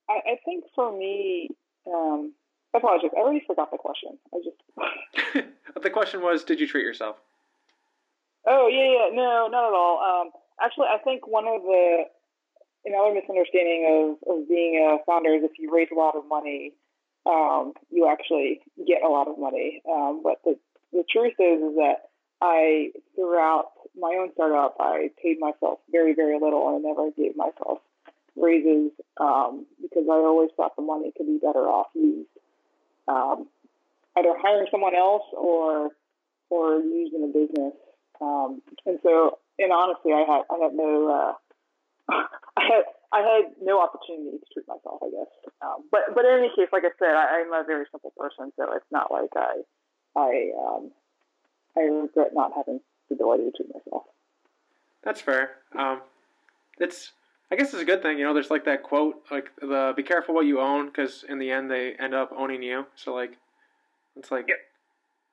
I, 0.08 0.32
I 0.32 0.36
think 0.44 0.64
for 0.74 0.96
me, 0.96 1.50
um, 1.86 2.32
I 2.74 2.78
apologize. 2.78 3.10
I 3.16 3.20
already 3.20 3.44
forgot 3.46 3.70
the 3.70 3.78
question. 3.78 4.18
I 4.34 4.38
just. 4.44 5.46
the 5.82 5.90
question 5.90 6.22
was, 6.22 6.44
did 6.44 6.60
you 6.60 6.66
treat 6.66 6.84
yourself? 6.84 7.16
Oh 8.46 8.68
yeah, 8.68 9.08
yeah, 9.08 9.14
no, 9.14 9.48
not 9.50 9.68
at 9.68 9.74
all. 9.74 10.00
Um, 10.00 10.30
actually, 10.62 10.86
I 10.86 10.98
think 10.98 11.26
one 11.26 11.46
of 11.46 11.62
the 11.62 12.04
another 12.84 13.14
misunderstanding 13.14 14.16
of, 14.24 14.30
of 14.30 14.48
being 14.48 14.76
a 14.76 15.04
founder 15.04 15.34
is 15.34 15.42
if 15.44 15.52
you 15.58 15.74
raise 15.74 15.88
a 15.92 15.98
lot 15.98 16.16
of 16.16 16.22
money, 16.28 16.72
um, 17.26 17.72
you 17.90 18.08
actually 18.08 18.60
get 18.86 19.02
a 19.02 19.08
lot 19.08 19.28
of 19.28 19.38
money. 19.38 19.82
Um, 19.90 20.22
but 20.22 20.40
the 20.44 20.58
the 20.92 21.04
truth 21.10 21.34
is, 21.38 21.60
is 21.60 21.76
that 21.76 22.08
I 22.40 22.90
throughout 23.14 23.72
my 23.98 24.16
own 24.20 24.30
startup, 24.34 24.76
I 24.80 25.10
paid 25.22 25.38
myself 25.40 25.80
very, 25.90 26.14
very 26.14 26.38
little. 26.40 26.68
And 26.68 26.86
I 26.86 26.88
never 26.88 27.10
gave 27.10 27.36
myself 27.36 27.78
raises 28.40 28.92
um, 29.18 29.66
because 29.82 30.04
I 30.08 30.14
always 30.14 30.50
thought 30.56 30.76
the 30.76 30.82
money 30.82 31.12
could 31.16 31.26
be 31.26 31.38
better 31.38 31.66
off 31.68 31.88
used 31.94 32.28
um, 33.08 33.48
either 34.16 34.34
hiring 34.38 34.66
someone 34.70 34.94
else 34.94 35.24
or 35.32 35.90
or 36.50 36.80
used 36.80 37.14
in 37.14 37.24
a 37.24 37.26
business. 37.26 37.74
Um, 38.20 38.62
and 38.86 38.98
so, 39.02 39.38
and 39.58 39.72
honestly, 39.72 40.12
I 40.12 40.24
had 40.28 40.42
I 40.50 40.58
had 40.62 40.74
no 40.74 41.08
uh, 41.08 41.32
I 42.56 42.62
had 42.62 42.84
I 43.12 43.20
had 43.20 43.52
no 43.62 43.80
opportunity 43.80 44.38
to 44.38 44.44
treat 44.52 44.68
myself. 44.68 45.00
I 45.02 45.10
guess, 45.10 45.32
um, 45.62 45.84
but 45.90 46.14
but 46.14 46.24
in 46.24 46.38
any 46.38 46.48
case, 46.54 46.68
like 46.72 46.84
I 46.84 46.92
said, 46.98 47.14
I, 47.14 47.40
I'm 47.40 47.52
a 47.52 47.64
very 47.66 47.86
simple 47.90 48.12
person, 48.16 48.52
so 48.56 48.72
it's 48.74 48.92
not 48.92 49.10
like 49.10 49.30
I 49.36 49.62
I 50.16 50.50
um, 50.58 50.90
I 51.76 51.80
regret 51.82 52.34
not 52.34 52.52
having 52.56 52.80
the 53.08 53.14
ability 53.14 53.50
to 53.50 53.56
treat 53.56 53.74
myself. 53.74 54.04
That's 55.02 55.20
fair. 55.20 55.50
Um, 55.76 56.02
it's 56.78 57.12
I 57.50 57.56
guess 57.56 57.72
it's 57.72 57.82
a 57.82 57.86
good 57.86 58.02
thing. 58.02 58.18
You 58.18 58.24
know, 58.24 58.34
there's 58.34 58.50
like 58.50 58.64
that 58.66 58.82
quote, 58.82 59.22
like 59.30 59.50
the 59.60 59.94
"Be 59.96 60.02
careful 60.02 60.34
what 60.34 60.46
you 60.46 60.60
own," 60.60 60.86
because 60.86 61.24
in 61.28 61.38
the 61.38 61.50
end 61.50 61.70
they 61.70 61.94
end 61.94 62.14
up 62.14 62.30
owning 62.36 62.62
you. 62.62 62.86
So 62.94 63.14
like, 63.14 63.38
it's 64.16 64.30
like, 64.30 64.46
yep. 64.48 64.58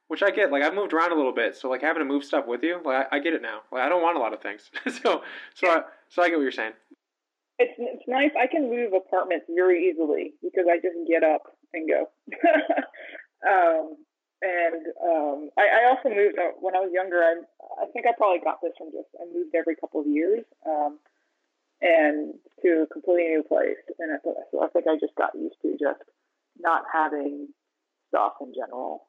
which 0.07 0.23
I 0.23 0.31
get. 0.31 0.51
Like 0.51 0.63
I've 0.63 0.73
moved 0.73 0.93
around 0.93 1.11
a 1.11 1.15
little 1.15 1.33
bit, 1.33 1.57
so 1.57 1.69
like 1.69 1.81
having 1.81 2.01
to 2.01 2.05
move 2.05 2.23
stuff 2.23 2.45
with 2.47 2.63
you, 2.63 2.79
like 2.85 3.07
I, 3.11 3.17
I 3.17 3.19
get 3.19 3.33
it 3.33 3.41
now. 3.41 3.61
Like 3.71 3.81
I 3.81 3.89
don't 3.89 4.01
want 4.01 4.15
a 4.15 4.19
lot 4.19 4.33
of 4.33 4.41
things, 4.41 4.69
so 5.03 5.23
so 5.53 5.67
I, 5.67 5.81
so 6.09 6.21
I 6.21 6.29
get 6.29 6.35
what 6.35 6.43
you're 6.43 6.51
saying. 6.51 6.73
It's 7.59 7.73
it's 7.77 8.03
nice. 8.07 8.31
I 8.39 8.47
can 8.47 8.69
move 8.69 8.93
apartments 8.93 9.45
very 9.53 9.89
easily 9.89 10.33
because 10.41 10.65
I 10.71 10.77
just 10.77 10.95
get 11.07 11.23
up 11.23 11.43
and 11.73 11.89
go. 11.89 12.09
um, 13.49 13.97
and 14.41 14.85
um, 15.03 15.49
I, 15.57 15.83
I, 15.83 15.89
also 15.89 16.09
moved 16.09 16.37
uh, 16.37 16.51
when 16.59 16.75
I 16.75 16.79
was 16.79 16.91
younger. 16.93 17.23
I, 17.23 17.41
I 17.81 17.85
think 17.91 18.05
I 18.05 18.11
probably 18.17 18.43
got 18.43 18.59
this 18.61 18.73
from 18.77 18.91
just 18.91 19.07
I 19.19 19.25
moved 19.33 19.55
every 19.55 19.75
couple 19.75 20.01
of 20.01 20.07
years, 20.07 20.43
um, 20.67 20.99
and 21.81 22.33
to 22.61 22.83
a 22.83 22.87
completely 22.87 23.29
new 23.29 23.43
place. 23.43 23.77
And 23.99 24.11
I, 24.13 24.17
so 24.51 24.63
I 24.63 24.67
think 24.69 24.85
I 24.87 24.95
just 24.99 25.15
got 25.15 25.35
used 25.35 25.55
to 25.61 25.77
just 25.79 26.01
not 26.59 26.83
having 26.91 27.49
stuff 28.09 28.33
in 28.41 28.53
general. 28.53 29.07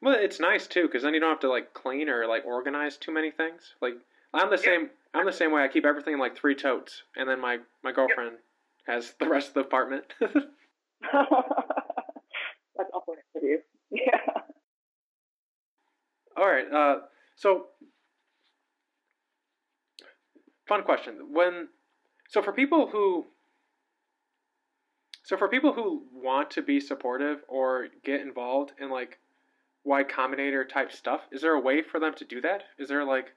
Well, 0.00 0.16
it's 0.18 0.40
nice 0.40 0.66
too 0.66 0.82
because 0.82 1.02
then 1.02 1.14
you 1.14 1.20
don't 1.20 1.30
have 1.30 1.40
to 1.40 1.50
like 1.50 1.74
clean 1.74 2.08
or 2.08 2.26
like 2.26 2.44
organize 2.44 2.96
too 2.96 3.12
many 3.12 3.30
things. 3.30 3.74
Like 3.80 3.94
I'm 4.34 4.50
the 4.50 4.58
same. 4.58 4.90
I'm 5.14 5.26
the 5.26 5.32
same 5.32 5.52
way. 5.52 5.62
I 5.62 5.68
keep 5.68 5.84
everything 5.84 6.14
in 6.14 6.20
like 6.20 6.36
three 6.36 6.54
totes, 6.54 7.02
and 7.16 7.28
then 7.28 7.40
my 7.40 7.58
my 7.84 7.92
girlfriend 7.92 8.36
has 8.86 9.14
the 9.20 9.28
rest 9.28 9.48
of 9.48 9.54
the 9.54 9.60
apartment. 9.60 10.04
That's 12.76 12.90
awful 12.94 13.14
of 13.36 13.42
you. 13.42 13.60
Yeah. 13.94 14.40
All 16.34 16.46
right. 16.46 16.64
Uh, 16.72 17.00
so, 17.36 17.66
fun 20.66 20.82
question. 20.82 21.28
When 21.30 21.68
so 22.32 22.40
for 22.40 22.52
people 22.52 22.88
who 22.90 23.26
so 25.22 25.36
for 25.36 25.48
people 25.48 25.74
who 25.74 26.04
want 26.14 26.50
to 26.52 26.62
be 26.62 26.80
supportive 26.80 27.40
or 27.46 27.88
get 28.04 28.22
involved 28.22 28.72
in 28.80 28.88
like 28.88 29.18
Y 29.84 30.02
Combinator 30.02 30.66
type 30.66 30.92
stuff, 30.92 31.20
is 31.30 31.42
there 31.42 31.52
a 31.52 31.60
way 31.60 31.82
for 31.82 32.00
them 32.00 32.14
to 32.14 32.24
do 32.24 32.40
that? 32.40 32.62
Is 32.78 32.88
there 32.88 33.04
like 33.04 33.34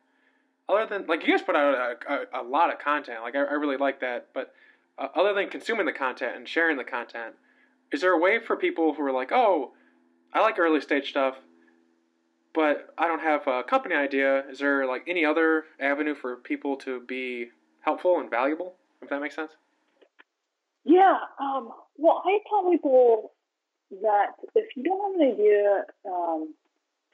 other 0.70 0.86
than 0.86 1.08
like 1.08 1.28
you 1.28 1.34
guys 1.34 1.46
put 1.46 1.58
out 1.58 1.98
a, 2.08 2.14
a, 2.14 2.42
a 2.42 2.44
lot 2.44 2.72
of 2.72 2.80
content, 2.80 3.22
like 3.22 3.36
I, 3.36 3.40
I 3.40 3.54
really 3.56 3.76
like 3.76 4.00
that, 4.00 4.30
but 4.34 4.54
uh, 4.98 5.10
other 5.14 5.34
than 5.34 5.50
consuming 5.50 5.86
the 5.86 5.92
content 5.92 6.38
and 6.38 6.48
sharing 6.48 6.78
the 6.78 6.86
content, 6.86 7.36
is 7.92 8.00
there 8.00 8.14
a 8.14 8.20
way 8.20 8.40
for 8.40 8.56
people 8.56 8.94
who 8.94 9.04
are 9.04 9.12
like, 9.12 9.34
oh, 9.34 9.74
I 10.34 10.40
like 10.40 10.58
early 10.58 10.80
stage 10.80 11.10
stuff, 11.10 11.36
but 12.54 12.94
I 12.98 13.08
don't 13.10 13.22
have 13.22 13.46
a 13.46 13.62
company 13.62 13.94
idea. 13.94 14.46
Is 14.50 14.60
there 14.60 14.86
like 14.88 15.04
any 15.06 15.26
other 15.26 15.66
avenue 15.82 16.16
for 16.16 16.38
people 16.38 16.78
to 16.78 17.02
be 17.02 17.50
helpful 17.82 18.22
and 18.22 18.30
valuable? 18.30 18.76
If 19.02 19.10
that 19.10 19.22
makes 19.22 19.36
sense. 19.36 19.52
Yeah. 20.84 21.18
Um, 21.40 21.72
well, 21.98 22.22
I 22.26 22.40
tell 22.50 22.70
people 22.70 23.32
that 24.02 24.34
if 24.56 24.76
you 24.76 24.84
don't 24.84 25.14
have 25.14 25.22
an 25.22 25.34
idea 25.34 25.84
um, 26.06 26.54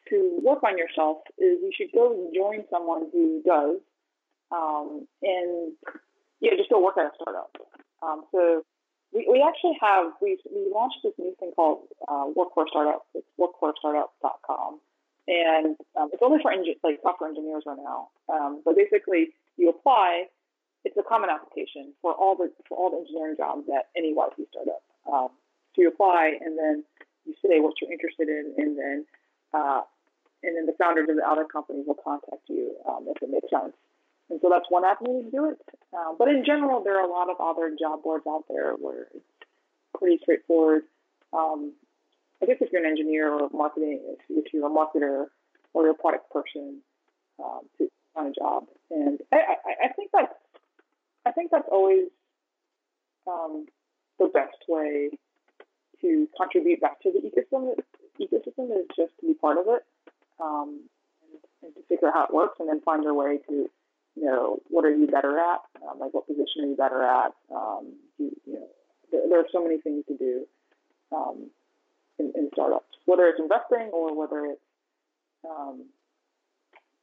to 0.10 0.40
work 0.44 0.64
on 0.64 0.78
yourself, 0.78 1.20
is 1.38 1.60
you 1.62 1.72
should 1.76 1.92
go 1.94 2.12
and 2.12 2.34
join 2.34 2.66
someone 2.70 3.08
who 3.12 3.42
does, 3.46 3.78
um, 4.52 5.08
and 5.22 5.74
yeah, 6.40 6.52
just 6.58 6.70
go 6.70 6.84
work 6.84 6.98
at 6.98 7.06
a 7.06 7.12
startup. 7.16 7.56
Um, 8.02 8.24
so 8.32 8.64
we, 9.14 9.28
we 9.30 9.46
actually 9.46 9.78
have 9.82 10.14
we 10.22 10.38
we 10.54 10.72
launched 10.74 10.98
this 11.04 11.14
new 11.18 11.36
thing 11.40 11.52
called 11.56 11.88
uh, 12.08 12.26
Work 12.36 12.50
at 12.58 12.64
a 12.64 12.70
Startup. 12.70 13.06
It's 13.14 13.28
workatastartup.com 13.40 14.80
and 15.28 15.76
um, 16.00 16.10
it's 16.12 16.22
only 16.22 16.40
for 16.42 16.52
like 16.84 17.00
software 17.02 17.30
engineers 17.30 17.64
right 17.66 17.78
now. 17.78 18.10
Um, 18.32 18.62
but 18.66 18.76
basically, 18.76 19.30
you 19.58 19.70
apply. 19.70 20.26
It's 20.84 20.98
a 20.98 21.04
common 21.04 21.30
application 21.30 21.94
for 22.02 22.14
all 22.14 22.36
the 22.36 22.52
for 22.68 22.78
all 22.78 22.92
the 22.92 22.98
engineering 22.98 23.36
jobs 23.38 23.68
at 23.70 23.90
any 23.96 24.14
YC 24.14 24.50
startup. 24.50 24.82
Um, 25.06 25.30
so 25.76 25.82
you 25.84 25.88
apply, 25.88 26.38
and 26.42 26.58
then 26.58 26.84
you 27.26 27.34
say 27.42 27.60
what 27.60 27.76
you're 27.82 27.92
interested 27.92 28.28
in, 28.28 28.54
and 28.58 28.78
then 28.78 29.06
uh, 29.54 29.82
and 30.44 30.58
then 30.58 30.66
the 30.66 30.74
founders 30.78 31.08
of 31.10 31.16
the 31.16 31.28
other 31.28 31.46
companies 31.46 31.86
will 31.86 32.02
contact 32.02 32.50
you 32.50 32.76
um, 32.88 33.06
if 33.08 33.22
it 33.22 33.30
makes 33.30 33.50
sense. 33.50 33.74
And 34.30 34.40
so 34.42 34.50
that's 34.50 34.66
one 34.70 34.86
avenue 34.86 35.24
to 35.24 35.30
do 35.32 35.50
it. 35.52 35.60
Uh, 35.94 36.14
but 36.18 36.30
in 36.30 36.44
general, 36.46 36.84
there 36.84 36.98
are 36.98 37.06
a 37.06 37.12
lot 37.12 37.30
of 37.30 37.36
other 37.40 37.76
job 37.78 38.02
boards 38.02 38.24
out 38.28 38.46
there 38.50 38.74
where 38.74 39.08
it's 39.14 39.26
pretty 39.98 40.18
straightforward. 40.24 40.84
Um, 41.34 41.74
I 42.42 42.46
guess 42.46 42.58
if 42.62 42.72
you're 42.72 42.84
an 42.84 42.90
engineer 42.90 43.32
or 43.32 43.50
marketing, 43.54 44.00
if, 44.08 44.20
if 44.30 44.54
you're 44.54 44.66
a 44.66 44.70
marketer 44.70 45.28
or 45.74 45.84
you're 45.84 45.92
a 45.92 45.96
product 45.96 46.32
person, 46.32 46.82
um, 47.44 47.62
to 47.78 47.90
find 48.14 48.34
a 48.36 48.40
job. 48.40 48.68
And 48.90 49.20
I, 49.32 49.38
I, 49.38 49.86
I, 49.86 49.94
think 49.94 50.12
that's 50.14 50.34
I 51.26 51.32
think 51.32 51.52
that's 51.52 51.68
always 51.72 52.08
um, 53.28 53.66
the 54.20 54.28
best 54.34 54.58
way 54.68 55.10
to 56.02 56.28
contribute 56.36 56.82
back 56.82 57.00
to 57.02 57.12
the 57.12 57.20
ecosystem. 57.20 57.76
Ecosystem 58.20 58.72
is 58.78 58.88
just 58.96 59.14
to 59.20 59.28
be 59.28 59.34
part 59.34 59.58
of 59.58 59.66
it 59.68 59.84
um, 60.40 60.82
and, 61.24 61.40
and, 61.64 61.76
to 61.76 61.82
figure 61.88 62.08
out 62.08 62.14
how 62.14 62.24
it 62.26 62.34
works, 62.34 62.58
and 62.60 62.68
then 62.68 62.82
find 62.82 63.04
your 63.04 63.14
way 63.14 63.40
to 63.50 63.70
you 64.16 64.26
know 64.26 64.60
what 64.68 64.86
are 64.86 64.96
you 64.96 65.08
better 65.08 65.40
at, 65.40 65.62
um, 65.88 66.00
like 66.00 66.14
what 66.14 66.28
position 66.28 66.64
are 66.64 66.68
you 66.68 66.76
better 66.76 67.04
at. 67.04 67.32
Um, 67.54 67.94
you, 68.18 68.32
you 68.46 68.54
know, 68.54 68.68
there, 69.12 69.22
there, 69.30 69.40
are 69.40 69.48
so 69.52 69.64
many 69.64 69.80
things 69.80 70.04
to 70.08 70.18
do. 70.18 70.46
Um, 71.12 71.50
in, 72.20 72.32
in 72.36 72.50
startups, 72.54 72.86
whether 73.06 73.26
it's 73.26 73.40
investing 73.40 73.90
or 73.92 74.16
whether 74.16 74.46
it's 74.46 74.62
um, 75.44 75.86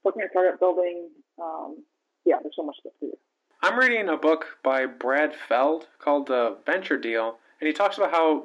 looking 0.04 0.22
at 0.22 0.30
startup 0.30 0.60
building. 0.60 1.08
Um, 1.40 1.84
yeah, 2.24 2.36
there's 2.42 2.54
so 2.56 2.64
much 2.64 2.76
stuff 2.80 2.92
to 3.00 3.06
do. 3.06 3.18
I'm 3.60 3.78
reading 3.78 4.08
a 4.08 4.16
book 4.16 4.58
by 4.62 4.86
Brad 4.86 5.34
Feld 5.34 5.88
called 5.98 6.28
The 6.28 6.58
Venture 6.64 6.96
Deal, 6.96 7.38
and 7.60 7.66
he 7.66 7.72
talks 7.72 7.96
about 7.96 8.12
how, 8.12 8.44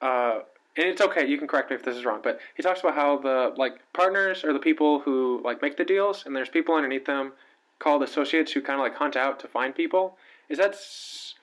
uh, 0.00 0.40
and 0.76 0.88
it's 0.88 1.00
okay, 1.00 1.26
you 1.28 1.38
can 1.38 1.46
correct 1.46 1.70
me 1.70 1.76
if 1.76 1.84
this 1.84 1.96
is 1.96 2.04
wrong, 2.04 2.20
but 2.22 2.40
he 2.56 2.62
talks 2.62 2.80
about 2.80 2.96
how 2.96 3.18
the 3.18 3.54
like 3.56 3.78
partners 3.92 4.42
are 4.42 4.52
the 4.52 4.58
people 4.58 4.98
who 5.00 5.40
like 5.44 5.62
make 5.62 5.76
the 5.76 5.84
deals, 5.84 6.26
and 6.26 6.34
there's 6.34 6.48
people 6.48 6.74
underneath 6.74 7.06
them 7.06 7.32
called 7.78 8.02
associates 8.02 8.50
who 8.52 8.60
kind 8.60 8.80
of 8.80 8.84
like 8.84 8.96
hunt 8.96 9.14
out 9.14 9.38
to 9.40 9.48
find 9.48 9.76
people. 9.76 10.16
Is 10.48 10.58
that 10.58 10.74
is 10.74 11.34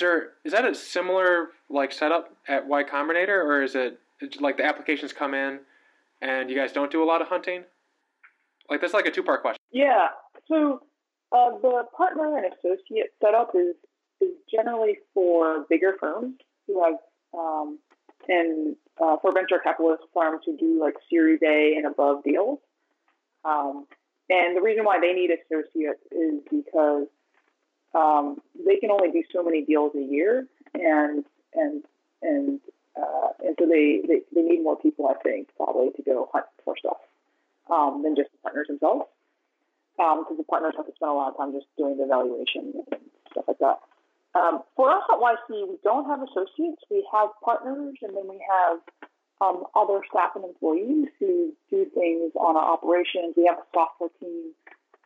there 0.00 0.32
is 0.44 0.52
that 0.52 0.66
a 0.66 0.74
similar 0.74 1.48
like 1.70 1.92
setup 1.92 2.36
at 2.46 2.66
Y 2.66 2.84
Combinator, 2.84 3.42
or 3.42 3.62
is 3.62 3.74
it 3.74 3.98
like 4.38 4.58
the 4.58 4.64
applications 4.64 5.14
come 5.14 5.32
in 5.32 5.60
and 6.20 6.50
you 6.50 6.56
guys 6.56 6.72
don't 6.72 6.92
do 6.92 7.02
a 7.02 7.06
lot 7.06 7.22
of 7.22 7.28
hunting? 7.28 7.64
Like 8.68 8.82
that's 8.82 8.92
like 8.92 9.06
a 9.06 9.10
two 9.10 9.22
part 9.22 9.40
question. 9.40 9.60
Yeah. 9.72 10.08
So 10.46 10.82
uh, 11.32 11.50
the 11.62 11.84
partner 11.96 12.36
and 12.36 12.46
associate 12.46 13.12
setup 13.22 13.52
is 13.54 13.74
is 14.20 14.34
generally 14.52 14.98
for 15.14 15.64
bigger 15.70 15.94
firms 15.98 16.34
who 16.66 16.82
have 16.82 16.94
um, 17.32 17.78
and 18.28 18.76
uh, 19.02 19.16
for 19.22 19.32
venture 19.32 19.58
capitalist 19.62 20.02
firms 20.12 20.42
who 20.44 20.56
do 20.56 20.80
like 20.80 20.94
Series 21.08 21.40
A 21.42 21.74
and 21.76 21.86
above 21.86 22.22
deals. 22.22 22.58
Um, 23.44 23.86
and 24.28 24.56
the 24.56 24.60
reason 24.60 24.84
why 24.84 25.00
they 25.00 25.12
need 25.12 25.30
associates 25.30 26.00
is 26.12 26.40
because 26.50 27.06
um, 27.94 28.40
they 28.64 28.76
can 28.76 28.90
only 28.90 29.10
do 29.10 29.22
so 29.32 29.42
many 29.42 29.64
deals 29.64 29.92
a 29.96 30.02
year, 30.02 30.46
and 30.74 31.24
and 31.54 31.82
and 32.22 32.60
uh, 32.96 33.28
and 33.44 33.56
so 33.58 33.66
they, 33.66 34.02
they 34.06 34.20
they 34.34 34.42
need 34.42 34.62
more 34.62 34.76
people, 34.76 35.08
I 35.08 35.14
think, 35.22 35.48
probably 35.56 35.90
to 35.96 36.02
go 36.02 36.28
hunt 36.32 36.46
for 36.64 36.76
stuff 36.76 36.98
um, 37.70 38.02
than 38.04 38.14
just 38.14 38.30
the 38.30 38.38
partners 38.42 38.68
themselves, 38.68 39.06
because 40.00 40.32
um, 40.32 40.40
the 40.40 40.48
partners 40.48 40.72
have 40.76 40.86
to 40.88 40.96
spend 40.96 41.12
a 41.12 41.14
lot 41.14 41.28
of 41.28 41.36
time 41.36 41.52
just 41.52 41.68
doing 41.76 41.98
the 42.00 42.04
evaluation 42.08 42.72
and 42.72 43.04
stuff 43.32 43.44
like 43.44 43.60
that. 43.60 43.84
Um, 44.32 44.62
for 44.76 44.88
us 44.88 45.02
at 45.12 45.20
YC, 45.20 45.68
we 45.68 45.76
don't 45.84 46.06
have 46.08 46.24
associates. 46.24 46.80
We 46.88 47.04
have 47.12 47.28
partners, 47.44 48.00
and 48.00 48.16
then 48.16 48.24
we 48.24 48.40
have 48.40 48.80
um, 49.42 49.64
other 49.76 50.00
staff 50.08 50.32
and 50.36 50.44
employees 50.44 51.08
who 51.18 51.52
do 51.68 51.84
things 51.92 52.32
on 52.38 52.56
our 52.56 52.72
operations. 52.72 53.34
We 53.36 53.44
have 53.44 53.58
a 53.58 53.68
software 53.74 54.10
team, 54.20 54.56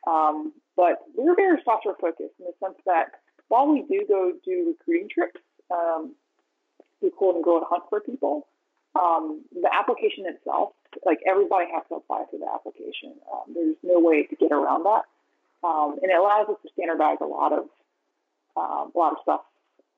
um, 0.06 0.52
but 0.76 1.02
we're 1.16 1.34
very 1.34 1.58
software 1.64 1.96
focused 2.00 2.38
in 2.38 2.46
the 2.46 2.54
sense 2.62 2.78
that 2.86 3.18
while 3.48 3.66
we 3.66 3.82
do 3.82 4.04
go 4.06 4.32
do 4.44 4.76
recruiting 4.78 5.08
trips, 5.08 5.40
um, 5.70 6.14
we 7.00 7.10
cool 7.18 7.34
and 7.34 7.44
go 7.44 7.58
and 7.58 7.66
hunt 7.68 7.84
for 7.90 8.00
people. 8.00 8.46
Um, 8.94 9.42
the 9.50 9.70
application 9.72 10.26
itself, 10.26 10.70
like 11.04 11.20
everybody 11.26 11.66
has 11.72 11.82
to 11.88 11.96
apply 11.96 12.24
for 12.30 12.38
the 12.38 12.46
application. 12.52 13.14
Um, 13.32 13.54
there's 13.54 13.76
no 13.82 14.00
way 14.00 14.24
to 14.24 14.36
get 14.36 14.52
around 14.52 14.84
that, 14.84 15.02
um, 15.66 15.98
and 16.02 16.10
it 16.10 16.18
allows 16.18 16.48
us 16.48 16.56
to 16.62 16.68
standardize 16.72 17.18
a 17.20 17.26
lot 17.26 17.52
of 17.52 17.64
uh, 18.56 18.86
a 18.86 18.98
lot 18.98 19.12
of 19.12 19.18
stuff 19.22 19.40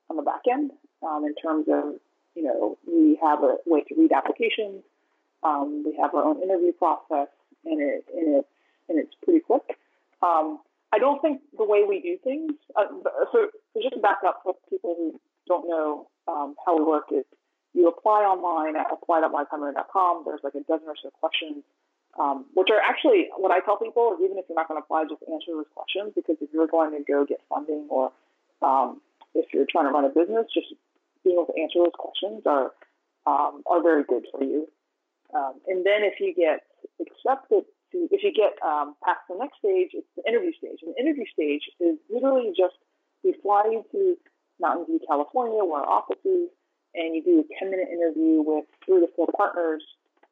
on 0.09 0.17
the 0.17 0.23
back 0.23 0.43
end 0.51 0.71
um, 1.03 1.25
in 1.25 1.35
terms 1.35 1.67
of 1.69 2.01
you 2.35 2.43
know 2.43 2.79
we 2.87 3.19
have 3.23 3.43
a 3.43 3.57
way 3.67 3.83
to 3.83 3.95
read 3.97 4.13
applications. 4.13 4.83
Um, 5.43 5.85
we 5.85 5.97
have 6.01 6.15
our 6.15 6.25
own 6.25 6.43
interview 6.43 6.73
process, 6.73 7.29
and 7.65 7.81
it 7.81 8.05
and 8.15 8.37
it's 8.37 8.49
and 8.89 8.99
it's 8.99 9.15
pretty 9.23 9.41
quick. 9.41 9.79
Um, 10.23 10.61
I 10.93 10.99
don't 10.99 11.21
think 11.21 11.43
the 11.59 11.65
way 11.65 11.85
we 11.87 12.01
do 12.01 12.17
things. 12.23 12.53
Uh, 12.75 12.87
so, 13.33 13.49
so 13.75 13.83
just 13.83 13.95
to 13.95 14.01
back 14.01 14.19
up 14.27 14.41
for 14.45 14.55
people 14.71 14.95
who 14.97 15.21
don't 15.47 15.69
know 15.69 16.09
how 16.27 16.77
we 16.77 16.85
work 16.85 17.07
is 17.13 17.25
you 17.77 17.89
apply 17.89 18.25
online 18.25 18.75
at 18.75 18.89
apply.ycombinator.com. 18.91 20.25
There's 20.25 20.41
like 20.43 20.57
a 20.57 20.65
dozen 20.65 20.89
or 20.89 20.97
so 20.97 21.13
questions, 21.21 21.61
um, 22.19 22.49
which 22.57 22.73
are 22.73 22.81
actually 22.81 23.29
what 23.37 23.53
I 23.53 23.61
tell 23.61 23.77
people 23.77 24.17
is 24.17 24.25
even 24.25 24.41
if 24.41 24.49
you're 24.49 24.57
not 24.57 24.67
going 24.67 24.81
to 24.81 24.85
apply, 24.85 25.05
just 25.05 25.21
answer 25.29 25.53
those 25.53 25.69
questions 25.77 26.17
because 26.17 26.41
if 26.41 26.49
you're 26.57 26.67
going 26.67 26.97
to 26.97 27.05
go 27.05 27.29
get 27.29 27.45
funding 27.53 27.87
or 27.93 28.11
um, 28.65 29.05
if 29.37 29.53
you're 29.53 29.69
trying 29.69 29.85
to 29.85 29.93
run 29.93 30.09
a 30.09 30.13
business, 30.13 30.49
just 30.49 30.73
being 31.21 31.37
able 31.37 31.53
to 31.53 31.61
answer 31.61 31.85
those 31.85 31.95
questions 32.01 32.41
are 32.49 32.73
um, 33.29 33.61
are 33.69 33.85
very 33.85 34.05
good 34.09 34.25
for 34.33 34.41
you. 34.41 34.67
Um, 35.37 35.61
and 35.69 35.85
then 35.85 36.01
if 36.01 36.17
you 36.17 36.33
get 36.33 36.65
accepted 36.97 37.69
to, 37.93 38.09
if 38.09 38.25
you 38.25 38.33
get 38.33 38.57
um, 38.65 38.97
past 39.05 39.21
the 39.29 39.37
next 39.37 39.61
stage, 39.61 39.93
it's 39.93 40.09
the 40.17 40.25
interview 40.25 40.57
stage. 40.57 40.81
And 40.81 40.97
the 40.97 40.99
interview 41.03 41.29
stage 41.29 41.69
is 41.77 42.01
literally 42.09 42.57
just 42.57 42.81
we 43.21 43.35
fly 43.43 43.69
you 43.69 43.85
to 43.93 44.17
Mountain 44.61 44.87
View, 44.87 45.01
California, 45.05 45.61
where 45.65 45.83
our 45.83 46.01
office 46.01 46.23
is 46.25 46.49
and 46.97 47.15
you 47.15 47.23
do 47.23 47.41
a 47.41 47.59
10 47.59 47.71
minute 47.71 47.89
interview 47.93 48.43
with 48.43 48.65
three 48.85 49.01
to 49.01 49.09
four 49.15 49.29
partners, 49.37 49.85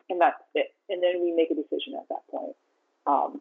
and 0.08 0.20
that's 0.20 0.40
it. 0.54 0.74
And 0.88 1.02
then 1.02 1.22
we 1.22 1.32
make 1.32 1.50
a 1.50 1.54
decision 1.54 1.94
at 1.94 2.08
that 2.08 2.26
point. 2.30 2.56
Um, 3.06 3.40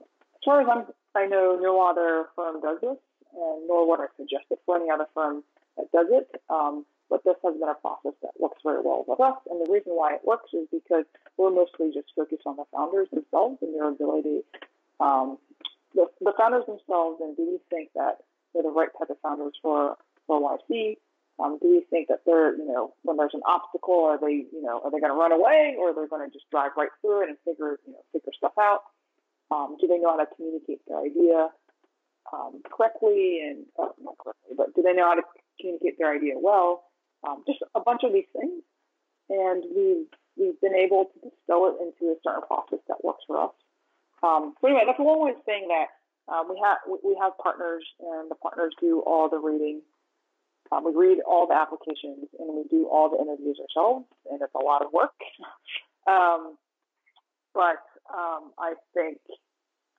as 0.00 0.42
far 0.44 0.60
as 0.60 0.68
I'm, 0.70 0.84
I 1.14 1.26
know, 1.26 1.58
no 1.60 1.88
other 1.88 2.26
firm 2.36 2.60
does 2.60 2.78
this, 2.82 2.98
and 3.32 3.68
nor 3.68 3.88
would 3.88 4.00
I 4.00 4.06
suggest 4.16 4.44
it 4.50 4.58
for 4.66 4.76
any 4.76 4.90
other 4.90 5.06
firm 5.14 5.42
that 5.76 5.90
does 5.92 6.06
it. 6.10 6.28
Um, 6.50 6.84
but 7.10 7.22
this 7.24 7.36
has 7.44 7.54
been 7.54 7.68
a 7.68 7.74
process 7.74 8.12
that 8.22 8.32
works 8.38 8.58
very 8.64 8.80
well 8.82 9.04
with 9.06 9.20
us. 9.20 9.36
And 9.50 9.64
the 9.64 9.70
reason 9.70 9.92
why 9.92 10.14
it 10.14 10.22
works 10.24 10.50
is 10.52 10.66
because 10.72 11.04
we're 11.36 11.50
mostly 11.50 11.92
just 11.92 12.08
focused 12.16 12.42
on 12.46 12.56
the 12.56 12.64
founders 12.72 13.08
themselves 13.12 13.58
and 13.62 13.74
their 13.74 13.88
ability, 13.88 14.42
um, 15.00 15.38
the, 15.94 16.06
the 16.20 16.32
founders 16.36 16.66
themselves, 16.66 17.20
and 17.20 17.36
do 17.36 17.46
we 17.46 17.58
think 17.70 17.90
that 17.94 18.24
they're 18.52 18.62
the 18.62 18.70
right 18.70 18.88
type 18.98 19.10
of 19.10 19.18
founders 19.22 19.54
for, 19.62 19.96
for 20.26 20.58
YC? 20.70 20.96
Um, 21.38 21.58
do 21.60 21.68
we 21.68 21.82
think 21.90 22.08
that 22.08 22.22
they're, 22.26 22.54
you 22.56 22.66
know, 22.66 22.94
when 23.02 23.16
there's 23.16 23.34
an 23.34 23.42
obstacle, 23.46 24.06
are 24.06 24.18
they, 24.20 24.46
you 24.46 24.62
know, 24.62 24.80
are 24.84 24.90
they 24.90 25.00
going 25.00 25.12
to 25.12 25.18
run 25.18 25.32
away 25.32 25.74
or 25.78 25.90
are 25.90 25.94
they're 25.94 26.06
going 26.06 26.22
to 26.22 26.32
just 26.32 26.48
drive 26.50 26.70
right 26.76 26.94
through 27.00 27.24
it 27.24 27.28
and 27.28 27.38
figure, 27.44 27.80
you 27.86 27.92
know, 27.92 28.02
figure 28.12 28.32
stuff 28.36 28.54
out? 28.58 28.86
Um, 29.50 29.76
do 29.80 29.86
they 29.86 29.98
know 29.98 30.14
how 30.14 30.22
to 30.22 30.30
communicate 30.36 30.80
their 30.86 31.02
idea 31.02 31.50
um, 32.32 32.62
correctly 32.70 33.42
and 33.42 33.66
uh, 33.78 33.92
not 34.02 34.16
correctly, 34.18 34.54
but 34.56 34.74
do 34.74 34.82
they 34.82 34.94
know 34.94 35.10
how 35.10 35.14
to 35.14 35.22
communicate 35.60 35.98
their 35.98 36.14
idea 36.14 36.34
well? 36.38 36.84
Um, 37.26 37.42
just 37.46 37.60
a 37.74 37.80
bunch 37.80 38.02
of 38.04 38.12
these 38.12 38.28
things, 38.32 38.62
and 39.28 39.64
we've 39.74 40.06
we've 40.36 40.60
been 40.60 40.74
able 40.74 41.10
to 41.12 41.30
distill 41.30 41.72
it 41.72 41.76
into 41.80 42.12
a 42.12 42.16
certain 42.22 42.42
process 42.46 42.80
that 42.88 43.02
works 43.02 43.24
for 43.26 43.48
us. 43.48 43.54
Um, 44.22 44.54
so 44.60 44.68
anyway, 44.68 44.84
that's 44.86 44.98
one 44.98 45.24
way 45.24 45.30
of 45.30 45.40
saying 45.46 45.68
that 45.68 45.88
um, 46.32 46.48
we 46.48 46.60
have 46.62 46.78
we 47.02 47.16
have 47.20 47.36
partners, 47.38 47.84
and 48.00 48.30
the 48.30 48.34
partners 48.36 48.74
do 48.80 49.00
all 49.06 49.28
the 49.28 49.38
reading 49.38 49.82
um, 50.72 50.84
we 50.84 50.92
read 50.94 51.18
all 51.26 51.46
the 51.46 51.54
applications 51.54 52.26
and 52.38 52.48
we 52.48 52.64
do 52.70 52.88
all 52.90 53.10
the 53.10 53.20
interviews 53.20 53.58
ourselves, 53.60 54.06
and 54.30 54.40
it's 54.40 54.54
a 54.54 54.64
lot 54.64 54.84
of 54.84 54.92
work. 54.92 55.14
um, 56.06 56.56
but 57.54 57.82
um, 58.12 58.52
I 58.58 58.74
think 58.94 59.18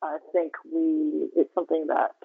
I 0.01 0.18
think 0.34 0.53
we 0.72 1.30
it's 1.36 1.53
something 1.53 1.88
that 1.88 2.16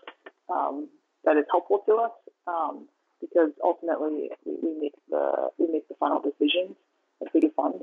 um, 0.53 0.89
that 1.25 1.37
is 1.37 1.45
helpful 1.51 1.83
to 1.87 1.95
us 1.97 2.13
um, 2.47 2.89
because 3.21 3.51
ultimately 3.63 4.31
we, 4.45 4.53
we, 4.63 4.81
make 4.81 4.95
the 5.09 5.51
we 5.59 5.67
make 5.71 5.89
the 5.89 5.95
final 6.01 6.21
decisions 6.21 6.77
as 7.23 7.29
we 7.33 7.41
fund. 7.55 7.83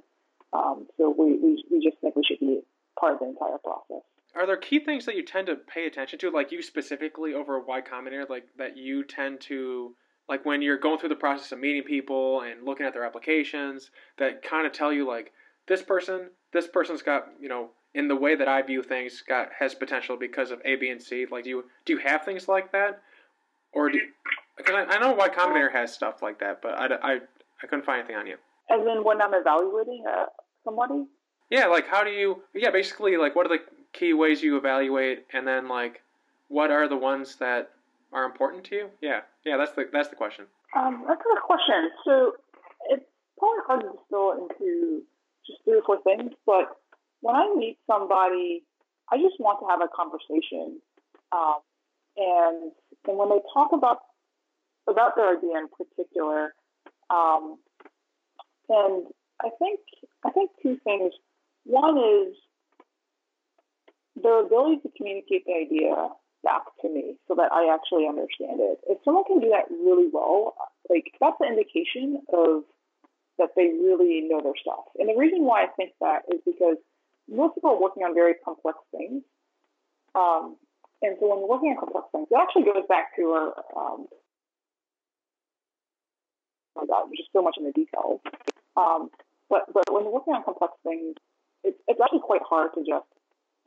Um, 0.54 0.88
so 0.98 1.14
we, 1.18 1.38
we 1.38 1.64
we 1.72 1.84
just 1.84 1.98
think 2.02 2.16
we 2.16 2.24
should 2.26 2.40
be 2.40 2.62
part 3.00 3.14
of 3.14 3.20
the 3.20 3.26
entire 3.28 3.58
process. 3.64 4.04
Are 4.36 4.46
there 4.46 4.58
key 4.58 4.80
things 4.80 5.06
that 5.06 5.16
you 5.16 5.24
tend 5.24 5.48
to 5.48 5.56
pay 5.56 5.88
attention 5.88 6.20
to, 6.20 6.30
like 6.30 6.52
you 6.52 6.62
specifically 6.62 7.34
over 7.34 7.60
Y 7.60 7.82
Combinator, 7.82 8.30
like 8.30 8.46
that 8.58 8.78
you 8.78 9.04
tend 9.04 9.42
to 9.42 9.96
like 10.30 10.46
when 10.46 10.62
you're 10.62 10.78
going 10.78 11.00
through 11.00 11.10
the 11.10 11.16
process 11.16 11.52
of 11.52 11.60
meeting 11.60 11.84
people 11.84 12.42
and 12.42 12.66
looking 12.66 12.86
at 12.86 12.94
their 12.94 13.06
applications 13.06 13.92
that 14.18 14.44
kind 14.44 14.66
of 14.66 14.74
tell 14.74 14.92
you 14.92 15.08
like 15.08 15.32
this 15.68 15.82
person 15.82 16.30
this 16.54 16.68
person's 16.68 17.02
got 17.02 17.28
you 17.40 17.50
know 17.50 17.70
in 17.94 18.08
the 18.08 18.16
way 18.16 18.36
that 18.36 18.48
i 18.48 18.62
view 18.62 18.84
things 18.84 19.24
got 19.28 19.50
has 19.60 19.74
potential 19.74 20.18
because 20.18 20.52
of 20.52 20.60
a 20.66 20.76
b 20.76 20.90
and 20.90 21.02
c. 21.02 21.26
Like 21.30 21.44
do 21.44 21.50
you 21.50 21.64
do 21.86 21.94
you 21.94 22.00
have 22.00 22.24
things 22.24 22.48
like 22.48 22.72
that? 22.72 23.02
Or 23.74 23.90
do 23.90 24.00
because 24.56 24.76
I, 24.76 24.96
I 24.96 25.00
know 25.00 25.14
Y 25.14 25.30
Combinator 25.30 25.72
has 25.72 25.94
stuff 25.94 26.22
like 26.22 26.40
that 26.40 26.62
but 26.62 26.72
I, 26.78 26.86
I, 26.86 27.14
I 27.62 27.68
couldn't 27.68 27.86
find 27.86 28.00
anything 28.00 28.16
on 28.16 28.28
you. 28.28 28.36
As 28.70 28.82
in 28.82 29.04
when 29.04 29.22
i'm 29.22 29.34
evaluating 29.34 30.04
uh, 30.10 30.26
somebody? 30.64 31.06
Yeah 31.50 31.68
like 31.68 31.88
how 31.88 32.04
do 32.04 32.10
you 32.10 32.44
yeah 32.54 32.72
basically 32.72 33.18
like 33.18 33.36
what 33.36 33.46
are 33.46 33.58
the 33.58 33.64
key 33.94 34.14
ways 34.14 34.42
you 34.44 34.58
evaluate? 34.58 35.26
And 35.34 35.48
then 35.48 35.68
like 35.68 36.02
what 36.50 36.72
are 36.72 36.88
the 36.88 36.98
ones 36.98 37.38
that 37.38 37.72
are 38.14 38.26
important 38.26 38.64
to 38.66 38.76
you? 38.76 38.90
Yeah, 39.02 39.22
yeah, 39.46 39.58
that's 39.58 39.72
the 39.74 39.86
that's 39.92 40.10
the 40.10 40.16
question. 40.16 40.46
Um, 40.76 41.06
that's 41.08 41.20
a 41.20 41.24
good 41.24 41.44
question. 41.44 41.90
So 42.06 42.34
it's 42.90 43.06
probably 43.38 43.62
hard 43.68 43.82
to 43.82 43.88
distill 43.98 44.32
into 44.34 45.04
just 45.46 45.60
three 45.64 45.80
or 45.80 45.84
four 45.86 46.02
things, 46.04 46.32
but 46.46 46.78
when 47.22 47.36
I 47.36 47.54
meet 47.56 47.78
somebody, 47.88 48.64
I 49.12 49.18
just 49.18 49.40
want 49.40 49.60
to 49.62 49.68
have 49.68 49.82
a 49.82 49.90
conversation, 49.94 50.80
um, 51.32 51.60
and 52.18 52.72
and 53.08 53.18
when 53.18 53.30
they 53.30 53.40
talk 53.54 53.72
about 53.74 54.00
about 54.88 55.16
their 55.16 55.38
idea 55.38 55.58
in 55.58 55.68
particular, 55.68 56.54
um, 57.10 57.58
and 58.70 59.08
I 59.42 59.50
think 59.60 59.80
I 60.26 60.32
think 60.32 60.52
two 60.62 60.78
things. 60.84 61.14
One 61.66 61.98
is 61.98 62.36
their 64.24 64.46
ability 64.46 64.78
to 64.84 64.90
communicate 64.96 65.46
the 65.46 65.54
idea 65.54 66.10
back 66.44 66.64
to 66.82 66.90
me 66.90 67.16
so 67.28 67.36
that 67.36 67.52
I 67.52 67.74
actually 67.74 68.08
understand 68.08 68.60
it. 68.60 68.80
If 68.88 69.00
someone 69.04 69.26
can 69.26 69.40
do 69.40 69.50
that 69.50 69.70
really 69.70 70.10
well, 70.12 70.56
like 70.90 71.12
that's 71.20 71.38
an 71.42 71.50
indication 71.50 72.22
of 72.34 72.64
that 73.38 73.54
they 73.56 73.70
really 73.70 74.22
know 74.26 74.42
their 74.42 74.58
stuff. 74.60 74.86
And 74.98 75.10
the 75.10 75.18
reason 75.18 75.44
why 75.44 75.64
I 75.64 75.68
think 75.78 75.92
that 76.02 76.24
is 76.34 76.42
because 76.46 76.78
most 77.30 77.56
people 77.56 77.72
are 77.72 77.82
working 77.82 78.04
on 78.04 78.14
very 78.16 78.34
complex 78.44 78.78
things. 78.92 79.24
Um, 80.16 80.58
and 81.02 81.16
so 81.20 81.30
when 81.30 81.40
you're 81.40 81.50
working 81.50 81.70
on 81.70 81.78
complex 81.78 82.08
things, 82.12 82.28
it 82.32 82.40
actually 82.40 82.66
goes 82.66 82.86
back 82.90 83.16
to 83.18 83.24
our, 83.38 83.48
um, 83.78 84.08
oh 86.74 86.82
my 86.82 86.86
God, 86.88 87.06
just 87.16 87.30
so 87.34 87.42
much 87.42 87.56
in 87.60 87.66
the 87.66 87.72
details. 87.72 88.22
Um, 88.76 89.10
but, 89.50 89.70
but 89.74 89.86
when 89.92 90.04
you're 90.04 90.14
working 90.14 90.34
on 90.34 90.44
complex 90.44 90.74
things, 90.84 91.16
it's, 91.64 91.78
it's 91.88 92.00
actually 92.02 92.26
quite 92.26 92.42
hard 92.42 92.74
to 92.74 92.82
just 92.82 93.06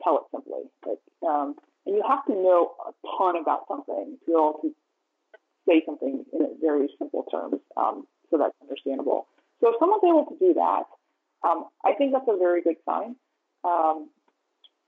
tell 0.03 0.17
it 0.17 0.23
simply. 0.31 0.67
Like, 0.85 0.99
um, 1.23 1.55
and 1.85 1.95
you 1.95 2.03
have 2.07 2.25
to 2.25 2.33
know 2.33 2.71
a 2.87 2.91
ton 3.17 3.35
about 3.41 3.65
something 3.67 4.17
to 4.19 4.25
be 4.25 4.31
able 4.31 4.59
to 4.61 4.73
say 5.67 5.81
something 5.85 6.25
in 6.33 6.47
very 6.61 6.87
simple 6.97 7.23
terms 7.31 7.61
um, 7.77 8.05
so 8.31 8.37
that's 8.37 8.55
understandable. 8.61 9.27
So 9.59 9.69
if 9.69 9.75
someone's 9.79 10.03
able 10.03 10.25
to 10.25 10.37
do 10.39 10.53
that, 10.55 10.83
um, 11.43 11.65
I 11.85 11.93
think 11.93 12.13
that's 12.13 12.27
a 12.27 12.37
very 12.37 12.61
good 12.63 12.77
sign. 12.85 13.15
Um, 13.63 14.09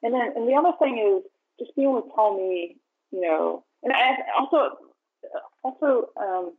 and 0.01 0.13
then, 0.13 0.33
and 0.35 0.47
the 0.47 0.55
other 0.55 0.71
thing 0.79 0.97
is 0.97 1.23
just 1.59 1.75
being 1.75 1.89
able 1.89 2.01
to 2.01 2.09
tell 2.15 2.35
me, 2.35 2.77
you 3.11 3.21
know, 3.21 3.63
and 3.83 3.93
I 3.93 4.15
also, 4.39 4.77
also, 5.63 6.09
um, 6.17 6.53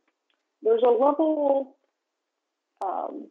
there's 0.62 0.82
a 0.82 0.90
level, 0.90 1.74
um, 2.84 3.28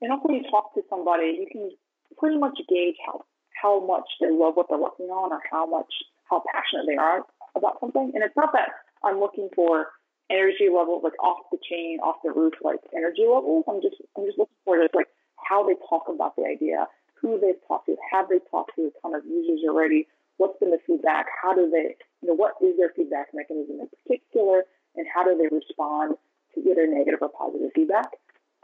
and 0.00 0.12
also 0.12 0.28
when 0.28 0.42
you 0.42 0.50
talk 0.50 0.74
to 0.74 0.82
somebody, 0.88 1.38
you 1.38 1.46
can 1.50 1.70
pretty 2.18 2.38
much 2.38 2.58
gauge 2.68 2.96
how 3.04 3.24
how 3.60 3.84
much 3.84 4.06
they 4.20 4.30
love 4.30 4.54
what 4.54 4.66
they're 4.68 4.78
working 4.78 5.06
on 5.06 5.32
or 5.32 5.40
how 5.50 5.66
much 5.66 5.92
how 6.30 6.42
passionate 6.52 6.86
they 6.86 6.96
are 6.96 7.22
about 7.56 7.80
something. 7.80 8.12
And 8.14 8.22
it's 8.22 8.36
not 8.36 8.52
that 8.52 8.70
I'm 9.04 9.20
looking 9.20 9.48
for 9.54 9.86
energy 10.30 10.68
levels 10.68 11.02
like 11.04 11.16
off 11.22 11.46
the 11.52 11.58
chain, 11.62 11.98
off 12.02 12.16
the 12.24 12.32
roof, 12.32 12.54
like 12.62 12.80
energy 12.94 13.22
levels. 13.22 13.64
I'm 13.68 13.80
just 13.80 13.96
I'm 14.16 14.26
just 14.26 14.38
looking 14.38 14.60
for 14.64 14.82
just 14.82 14.94
like 14.94 15.08
how 15.38 15.66
they 15.66 15.74
talk 15.88 16.08
about 16.08 16.34
the 16.36 16.44
idea, 16.44 16.86
who 17.20 17.38
they've 17.40 17.60
talked 17.68 17.86
to, 17.86 17.96
have 18.12 18.28
they 18.28 18.40
talked 18.50 18.72
to 18.76 18.90
a 18.90 18.92
ton 19.00 19.14
of 19.14 19.24
users 19.24 19.60
already, 19.64 20.08
what's 20.36 20.58
been 20.58 20.70
the 20.70 20.78
feedback? 20.86 21.26
How 21.42 21.54
do 21.54 21.70
they, 21.70 21.96
you 22.22 22.28
know, 22.28 22.34
what 22.34 22.54
is 22.60 22.76
their 22.76 22.90
feedback 22.94 23.28
mechanism 23.32 23.80
in 23.80 23.88
particular, 23.88 24.64
and 24.96 25.06
how 25.12 25.24
do 25.24 25.36
they 25.36 25.54
respond 25.54 26.16
to 26.54 26.60
either 26.60 26.86
negative 26.86 27.20
or 27.22 27.30
positive 27.30 27.70
feedback? 27.74 28.10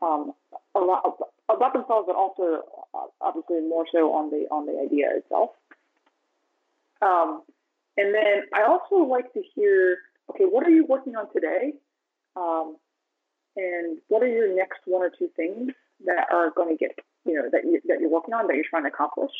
Um, 0.02 0.32
a 0.74 0.80
lot 0.80 1.02
about 1.48 1.72
themselves, 1.72 2.06
but 2.06 2.16
also 2.16 2.62
uh, 2.94 3.06
obviously 3.20 3.60
more 3.60 3.86
so 3.92 4.12
on 4.12 4.30
the 4.30 4.46
on 4.50 4.66
the 4.66 4.78
idea 4.80 5.06
itself. 5.16 5.50
Um, 7.02 7.42
and 7.96 8.14
then 8.14 8.44
I 8.54 8.62
also 8.64 9.04
like 9.04 9.32
to 9.34 9.42
hear, 9.54 9.98
okay, 10.30 10.44
what 10.44 10.66
are 10.66 10.70
you 10.70 10.86
working 10.86 11.16
on 11.16 11.32
today? 11.32 11.74
Um, 12.36 12.76
and 13.56 13.98
what 14.08 14.22
are 14.22 14.28
your 14.28 14.54
next 14.54 14.80
one 14.86 15.02
or 15.02 15.10
two 15.10 15.28
things 15.36 15.72
that 16.06 16.26
are 16.32 16.50
going 16.50 16.70
to 16.70 16.76
get, 16.76 16.98
you 17.26 17.34
know, 17.34 17.48
that, 17.52 17.64
you, 17.64 17.80
that 17.88 18.00
you're 18.00 18.08
working 18.08 18.32
on, 18.32 18.46
that 18.46 18.54
you're 18.54 18.64
trying 18.70 18.84
to 18.84 18.88
accomplish? 18.88 19.32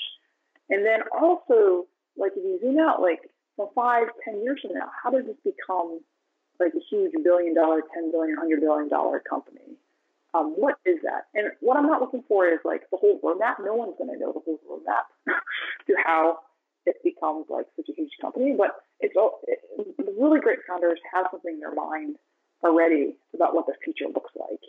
And 0.68 0.84
then 0.84 1.00
also, 1.18 1.86
like, 2.16 2.32
if 2.36 2.44
you 2.44 2.58
zoom 2.60 2.78
out, 2.78 3.00
like, 3.00 3.30
from 3.56 3.68
five, 3.74 4.08
ten 4.24 4.42
years 4.42 4.60
from 4.60 4.74
now, 4.74 4.90
how 5.02 5.10
does 5.10 5.24
this 5.24 5.36
become 5.44 6.00
like 6.60 6.72
a 6.74 6.80
huge 6.90 7.12
billion 7.22 7.54
dollar, 7.54 7.82
ten 7.94 8.10
billion, 8.10 8.36
hundred 8.36 8.60
billion 8.60 8.88
dollar 8.88 9.20
company? 9.20 9.76
Um, 10.34 10.54
what 10.56 10.76
is 10.86 10.96
that? 11.04 11.28
And 11.34 11.52
what 11.60 11.76
I'm 11.76 11.86
not 11.86 12.00
looking 12.00 12.24
for 12.26 12.48
is 12.48 12.58
like 12.64 12.82
the 12.90 12.96
whole 12.96 13.20
roadmap. 13.20 13.60
No 13.60 13.74
one's 13.74 13.94
going 13.98 14.10
to 14.12 14.18
know 14.18 14.32
the 14.32 14.40
whole 14.40 14.60
roadmap 14.64 15.04
to 15.86 15.94
how 16.04 16.38
it 16.86 16.96
becomes 17.04 17.46
like 17.50 17.66
such 17.76 17.88
a 17.90 17.94
huge 17.94 18.12
company. 18.20 18.54
But 18.56 18.76
it's 19.00 19.14
all 19.16 19.40
it, 19.46 19.60
the 19.98 20.14
really 20.18 20.40
great 20.40 20.60
founders 20.66 20.98
have 21.12 21.26
something 21.30 21.54
in 21.54 21.60
their 21.60 21.74
mind 21.74 22.16
already 22.64 23.16
about 23.34 23.54
what 23.54 23.66
the 23.66 23.74
future 23.84 24.08
looks 24.08 24.32
like. 24.36 24.60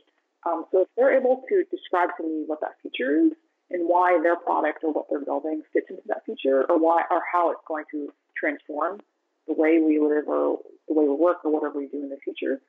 Um, 0.46 0.66
so 0.72 0.82
if 0.82 0.88
they're 0.98 1.18
able 1.18 1.44
to 1.48 1.64
describe 1.72 2.10
to 2.18 2.24
me 2.24 2.44
what 2.46 2.60
that 2.60 2.76
future 2.82 3.28
is 3.28 3.32
and 3.72 3.88
why 3.88 4.20
their 4.22 4.36
product 4.36 4.84
or 4.84 4.92
what 4.92 5.06
they're 5.10 5.24
building 5.24 5.62
fits 5.72 5.88
into 5.90 6.04
that 6.08 6.26
future, 6.26 6.66
or 6.68 6.78
why 6.78 7.04
or 7.10 7.22
how 7.32 7.52
it's 7.52 7.64
going 7.68 7.86
to 7.92 8.12
transform 8.36 9.00
the 9.48 9.54
way 9.54 9.80
we 9.80 10.00
live 10.00 10.28
or 10.28 10.60
the 10.88 10.94
way 10.94 11.08
we 11.08 11.16
work 11.16 11.38
or 11.46 11.52
whatever 11.52 11.80
we 11.80 11.88
do 11.88 12.04
in 12.04 12.10
the 12.10 12.20
future, 12.24 12.60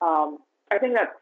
um, 0.00 0.38
I 0.72 0.78
think 0.78 0.94
that's 0.94 1.14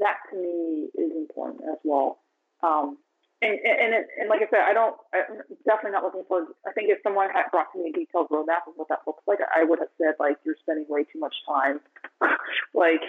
that 0.00 0.18
to 0.30 0.36
me 0.36 0.88
is 0.94 1.10
important 1.16 1.62
as 1.70 1.78
well. 1.84 2.18
Um, 2.62 2.98
and 3.42 3.58
and, 3.58 3.90
it, 3.92 4.06
and 4.20 4.28
like 4.28 4.40
I 4.40 4.48
said, 4.50 4.62
I 4.62 4.72
don't. 4.72 4.94
I'm 5.12 5.42
definitely 5.66 5.92
not 5.92 6.04
looking 6.04 6.24
for. 6.28 6.46
I 6.66 6.72
think 6.72 6.90
if 6.90 6.98
someone 7.02 7.28
had 7.30 7.50
brought 7.50 7.72
to 7.74 7.82
me 7.82 7.90
a 7.90 7.92
detailed 7.92 8.28
roadmap 8.30 8.70
of 8.70 8.74
what 8.76 8.88
that 8.88 9.02
looks 9.06 9.22
like, 9.26 9.38
I 9.42 9.64
would 9.64 9.80
have 9.80 9.90
said 9.98 10.14
like 10.20 10.36
you're 10.46 10.56
spending 10.62 10.86
way 10.88 11.02
too 11.04 11.18
much 11.18 11.34
time, 11.46 11.80
like 12.74 13.02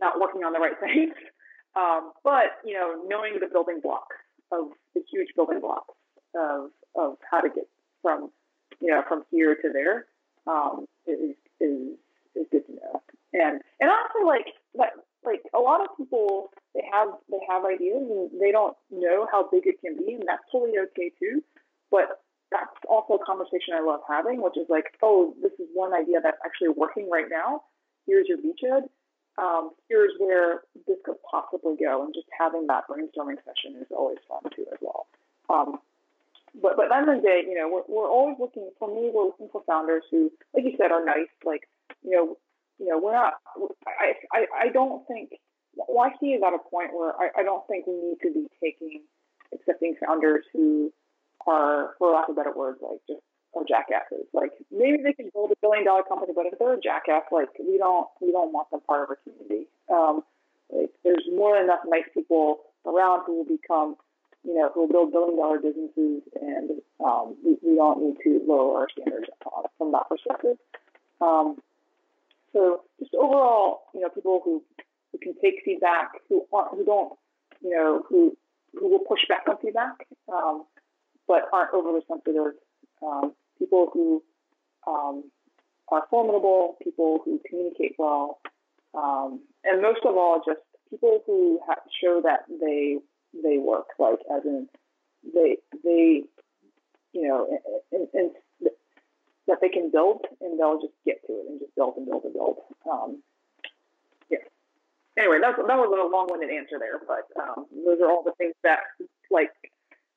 not 0.00 0.20
working 0.20 0.44
on 0.44 0.52
the 0.52 0.60
right 0.60 0.78
things. 0.80 1.14
Um, 1.74 2.12
but 2.22 2.60
you 2.66 2.74
know, 2.74 3.00
knowing 3.08 3.40
the 3.40 3.46
building 3.50 3.80
blocks 3.82 4.16
of 4.52 4.68
the 4.94 5.00
huge 5.10 5.28
building 5.34 5.58
blocks 5.58 5.94
of 6.36 6.68
of 6.94 7.16
how 7.30 7.40
to 7.40 7.48
get 7.48 7.64
from 8.02 8.30
you 8.78 8.88
know 8.88 9.00
from 9.08 9.24
here 9.30 9.54
to 9.54 9.72
there 9.72 10.04
um, 10.46 10.84
is 11.06 11.34
is 11.60 11.96
is 12.34 12.46
good 12.52 12.66
to 12.66 12.72
know. 12.72 13.02
And 13.32 13.62
and 13.80 13.88
also 13.88 14.26
like 14.26 14.52
like 15.24 15.42
a 15.54 15.58
lot 15.58 15.80
of 15.80 15.88
people 15.96 16.50
they 16.74 16.82
have 16.92 17.08
they 17.30 17.40
have 17.48 17.64
ideas 17.64 18.02
and 18.02 18.30
they 18.40 18.52
don't 18.52 18.76
know 18.90 19.26
how 19.30 19.48
big 19.50 19.66
it 19.66 19.80
can 19.80 19.96
be 19.96 20.14
and 20.14 20.24
that's 20.26 20.42
totally 20.50 20.78
okay 20.78 21.10
too. 21.18 21.42
But 21.90 22.22
that's 22.50 22.72
also 22.88 23.14
a 23.14 23.24
conversation 23.24 23.72
i 23.72 23.80
love 23.80 24.00
having 24.06 24.42
which 24.42 24.58
is 24.58 24.68
like 24.68 24.84
oh 25.02 25.32
this 25.40 25.52
is 25.58 25.66
one 25.72 25.94
idea 25.94 26.20
that's 26.22 26.40
actually 26.44 26.68
working 26.68 27.08
right 27.10 27.26
now. 27.30 27.62
Here's 28.06 28.26
your 28.28 28.38
beachhead. 28.38 28.88
Um, 29.38 29.70
here's 29.88 30.12
where 30.18 30.62
this 30.86 30.98
could 31.04 31.16
possibly 31.22 31.76
go. 31.80 32.04
And 32.04 32.12
just 32.12 32.26
having 32.38 32.66
that 32.66 32.84
brainstorming 32.90 33.40
session 33.46 33.80
is 33.80 33.86
always 33.90 34.18
fun 34.28 34.42
too 34.54 34.66
as 34.72 34.78
well. 34.82 35.06
Um, 35.48 35.78
but 36.60 36.76
but 36.76 36.86
at 36.86 36.88
the 36.90 36.96
end 36.96 37.08
of 37.08 37.22
the 37.22 37.26
day 37.26 37.42
you 37.46 37.54
know 37.54 37.68
we're, 37.68 37.86
we're 37.88 38.10
always 38.10 38.36
looking 38.38 38.68
for 38.78 38.88
me 38.88 39.10
we're 39.12 39.26
looking 39.26 39.48
for 39.50 39.62
founders 39.66 40.02
who 40.10 40.30
like 40.54 40.64
you 40.64 40.74
said 40.76 40.92
are 40.92 41.04
nice 41.04 41.32
like 41.44 41.68
you 42.02 42.10
know 42.10 42.36
you 42.78 42.88
know, 42.88 42.98
we're 42.98 43.12
not. 43.12 43.34
I 43.86 44.14
I, 44.32 44.66
I 44.66 44.68
don't 44.68 45.06
think 45.06 45.30
YC 45.78 46.36
is 46.36 46.42
at 46.46 46.52
a 46.52 46.58
point 46.70 46.90
where 46.92 47.12
I, 47.18 47.40
I 47.40 47.42
don't 47.42 47.66
think 47.66 47.86
we 47.86 47.94
need 47.94 48.18
to 48.22 48.32
be 48.32 48.46
taking 48.62 49.02
accepting 49.52 49.96
founders 50.04 50.44
who 50.52 50.92
are, 51.46 51.94
for 51.98 52.12
lack 52.12 52.28
of 52.28 52.36
better 52.36 52.52
words, 52.54 52.78
like 52.82 53.00
just 53.08 53.20
are 53.54 53.64
jackasses. 53.68 54.26
Like 54.32 54.52
maybe 54.70 55.02
they 55.02 55.12
can 55.12 55.30
build 55.32 55.52
a 55.52 55.60
billion 55.60 55.84
dollar 55.84 56.02
company, 56.02 56.32
but 56.34 56.46
if 56.46 56.58
they're 56.58 56.74
a 56.74 56.80
jackass, 56.80 57.24
like 57.30 57.48
we 57.60 57.76
don't 57.78 58.08
we 58.20 58.32
don't 58.32 58.52
want 58.52 58.70
them 58.70 58.80
part 58.86 59.04
of 59.04 59.10
our 59.10 59.18
community. 59.24 59.68
Um, 59.92 60.24
like 60.70 60.90
there's 61.04 61.24
more 61.34 61.56
than 61.56 61.64
enough 61.64 61.80
nice 61.86 62.08
people 62.14 62.60
around 62.86 63.24
who 63.26 63.38
will 63.38 63.50
become, 63.56 63.96
you 64.44 64.54
know, 64.54 64.70
who 64.72 64.80
will 64.80 64.88
build 64.88 65.12
billion 65.12 65.36
dollar 65.36 65.58
businesses, 65.60 66.22
and 66.40 66.80
um, 67.04 67.36
we, 67.44 67.56
we 67.62 67.76
don't 67.76 68.00
need 68.02 68.16
to 68.24 68.40
lower 68.46 68.80
our 68.80 68.88
standards 68.90 69.28
from 69.76 69.92
that 69.92 70.08
perspective. 70.08 70.56
Um, 71.20 71.60
so 72.52 72.82
just 72.98 73.14
overall, 73.14 73.82
you 73.94 74.00
know, 74.00 74.08
people 74.08 74.40
who, 74.44 74.62
who 75.12 75.18
can 75.18 75.34
take 75.42 75.62
feedback, 75.64 76.10
who 76.28 76.46
aren't, 76.52 76.72
who 76.72 76.84
don't, 76.84 77.12
you 77.62 77.70
know, 77.70 78.02
who 78.08 78.36
who 78.78 78.88
will 78.90 79.04
push 79.06 79.20
back 79.28 79.42
on 79.48 79.56
feedback, 79.62 79.94
um, 80.32 80.64
but 81.28 81.42
aren't 81.52 81.74
overly 81.74 82.00
sensitive. 82.08 82.54
Um, 83.02 83.34
people 83.58 83.90
who 83.92 84.22
um, 84.86 85.30
are 85.90 86.04
formidable, 86.08 86.76
people 86.82 87.20
who 87.24 87.40
communicate 87.48 87.94
well, 87.98 88.38
um, 88.94 89.40
and 89.64 89.82
most 89.82 90.00
of 90.04 90.16
all, 90.16 90.42
just 90.46 90.60
people 90.88 91.20
who 91.26 91.60
ha- 91.66 91.82
show 92.02 92.22
that 92.24 92.40
they 92.60 92.98
they 93.42 93.58
work, 93.58 93.86
like 93.98 94.18
as 94.34 94.44
in 94.44 94.68
they 95.34 95.56
they 95.84 96.22
you 97.12 97.28
know, 97.28 97.46
in, 97.92 98.08
in, 98.14 98.30
that 99.48 99.58
they 99.60 99.68
can 99.68 99.90
build, 99.90 100.26
and 100.40 100.58
they'll 100.58 100.80
just 100.80 100.94
get 101.04 101.24
to 101.26 101.32
it 101.32 101.46
and 101.48 101.60
just 101.60 101.74
build 101.74 101.94
and 101.96 102.06
build 102.06 102.24
and 102.24 102.32
build. 102.32 102.56
Um, 102.90 103.22
yeah. 104.30 104.38
Anyway, 105.18 105.38
that 105.40 105.58
was, 105.58 105.66
that 105.66 105.76
was 105.76 105.90
a 105.90 106.10
long-winded 106.10 106.50
answer 106.50 106.78
there, 106.78 107.00
but 107.06 107.26
um, 107.40 107.66
those 107.84 108.00
are 108.00 108.10
all 108.10 108.22
the 108.22 108.32
things 108.38 108.54
that 108.62 108.80
like 109.30 109.50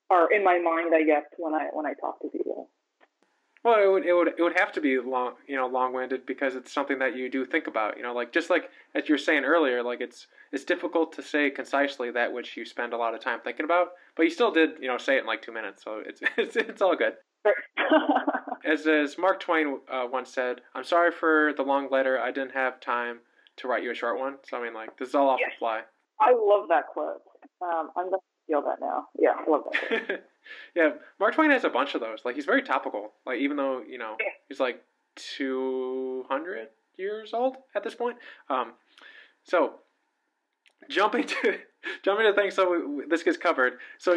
are 0.09 0.31
in 0.31 0.43
my 0.43 0.59
mind, 0.59 0.93
I 0.95 1.03
guess, 1.03 1.23
when 1.37 1.53
I 1.53 1.69
when 1.73 1.85
I 1.85 1.93
talk 1.93 2.21
to 2.21 2.29
people. 2.29 2.69
Well, 3.63 3.83
it 3.83 3.91
would, 3.91 4.05
it 4.05 4.13
would 4.13 4.27
it 4.27 4.41
would 4.41 4.59
have 4.59 4.71
to 4.73 4.81
be 4.81 4.99
long, 4.99 5.33
you 5.47 5.55
know, 5.55 5.65
long-winded 5.65 6.27
because 6.27 6.55
it's 6.55 6.71
something 6.71 6.99
that 6.99 7.17
you 7.17 7.31
do 7.31 7.45
think 7.45 7.65
about. 7.65 7.97
You 7.97 8.03
know, 8.03 8.13
like 8.13 8.31
just 8.31 8.51
like 8.51 8.69
as 8.93 9.09
you 9.09 9.13
were 9.13 9.19
saying 9.19 9.43
earlier, 9.43 9.81
like 9.81 10.01
it's 10.01 10.27
it's 10.51 10.63
difficult 10.63 11.13
to 11.13 11.23
say 11.23 11.49
concisely 11.49 12.11
that 12.11 12.31
which 12.31 12.55
you 12.55 12.63
spend 12.63 12.93
a 12.93 12.97
lot 12.97 13.15
of 13.15 13.21
time 13.21 13.39
thinking 13.43 13.65
about, 13.65 13.87
but 14.15 14.23
you 14.23 14.29
still 14.29 14.51
did, 14.51 14.71
you 14.79 14.87
know, 14.87 14.99
say 14.99 15.17
it 15.17 15.21
in 15.21 15.25
like 15.25 15.41
two 15.41 15.51
minutes, 15.51 15.83
so 15.83 15.99
it's 16.05 16.21
it's, 16.37 16.55
it's 16.55 16.81
all 16.81 16.95
good. 16.95 17.13
as, 18.65 18.87
as 18.87 19.17
Mark 19.17 19.39
Twain 19.39 19.79
uh, 19.91 20.07
once 20.11 20.33
said, 20.33 20.61
I'm 20.73 20.83
sorry 20.83 21.11
for 21.11 21.53
the 21.55 21.63
long 21.63 21.89
letter. 21.89 22.19
I 22.19 22.31
didn't 22.31 22.53
have 22.53 22.79
time 22.79 23.19
to 23.57 23.67
write 23.67 23.83
you 23.83 23.91
a 23.91 23.95
short 23.95 24.19
one. 24.19 24.37
So, 24.47 24.57
I 24.57 24.63
mean, 24.63 24.73
like, 24.73 24.97
this 24.97 25.09
is 25.09 25.15
all 25.15 25.29
off 25.29 25.39
yes. 25.39 25.51
the 25.53 25.59
fly. 25.59 25.81
I 26.19 26.31
love 26.31 26.67
that 26.69 26.87
quote. 26.87 27.21
Um, 27.61 27.89
I'm 27.95 28.09
going 28.09 28.19
to 28.19 28.45
steal 28.45 28.61
that 28.63 28.79
now. 28.79 29.07
Yeah, 29.17 29.33
I 29.37 29.49
love 29.49 29.63
that. 29.71 30.23
yeah, 30.75 30.89
Mark 31.19 31.35
Twain 31.35 31.51
has 31.51 31.63
a 31.63 31.69
bunch 31.69 31.95
of 31.95 32.01
those. 32.01 32.19
Like, 32.25 32.35
he's 32.35 32.45
very 32.45 32.61
topical. 32.61 33.13
Like, 33.25 33.39
even 33.39 33.57
though, 33.57 33.81
you 33.87 33.97
know, 33.97 34.15
yeah. 34.19 34.27
he's 34.47 34.59
like 34.59 34.83
200 35.15 36.67
years 36.97 37.33
old 37.33 37.57
at 37.75 37.83
this 37.83 37.95
point. 37.95 38.17
Um, 38.49 38.73
so, 39.43 39.75
jumping 40.89 41.23
to 41.25 41.59
jumping 42.03 42.25
to 42.25 42.33
things 42.33 42.55
so 42.55 42.87
we, 42.89 43.05
this 43.09 43.23
gets 43.23 43.37
covered. 43.37 43.73
So, 43.97 44.13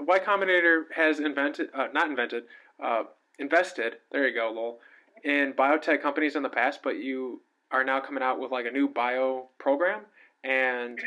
Y 0.00 0.18
Combinator 0.18 0.84
has 0.94 1.20
invented, 1.20 1.68
uh, 1.74 1.88
not 1.92 2.08
invented, 2.08 2.44
uh, 2.82 3.04
invested, 3.38 3.94
there 4.12 4.26
you 4.26 4.34
go, 4.34 4.52
lol, 4.54 4.80
in 5.24 5.52
biotech 5.52 6.02
companies 6.02 6.36
in 6.36 6.42
the 6.42 6.48
past, 6.48 6.80
but 6.82 6.98
you 6.98 7.42
are 7.70 7.84
now 7.84 8.00
coming 8.00 8.22
out 8.22 8.40
with 8.40 8.50
like 8.50 8.66
a 8.66 8.70
new 8.70 8.88
bio 8.88 9.48
program. 9.58 10.02
And 10.44 10.98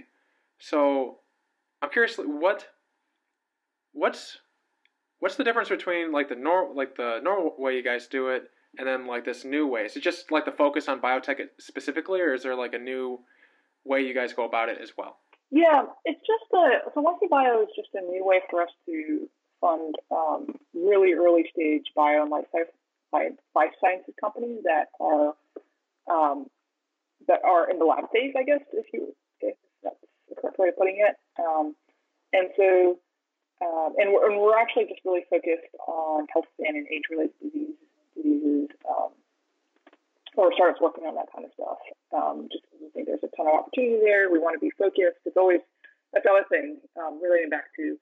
so 0.59 1.19
I'm 1.82 1.89
curious 1.89 2.15
what 2.17 2.67
what's 3.93 4.38
what's 5.19 5.36
the 5.36 5.43
difference 5.43 5.69
between 5.69 6.11
like 6.11 6.30
the 6.30 6.36
nor 6.36 6.74
like 6.74 6.95
the 6.95 7.19
normal 7.24 7.55
way 7.57 7.76
you 7.76 7.84
guys 7.84 8.07
do 8.07 8.30
it 8.30 8.49
and 8.78 8.88
then 8.88 9.07
like 9.07 9.26
this 9.26 9.43
new 9.43 9.67
way? 9.67 9.82
Is 9.82 9.95
it 9.95 10.03
just 10.03 10.32
like 10.32 10.45
the 10.45 10.51
focus 10.51 10.88
on 10.88 11.01
biotech 11.01 11.39
specifically, 11.59 12.22
or 12.22 12.34
is 12.34 12.43
there 12.43 12.55
like 12.55 12.74
a 12.74 12.80
new 12.80 13.19
way 13.84 14.01
you 14.01 14.13
guys 14.13 14.34
go 14.34 14.45
about 14.45 14.69
it 14.69 14.78
as 14.82 14.91
well? 14.97 15.17
Yeah, 15.49 15.84
it's 16.05 16.19
just 16.19 16.51
a 16.53 16.91
so 16.93 17.03
YC 17.03 17.30
Bio 17.30 17.61
is 17.61 17.69
just 17.76 17.89
a 17.93 18.01
new 18.01 18.26
way 18.26 18.41
for 18.49 18.61
us 18.61 18.69
to 18.86 19.30
fund 19.62 19.95
um, 20.12 20.47
really 20.74 21.14
early 21.14 21.45
stage 21.53 21.86
bio 21.95 22.24
and 22.24 22.32
life, 22.32 22.45
science, 23.12 23.38
life 23.55 23.72
sciences 23.80 24.14
companies 24.20 24.59
that 24.64 24.89
are 24.99 25.34
um, 26.09 26.47
that 27.28 27.39
are 27.45 27.70
in 27.70 27.78
the 27.78 27.86
lab 27.86 28.09
phase, 28.12 28.34
I 28.38 28.43
guess, 28.43 28.66
if 28.74 28.86
you 28.91 29.14
if 29.39 29.55
that's 29.84 29.95
the 30.30 30.36
correct 30.36 30.57
way 30.57 30.70
of 30.70 30.78
putting 30.78 30.97
it. 30.97 31.16
Um, 31.39 31.76
and 32.34 32.49
so, 32.57 32.97
um, 33.62 33.93
and, 33.97 34.12
we're, 34.12 34.32
and 34.32 34.39
we're 34.39 34.57
actually 34.57 34.86
just 34.86 35.05
really 35.05 35.24
focused 35.30 35.70
on 35.88 36.26
health 36.34 36.49
span 36.57 36.76
and 36.76 36.88
age 36.88 37.05
related 37.12 37.36
disease, 37.43 37.78
diseases, 38.16 38.70
um, 38.89 39.12
or 40.36 40.51
startups 40.53 40.82
working 40.82 41.05
on 41.05 41.16
that 41.16 41.28
kind 41.30 41.45
of 41.45 41.51
stuff. 41.53 41.80
Um, 42.16 42.47
just 42.51 42.64
because 42.66 42.80
we 42.82 42.89
think 42.89 43.07
there's 43.07 43.24
a 43.24 43.32
ton 43.36 43.47
of 43.47 43.53
opportunity 43.53 43.99
there. 44.01 44.32
We 44.32 44.39
want 44.39 44.55
to 44.55 44.64
be 44.64 44.72
focused. 44.80 45.22
It's 45.28 45.38
always 45.38 45.62
that's 46.12 46.26
the 46.26 46.32
other 46.32 46.47
thing, 46.49 46.80
um, 46.99 47.22
relating 47.24 47.49
back 47.49 47.72
to 47.80 47.95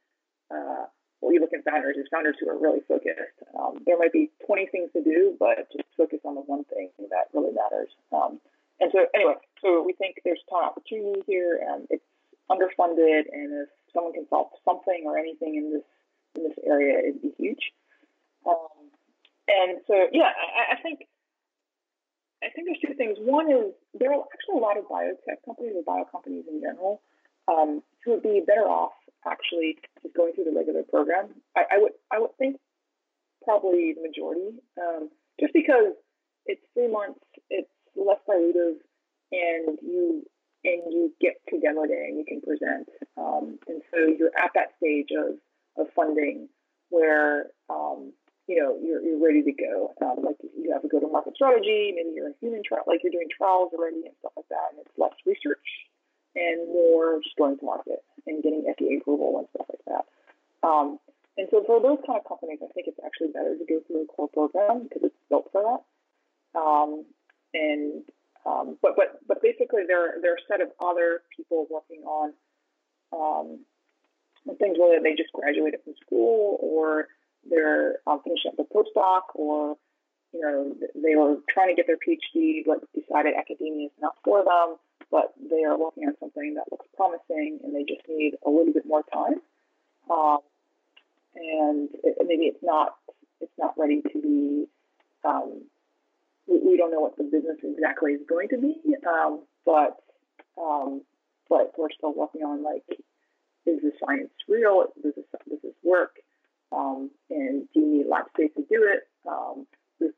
uh, 0.49 0.85
what 1.19 1.29
we 1.29 1.39
look 1.39 1.51
at 1.53 1.63
founders 1.63 1.97
is 1.97 2.07
founders 2.11 2.35
who 2.39 2.49
are 2.49 2.57
really 2.57 2.79
focused. 2.87 3.43
Um, 3.57 3.83
there 3.85 3.97
might 3.97 4.13
be 4.13 4.31
20 4.45 4.67
things 4.67 4.89
to 4.93 5.03
do, 5.03 5.35
but 5.39 5.67
just 5.71 5.87
focus 5.97 6.19
on 6.23 6.35
the 6.35 6.41
one 6.41 6.63
thing 6.65 6.89
that 7.11 7.27
really 7.33 7.51
matters. 7.51 7.91
Um, 8.11 8.39
and 8.79 8.91
so, 8.91 9.05
anyway, 9.13 9.35
so 9.61 9.83
we 9.83 9.93
think 9.93 10.21
there's 10.23 10.39
a 10.47 10.49
ton 10.49 10.63
of 10.63 10.71
opportunity 10.71 11.21
here, 11.27 11.59
and 11.59 11.87
it's 11.89 12.05
underfunded, 12.47 13.27
and 13.31 13.67
if 13.67 13.69
someone 13.93 14.13
can 14.13 14.27
solve 14.29 14.47
something 14.63 15.03
or 15.05 15.17
anything 15.17 15.55
in 15.55 15.73
this 15.73 15.87
in 16.35 16.43
this 16.43 16.57
area, 16.63 16.99
it'd 16.99 17.21
be 17.21 17.33
huge. 17.37 17.73
Um, 18.45 18.93
and 19.49 19.81
so, 19.87 20.07
yeah, 20.13 20.31
I, 20.31 20.77
I 20.77 20.81
think 20.81 21.03
I 22.39 22.47
think 22.55 22.67
there's 22.67 22.79
two 22.79 22.95
things. 22.95 23.17
One 23.19 23.51
is 23.51 23.75
there 23.99 24.13
are 24.13 24.23
actually 24.31 24.55
a 24.55 24.63
lot 24.63 24.77
of 24.77 24.85
biotech 24.87 25.43
companies 25.43 25.75
or 25.75 25.83
bio 25.83 26.05
companies 26.07 26.45
in 26.47 26.61
general 26.61 27.01
um, 27.49 27.83
who 28.03 28.11
would 28.11 28.23
be 28.23 28.41
better 28.45 28.67
off 28.67 28.93
actually 29.27 29.77
just 30.01 30.15
going 30.15 30.33
through 30.33 30.45
the 30.45 30.55
regular 30.55 30.83
program. 30.83 31.29
I, 31.55 31.63
I 31.73 31.77
would 31.79 31.91
I 32.11 32.19
would 32.19 32.35
think 32.37 32.57
probably 33.43 33.93
the 33.93 34.07
majority, 34.07 34.59
um, 34.81 35.09
just 35.39 35.53
because 35.53 35.93
it's 36.45 36.61
three 36.73 36.91
months, 36.91 37.19
it's 37.49 37.69
less 37.95 38.19
dilutive, 38.27 38.77
and 39.31 39.77
you 39.81 40.23
and 40.63 40.91
you 40.91 41.13
get 41.21 41.35
to 41.49 41.59
demo 41.59 41.85
day 41.85 42.07
and 42.09 42.17
you 42.17 42.25
can 42.27 42.41
present, 42.41 42.87
um, 43.17 43.59
and 43.67 43.81
so 43.91 43.99
you're 43.99 44.31
at 44.37 44.51
that 44.55 44.75
stage 44.77 45.09
of 45.11 45.35
of 45.77 45.91
funding 45.95 46.49
where 46.89 47.47
um, 47.69 48.11
you 48.49 48.57
know, 48.57 48.75
you're, 48.81 48.99
you're 49.05 49.21
ready 49.21 49.43
to 49.43 49.53
go. 49.53 49.93
Um, 50.01 50.25
like 50.25 50.35
you 50.41 50.73
have 50.73 50.83
a 50.83 50.89
go 50.89 50.99
to 50.99 51.07
market 51.07 51.35
strategy, 51.35 51.93
maybe 51.93 52.17
you're 52.17 52.33
a 52.33 52.39
human 52.41 52.63
trial, 52.65 52.81
like 52.87 53.05
you're 53.05 53.13
doing 53.13 53.29
trials 53.29 53.69
already 53.77 54.01
and 54.09 54.17
stuff 54.19 54.33
like 54.35 54.49
that. 54.49 54.73
And 54.73 54.81
it's 54.81 54.97
less 54.97 55.13
research 55.23 55.61
and 56.35 56.67
more 56.67 57.19
just 57.21 57.35
going 57.37 57.57
to 57.57 57.65
market 57.65 58.03
and 58.27 58.43
getting 58.43 58.63
FDA 58.63 59.01
approval 59.01 59.39
and 59.39 59.47
stuff 59.55 59.67
like 59.69 59.85
that. 59.87 60.67
Um, 60.67 60.99
and 61.37 61.47
so 61.51 61.63
for 61.65 61.81
those 61.81 61.99
kind 62.05 62.19
of 62.19 62.27
companies, 62.27 62.59
I 62.61 62.67
think 62.73 62.87
it's 62.87 62.99
actually 63.03 63.29
better 63.29 63.55
to 63.55 63.65
go 63.65 63.79
through 63.87 64.03
a 64.03 64.07
core 64.07 64.27
program 64.27 64.83
because 64.83 65.03
it's 65.03 65.15
built 65.29 65.49
for 65.51 65.63
that. 65.63 66.59
Um, 66.59 67.05
and 67.53 68.03
um, 68.45 68.77
but 68.81 68.95
but 68.95 69.19
but 69.27 69.41
basically, 69.41 69.83
there 69.87 70.15
there 70.21 70.33
are 70.33 70.41
a 70.41 70.47
set 70.47 70.61
of 70.61 70.69
other 70.83 71.21
people 71.35 71.67
working 71.69 72.03
on 72.03 72.33
um, 73.13 73.59
things 74.57 74.77
whether 74.79 74.99
they 75.01 75.15
just 75.15 75.31
graduated 75.33 75.79
from 75.83 75.93
school 76.05 76.57
or 76.61 77.07
they're 77.49 77.99
um, 78.07 78.21
finishing 78.23 78.51
up 78.51 78.59
a 78.59 78.73
postdoc 78.73 79.21
or 79.35 79.77
you 80.33 80.41
know 80.41 80.75
they 80.95 81.15
were 81.15 81.37
trying 81.49 81.69
to 81.69 81.75
get 81.75 81.87
their 81.87 81.97
PhD 81.97 82.63
but 82.65 82.79
decided 82.93 83.33
academia 83.37 83.87
is 83.87 83.91
not 84.01 84.15
for 84.23 84.43
them, 84.43 84.77
but 85.11 85.33
they 85.49 85.63
are 85.63 85.77
working 85.77 86.05
on 86.05 86.15
something 86.19 86.55
that 86.55 86.71
looks 86.71 86.85
promising 86.95 87.59
and 87.63 87.75
they 87.75 87.83
just 87.83 88.07
need 88.07 88.35
a 88.45 88.49
little 88.49 88.73
bit 88.73 88.85
more 88.85 89.03
time. 89.11 89.41
Um, 90.09 90.39
and 91.35 91.89
it, 92.03 92.17
maybe 92.25 92.45
it's 92.45 92.63
not 92.63 92.95
it's 93.41 93.57
not 93.57 93.73
ready 93.77 94.01
to 94.01 94.21
be. 94.21 94.65
Um, 95.23 95.63
we, 96.47 96.59
we, 96.65 96.77
don't 96.77 96.91
know 96.91 97.01
what 97.01 97.17
the 97.17 97.23
business 97.23 97.57
exactly 97.63 98.13
is 98.13 98.21
going 98.27 98.49
to 98.49 98.57
be, 98.57 98.75
um, 99.07 99.41
but 99.65 99.97
um, 100.59 101.01
but 101.49 101.73
we're 101.77 101.91
still 101.91 102.13
working 102.13 102.41
on 102.41 102.63
like 102.63 102.83
is 103.65 103.81
the 103.81 103.91
science 104.03 104.31
real? 104.47 104.85
Does 105.01 105.13
this, 105.15 105.25
does 105.49 105.59
this 105.61 105.75
work? 105.83 106.15
Um, 106.71 107.11
and 107.29 107.67
do 107.73 107.79
you 107.79 107.87
need 107.87 108.07
lab 108.07 108.25
space 108.33 108.51
to 108.55 108.63
do 108.69 108.87
it? 108.87 109.07
Um, 109.27 109.65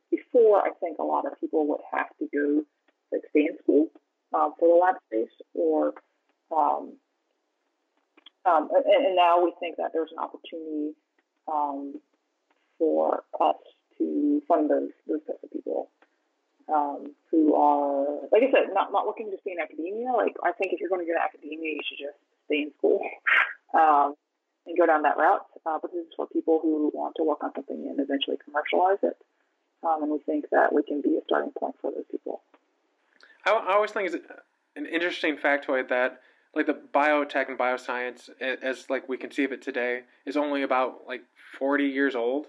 before, 0.10 0.62
I 0.62 0.72
think 0.80 1.00
a 1.00 1.04
lot 1.04 1.26
of 1.26 1.40
people 1.40 1.68
would 1.68 1.82
have 1.92 2.08
to 2.20 2.28
go, 2.32 2.64
like, 3.12 3.22
stay 3.32 3.48
in 3.50 3.58
school 3.64 3.88
um, 4.34 4.54
for 4.60 4.68
the 4.68 4.76
lab 4.76 4.96
space, 5.08 5.34
or 5.54 5.94
um, 6.52 6.94
um, 8.46 8.70
and, 8.74 9.06
and, 9.06 9.16
now 9.16 9.44
we 9.44 9.54
think 9.60 9.78
that 9.78 9.92
there's 9.94 10.12
an 10.12 10.20
opportunity 10.20 10.96
um, 11.48 12.00
for 12.80 13.24
us 13.40 13.56
to 13.98 14.42
fund 14.48 14.70
those 14.70 14.90
those 15.08 15.22
types 15.28 15.44
of 15.44 15.52
people 15.52 15.90
who 17.30 17.54
are, 17.56 18.28
like 18.32 18.44
I 18.44 18.52
said, 18.52 18.74
not 18.74 18.92
not 18.92 19.06
looking 19.06 19.32
to 19.32 19.38
stay 19.42 19.52
in 19.52 19.60
academia. 19.60 20.12
Like 20.12 20.36
I 20.44 20.52
think 20.52 20.74
if 20.74 20.80
you're 20.80 20.90
going 20.90 21.06
to 21.06 21.12
go 21.12 21.18
to 21.18 21.24
academia, 21.24 21.72
you 21.72 21.84
should 21.88 22.00
just 22.00 22.20
stay 22.46 22.64
in 22.64 22.72
school. 22.78 23.02
Um, 23.72 24.16
and 24.66 24.78
go 24.78 24.86
down 24.86 25.04
that 25.04 25.18
route. 25.18 25.46
Uh, 25.66 25.80
but 25.82 25.92
this 25.92 26.06
is 26.06 26.14
for 26.16 26.28
people 26.28 26.60
who 26.62 26.92
want 26.94 27.16
to 27.18 27.24
work 27.24 27.44
on 27.44 27.52
something 27.56 27.88
and 27.90 28.00
eventually 28.00 28.38
commercialize 28.44 29.00
it. 29.04 29.18
Um, 29.84 30.04
and 30.04 30.12
we 30.12 30.20
think 30.20 30.46
that 30.52 30.74
we 30.74 30.84
can 30.84 31.02
be 31.02 31.18
a 31.18 31.26
starting 31.26 31.52
point 31.58 31.76
for 31.82 31.92
those 31.92 32.06
people. 32.12 32.42
I, 33.46 33.52
I 33.52 33.74
always 33.74 33.92
think 33.92 34.14
it's 34.14 34.26
an 34.76 34.86
interesting 34.86 35.38
factoid 35.38 35.90
that 35.90 36.22
like 36.56 36.66
the 36.66 36.80
biotech 36.94 37.50
and 37.50 37.58
bioscience 37.58 38.30
as 38.62 38.90
like 38.90 39.08
we 39.08 39.18
conceive 39.18 39.52
it 39.52 39.62
today 39.62 40.02
is 40.26 40.36
only 40.38 40.64
about 40.64 41.08
like 41.08 41.22
40 41.58 41.86
years 41.86 42.16
old 42.16 42.48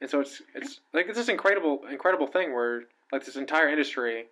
and 0.00 0.10
so 0.10 0.20
it's 0.20 0.42
it's 0.54 0.80
like 0.92 1.06
it's 1.08 1.16
this 1.16 1.28
incredible 1.28 1.80
incredible 1.90 2.26
thing 2.26 2.52
where 2.52 2.82
like 3.12 3.24
this 3.24 3.36
entire 3.36 3.68
industry 3.68 4.24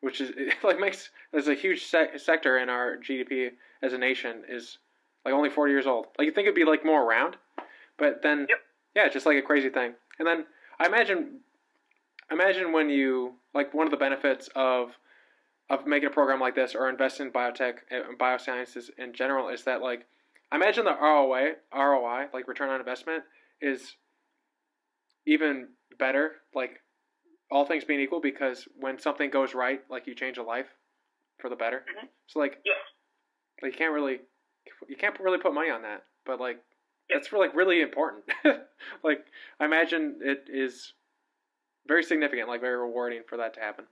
which 0.00 0.20
is 0.20 0.32
like 0.64 0.80
makes 0.80 1.10
there's 1.32 1.48
a 1.48 1.54
huge 1.54 1.84
se- 1.84 2.18
sector 2.18 2.58
in 2.58 2.68
our 2.68 2.96
gdp 2.96 3.50
as 3.82 3.92
a 3.92 3.98
nation 3.98 4.42
is 4.48 4.78
like 5.24 5.34
only 5.34 5.50
40 5.50 5.72
years 5.72 5.86
old. 5.86 6.06
Like 6.18 6.26
you 6.26 6.32
think 6.32 6.46
it'd 6.46 6.54
be 6.54 6.64
like 6.64 6.84
more 6.84 7.02
around, 7.02 7.36
but 7.98 8.22
then 8.22 8.46
yep. 8.48 8.58
yeah, 8.94 9.08
just 9.08 9.26
like 9.26 9.38
a 9.38 9.42
crazy 9.42 9.70
thing. 9.70 9.94
And 10.18 10.26
then 10.28 10.44
I 10.78 10.86
imagine, 10.86 11.40
imagine 12.30 12.72
when 12.72 12.90
you 12.90 13.34
like 13.54 13.72
one 13.72 13.86
of 13.86 13.90
the 13.90 13.96
benefits 13.96 14.48
of 14.54 14.90
of 15.70 15.86
making 15.86 16.08
a 16.08 16.12
program 16.12 16.40
like 16.40 16.54
this 16.54 16.74
or 16.74 16.88
investing 16.88 17.26
in 17.26 17.32
biotech 17.32 17.78
and 17.90 18.18
biosciences 18.18 18.90
in 18.98 19.12
general 19.14 19.48
is 19.48 19.64
that 19.64 19.80
like 19.80 20.06
I 20.52 20.56
imagine 20.56 20.84
the 20.84 20.94
ROI 20.94 21.54
ROI 21.74 22.26
like 22.32 22.48
return 22.48 22.68
on 22.68 22.80
investment 22.80 23.24
is 23.60 23.96
even 25.26 25.68
better 25.98 26.32
like 26.54 26.80
all 27.50 27.64
things 27.64 27.84
being 27.84 28.00
equal 28.00 28.20
because 28.20 28.68
when 28.78 28.98
something 28.98 29.30
goes 29.30 29.54
right 29.54 29.80
like 29.90 30.06
you 30.06 30.14
change 30.14 30.38
a 30.38 30.42
life 30.42 30.68
for 31.38 31.48
the 31.48 31.56
better 31.56 31.78
mm-hmm. 31.78 32.06
so 32.26 32.40
like 32.40 32.58
yeah. 32.64 32.72
like 33.62 33.72
you 33.72 33.78
can't 33.78 33.92
really 33.92 34.18
you 34.88 34.96
can't 34.96 35.18
really 35.20 35.38
put 35.38 35.54
money 35.54 35.70
on 35.70 35.82
that, 35.82 36.04
but 36.26 36.40
like 36.40 36.58
that's 37.10 37.32
really, 37.32 37.48
like 37.48 37.56
really 37.56 37.80
important. 37.82 38.24
like 39.04 39.24
I 39.60 39.64
imagine 39.64 40.18
it 40.22 40.44
is 40.48 40.92
very 41.86 42.02
significant, 42.02 42.48
like 42.48 42.60
very 42.60 42.76
rewarding 42.76 43.22
for 43.28 43.36
that 43.36 43.54
to 43.54 43.60
happen. 43.60 43.86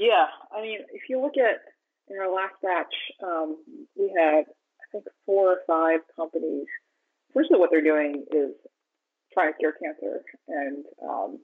Yeah, 0.00 0.32
I 0.50 0.62
mean, 0.62 0.78
if 0.94 1.10
you 1.10 1.20
look 1.20 1.36
at 1.36 1.60
in 2.08 2.16
our 2.18 2.34
last 2.34 2.54
batch, 2.62 2.94
um, 3.22 3.58
we 3.94 4.10
had 4.16 4.48
I 4.48 4.84
think 4.90 5.04
four 5.26 5.52
or 5.52 5.58
five 5.66 6.00
companies. 6.16 6.64
Essentially, 7.30 7.60
what 7.60 7.68
they're 7.70 7.84
doing 7.84 8.24
is 8.32 8.52
trying 9.34 9.52
to 9.52 9.58
cure 9.58 9.74
cancer, 9.76 10.22
and 10.48 10.84
um, 11.06 11.38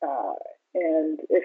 uh, 0.00 0.34
and 0.76 1.18
if 1.28 1.44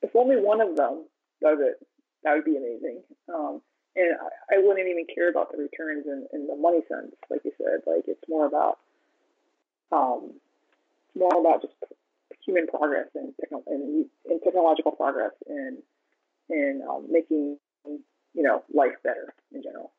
if 0.00 0.16
only 0.16 0.36
one 0.36 0.62
of 0.62 0.74
them 0.74 1.04
does 1.42 1.58
it, 1.60 1.86
that 2.24 2.32
would 2.32 2.46
be 2.46 2.56
amazing. 2.56 3.02
Um, 3.28 3.60
and 3.94 4.16
I, 4.16 4.56
I 4.56 4.58
wouldn't 4.58 4.88
even 4.88 5.04
care 5.14 5.28
about 5.28 5.52
the 5.52 5.58
returns 5.58 6.06
in, 6.06 6.26
in 6.32 6.46
the 6.46 6.56
money 6.56 6.80
sense, 6.88 7.14
like 7.28 7.42
you 7.44 7.52
said. 7.58 7.80
Like 7.86 8.04
it's 8.08 8.24
more 8.26 8.46
about 8.46 8.78
um, 9.92 10.32
more 11.14 11.38
about 11.38 11.60
just 11.60 11.74
human 12.44 12.66
progress 12.66 13.08
and, 13.14 13.32
techno- 13.40 13.64
and, 13.66 14.06
and 14.28 14.40
technological 14.42 14.92
progress 14.92 15.32
and 15.46 15.78
in 16.50 16.82
um, 16.88 17.06
making 17.10 17.58
you 17.86 18.42
know 18.42 18.62
life 18.72 18.94
better 19.02 19.34
in 19.52 19.62
general. 19.62 19.92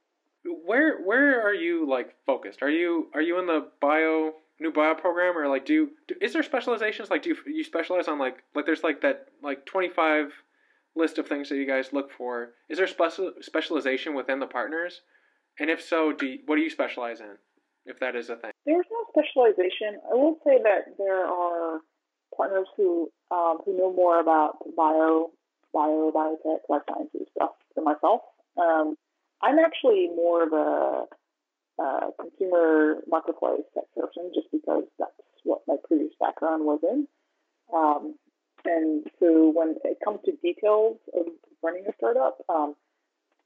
Where 0.66 1.02
where 1.02 1.42
are 1.48 1.54
you 1.54 1.90
like 1.90 2.16
focused? 2.26 2.62
Are 2.62 2.70
you 2.70 3.08
are 3.14 3.22
you 3.22 3.40
in 3.40 3.48
the 3.48 3.70
bio 3.82 4.34
new 4.60 4.72
bio 4.72 4.94
program 4.94 5.38
or 5.38 5.48
like 5.48 5.66
do, 5.66 5.74
you, 5.74 5.90
do 6.08 6.16
is 6.22 6.34
there 6.34 6.44
specializations 6.44 7.10
like 7.10 7.24
do 7.24 7.30
you, 7.30 7.36
you 7.48 7.64
specialize 7.64 8.08
on 8.08 8.20
like 8.20 8.44
like 8.56 8.66
there's 8.66 8.84
like 8.84 9.02
that 9.02 9.28
like 9.42 9.66
25 9.66 10.32
list 10.96 11.18
of 11.18 11.28
things 11.28 11.50
that 11.50 11.56
you 11.56 11.66
guys 11.66 11.90
look 11.92 12.12
for, 12.12 12.52
is 12.70 12.78
there 12.78 12.88
special 12.88 13.32
specialization 13.42 14.14
within 14.14 14.40
the 14.40 14.46
partners? 14.46 15.02
And 15.60 15.70
if 15.70 15.82
so, 15.82 16.12
do 16.12 16.26
you, 16.26 16.40
what 16.46 16.56
do 16.56 16.62
you 16.62 16.70
specialize 16.70 17.20
in, 17.20 17.38
if 17.86 18.00
that 18.00 18.16
is 18.16 18.30
a 18.30 18.36
thing? 18.36 18.52
There's 18.66 18.86
no 18.92 19.06
specialization. 19.10 20.00
I 20.12 20.16
will 20.16 20.38
say 20.46 20.58
that 20.64 20.98
there 20.98 21.26
are 21.26 21.82
partners 22.36 22.68
who 22.78 23.12
um, 23.32 23.60
who 23.66 23.78
know 23.78 23.92
more 23.92 24.20
about 24.20 24.58
bio, 24.76 25.32
bio, 25.74 26.12
biotech, 26.12 26.60
life 26.70 26.82
sciences 26.88 27.28
stuff 27.36 27.52
than 27.76 27.84
myself. 27.84 28.22
Um, 28.58 28.96
I'm 29.42 29.60
actually 29.60 30.08
more 30.16 30.44
of 30.44 30.54
a, 30.54 31.84
a 31.84 32.12
consumer 32.20 32.98
marketplace 33.08 33.66
tech 33.74 33.86
person, 33.96 34.32
just 34.34 34.48
because 34.52 34.84
that's 35.00 35.12
what 35.44 35.62
my 35.68 35.76
previous 35.88 36.14
background 36.20 36.64
was 36.66 36.80
in. 36.84 37.08
Um, 37.74 38.16
and 38.66 39.06
so 39.20 39.52
when 39.54 39.76
it 39.84 39.98
comes 40.04 40.20
to 40.26 40.32
details 40.42 40.98
of 41.14 41.26
running 41.62 41.86
a 41.88 41.94
startup, 41.98 42.38
um, 42.48 42.76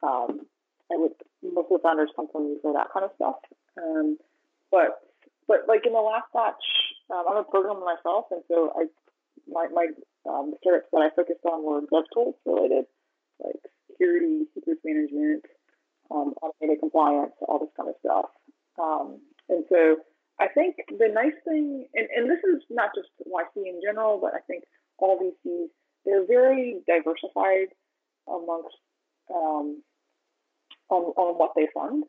um, 0.03 0.45
I 0.91 0.97
would 0.97 1.13
most 1.41 1.71
of 1.71 1.81
the 1.81 1.83
founders 1.83 2.09
come 2.15 2.27
from 2.31 2.49
me 2.49 2.57
for 2.61 2.73
that 2.73 2.87
kind 2.93 3.05
of 3.05 3.11
stuff. 3.15 3.35
Um, 3.77 4.17
but 4.71 4.99
but 5.47 5.67
like 5.67 5.85
in 5.85 5.93
the 5.93 5.99
last 5.99 6.27
batch, 6.33 6.63
um, 7.13 7.23
I'm 7.29 7.37
a 7.37 7.43
programmer 7.43 7.85
myself, 7.85 8.25
and 8.31 8.41
so 8.47 8.71
I 8.75 8.85
my 9.47 9.67
my 9.73 9.87
um, 10.29 10.53
startups 10.61 10.89
that 10.91 11.01
I 11.01 11.09
focused 11.15 11.45
on 11.45 11.63
were 11.63 11.81
DevTools 11.81 12.35
related, 12.45 12.85
like 13.43 13.61
security, 13.91 14.45
secrets 14.53 14.81
management, 14.83 15.45
um, 16.11 16.33
automated 16.41 16.79
compliance, 16.79 17.33
all 17.47 17.59
this 17.59 17.73
kind 17.77 17.89
of 17.89 17.95
stuff. 18.03 18.29
Um, 18.79 19.19
and 19.49 19.63
so 19.69 19.97
I 20.39 20.47
think 20.47 20.75
the 20.89 21.09
nice 21.13 21.37
thing, 21.47 21.87
and, 21.93 22.07
and 22.15 22.29
this 22.29 22.43
is 22.43 22.63
not 22.69 22.91
just 22.93 23.09
YC 23.25 23.65
in 23.65 23.81
general, 23.81 24.19
but 24.21 24.33
I 24.35 24.41
think 24.45 24.63
all 24.99 25.17
VCs, 25.19 25.67
they're 26.05 26.27
very 26.27 26.81
diversified 26.87 27.73
amongst 28.27 28.75
um, 29.33 29.81
on, 30.89 31.01
on 31.17 31.35
what 31.37 31.51
they 31.55 31.67
fund. 31.73 32.03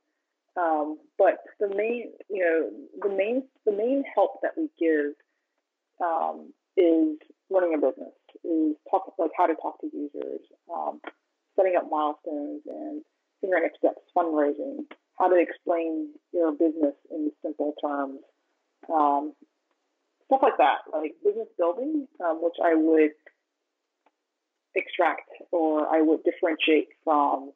Um, 0.58 0.98
but 1.18 1.38
the 1.60 1.68
main, 1.68 2.12
you 2.28 2.44
know, 2.44 2.70
the 3.08 3.14
main 3.14 3.44
the 3.64 3.72
main 3.72 4.02
help 4.14 4.40
that 4.42 4.52
we 4.56 4.68
give 4.78 5.14
um, 6.02 6.52
is 6.76 7.16
running 7.50 7.74
a 7.74 7.78
business, 7.78 8.14
is 8.44 8.76
talk 8.90 9.12
like 9.18 9.30
how 9.36 9.46
to 9.46 9.54
talk 9.54 9.80
to 9.80 9.90
users, 9.92 10.40
um, 10.72 11.00
setting 11.54 11.76
up 11.76 11.88
milestones, 11.90 12.62
and 12.66 13.02
figuring 13.40 13.64
out 13.64 13.78
steps, 13.78 14.00
fundraising, 14.16 14.84
how 15.18 15.28
to 15.28 15.36
explain 15.36 16.10
your 16.32 16.52
business 16.52 16.94
in 17.10 17.30
simple 17.42 17.74
terms, 17.80 18.18
um, 18.92 19.32
stuff 20.26 20.40
like 20.42 20.56
that, 20.58 20.78
like 20.92 21.14
business 21.24 21.48
building, 21.56 22.08
um, 22.24 22.40
which 22.42 22.56
I 22.62 22.74
would 22.74 23.12
extract 24.74 25.28
or 25.52 25.86
I 25.88 26.02
would 26.02 26.22
differentiate 26.24 26.88
from 27.04 27.52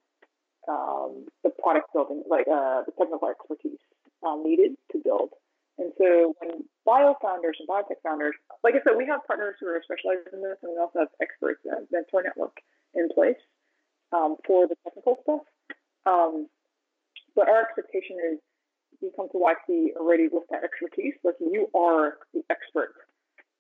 um, 0.69 1.27
the 1.43 1.51
product 1.51 1.93
building, 1.93 2.23
like 2.29 2.47
uh, 2.49 2.83
the 2.87 2.93
technical 2.99 3.29
expertise 3.29 3.79
um, 4.27 4.43
needed 4.45 4.73
to 4.93 4.99
build. 5.03 5.31
And 5.79 5.93
so 5.99 6.35
when 6.39 6.65
bio 6.85 7.17
founders 7.23 7.57
and 7.59 7.69
biotech 7.69 8.03
founders, 8.03 8.35
like 8.63 8.75
I 8.75 8.83
said, 8.85 8.97
we 8.97 9.07
have 9.07 9.27
partners 9.27 9.57
who 9.59 9.67
are 9.67 9.81
specialized 9.83 10.29
in 10.33 10.43
this, 10.43 10.59
and 10.63 10.73
we 10.73 10.79
also 10.79 11.01
have 11.01 11.09
experts 11.21 11.61
and 11.65 11.87
mentor 11.91 12.23
network 12.23 12.59
in 12.95 13.09
place 13.09 13.41
um, 14.13 14.37
for 14.47 14.69
the 14.69 14.77
technical 14.85 15.19
stuff. 15.23 15.41
Um, 16.07 16.47
but 17.35 17.49
our 17.49 17.63
expectation 17.63 18.17
is 18.33 18.39
you 19.01 19.11
come 19.17 19.29
to 19.33 19.39
YC 19.39 19.97
already 19.97 20.29
with 20.31 20.45
that 20.51 20.63
expertise. 20.63 21.15
Like 21.25 21.37
you 21.41 21.69
are 21.75 22.19
the 22.35 22.43
expert 22.51 22.95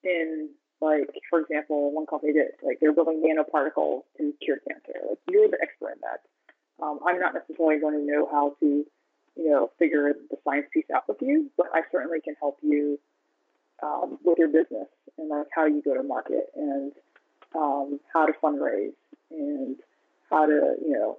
in, 0.04 0.50
like, 0.80 1.08
for 1.30 1.40
example, 1.40 1.92
one 1.92 2.06
company 2.06 2.32
did, 2.34 2.52
like 2.62 2.78
they're 2.80 2.92
building 2.92 3.24
nanoparticles 3.24 4.02
to 4.18 4.32
cure 4.44 4.58
cancer. 4.68 5.00
Like 5.08 5.18
you're 5.30 5.48
the 5.48 5.58
expert 5.62 5.96
in 5.96 6.00
that. 6.02 6.20
Um, 6.82 6.98
I'm 7.06 7.20
not 7.20 7.34
necessarily 7.34 7.80
going 7.80 7.94
to 7.94 8.04
know 8.04 8.28
how 8.30 8.56
to, 8.60 8.66
you 9.36 9.50
know, 9.50 9.70
figure 9.78 10.12
the 10.30 10.36
science 10.44 10.66
piece 10.72 10.86
out 10.94 11.04
with 11.08 11.18
you, 11.20 11.50
but 11.56 11.66
I 11.72 11.82
certainly 11.92 12.20
can 12.20 12.34
help 12.40 12.58
you 12.60 12.98
um, 13.82 14.18
with 14.24 14.38
your 14.38 14.48
business 14.48 14.88
and 15.16 15.28
like 15.28 15.46
how 15.54 15.66
you 15.66 15.82
go 15.82 15.94
to 15.94 16.02
market 16.02 16.46
and 16.56 16.92
um, 17.54 18.00
how 18.12 18.26
to 18.26 18.32
fundraise 18.42 18.94
and 19.30 19.76
how 20.28 20.46
to, 20.46 20.74
you 20.84 20.92
know, 20.92 21.18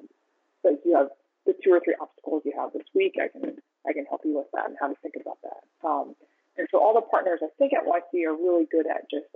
like 0.64 0.80
you 0.86 0.96
have 0.96 1.10
the 1.46 1.54
two 1.64 1.72
or 1.72 1.80
three 1.84 1.96
obstacles 2.00 2.42
you 2.46 2.54
have 2.58 2.72
this 2.74 2.88
week, 2.94 3.16
I 3.22 3.28
can 3.28 3.58
I 3.88 3.94
can 3.94 4.06
help 4.06 4.22
you 4.24 4.36
with 4.36 4.48
that 4.54 4.70
and 4.70 4.78
how 4.80 4.88
to 4.88 4.96
think 5.02 5.16
about 5.20 5.38
that. 5.44 5.88
Um, 5.88 6.16
and 6.58 6.68
so 6.72 6.80
all 6.80 6.94
the 6.94 7.02
partners 7.02 7.40
I 7.44 7.48
think 7.58 7.74
at 7.74 7.86
YC 7.86 8.26
are 8.26 8.34
really 8.34 8.66
good 8.70 8.88
at 8.88 9.10
just 9.10 9.28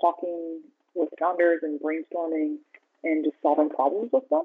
talking 0.00 0.60
with 0.94 1.08
founders 1.18 1.60
and 1.62 1.80
brainstorming 1.80 2.56
and 3.04 3.24
just 3.24 3.36
solving 3.42 3.70
problems 3.70 4.10
with 4.12 4.28
them. 4.28 4.44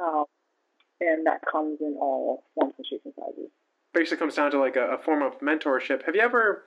Um, 0.00 0.24
and 1.00 1.26
that 1.26 1.40
comes 1.50 1.80
in 1.80 1.96
all 2.00 2.44
forms 2.54 2.74
and 2.78 2.86
shapes 2.86 3.04
and 3.04 3.14
sizes. 3.14 3.50
Basically, 3.92 4.18
comes 4.18 4.34
down 4.34 4.50
to 4.50 4.58
like 4.58 4.76
a, 4.76 4.94
a 4.94 4.98
form 4.98 5.22
of 5.22 5.38
mentorship. 5.40 6.04
Have 6.04 6.14
you 6.14 6.20
ever, 6.20 6.64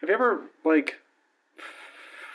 have 0.00 0.08
you 0.08 0.14
ever 0.14 0.42
like 0.64 0.96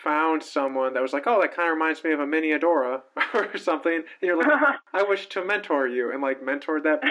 found 0.03 0.41
someone 0.41 0.93
that 0.93 1.01
was 1.01 1.13
like, 1.13 1.23
oh, 1.27 1.41
that 1.41 1.55
kind 1.55 1.69
of 1.69 1.73
reminds 1.73 2.03
me 2.03 2.11
of 2.11 2.19
a 2.19 2.25
mini 2.25 2.49
Adora 2.49 3.01
or 3.33 3.57
something, 3.57 3.93
and 3.93 4.03
you're 4.21 4.37
like, 4.37 4.47
I 4.93 5.03
wish 5.03 5.27
to 5.27 5.45
mentor 5.45 5.87
you, 5.87 6.11
and 6.11 6.21
like 6.21 6.41
mentored 6.41 6.83
that, 6.83 7.01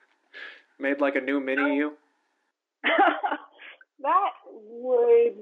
made 0.78 1.00
like 1.00 1.16
a 1.16 1.20
new 1.20 1.40
mini 1.40 1.76
you. 1.76 1.92
that 2.82 4.30
would, 4.52 5.32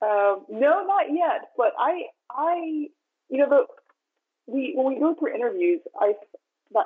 uh, 0.00 0.36
no, 0.48 0.84
not 0.86 1.06
yet. 1.10 1.50
But 1.56 1.72
I, 1.78 2.04
I, 2.30 2.88
you 3.28 3.38
know, 3.38 3.48
the 3.48 3.66
we 4.46 4.72
when 4.74 4.94
we 4.94 5.00
go 5.00 5.14
through 5.14 5.34
interviews, 5.34 5.80
I, 5.98 6.14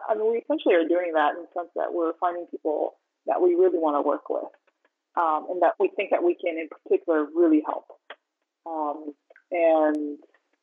I 0.08 0.14
mean, 0.14 0.32
we 0.32 0.38
essentially 0.38 0.74
are 0.74 0.88
doing 0.88 1.12
that 1.14 1.34
in 1.36 1.42
the 1.42 1.48
sense 1.54 1.70
that 1.76 1.92
we're 1.92 2.12
finding 2.20 2.46
people 2.46 2.94
that 3.26 3.40
we 3.40 3.54
really 3.54 3.78
want 3.78 3.96
to 3.96 4.06
work 4.06 4.28
with, 4.28 4.50
um, 5.16 5.46
and 5.50 5.62
that 5.62 5.74
we 5.78 5.90
think 5.96 6.10
that 6.10 6.22
we 6.22 6.34
can, 6.34 6.58
in 6.58 6.68
particular, 6.68 7.26
really 7.34 7.62
help. 7.64 7.86
Um, 8.66 9.14
and 9.50 10.18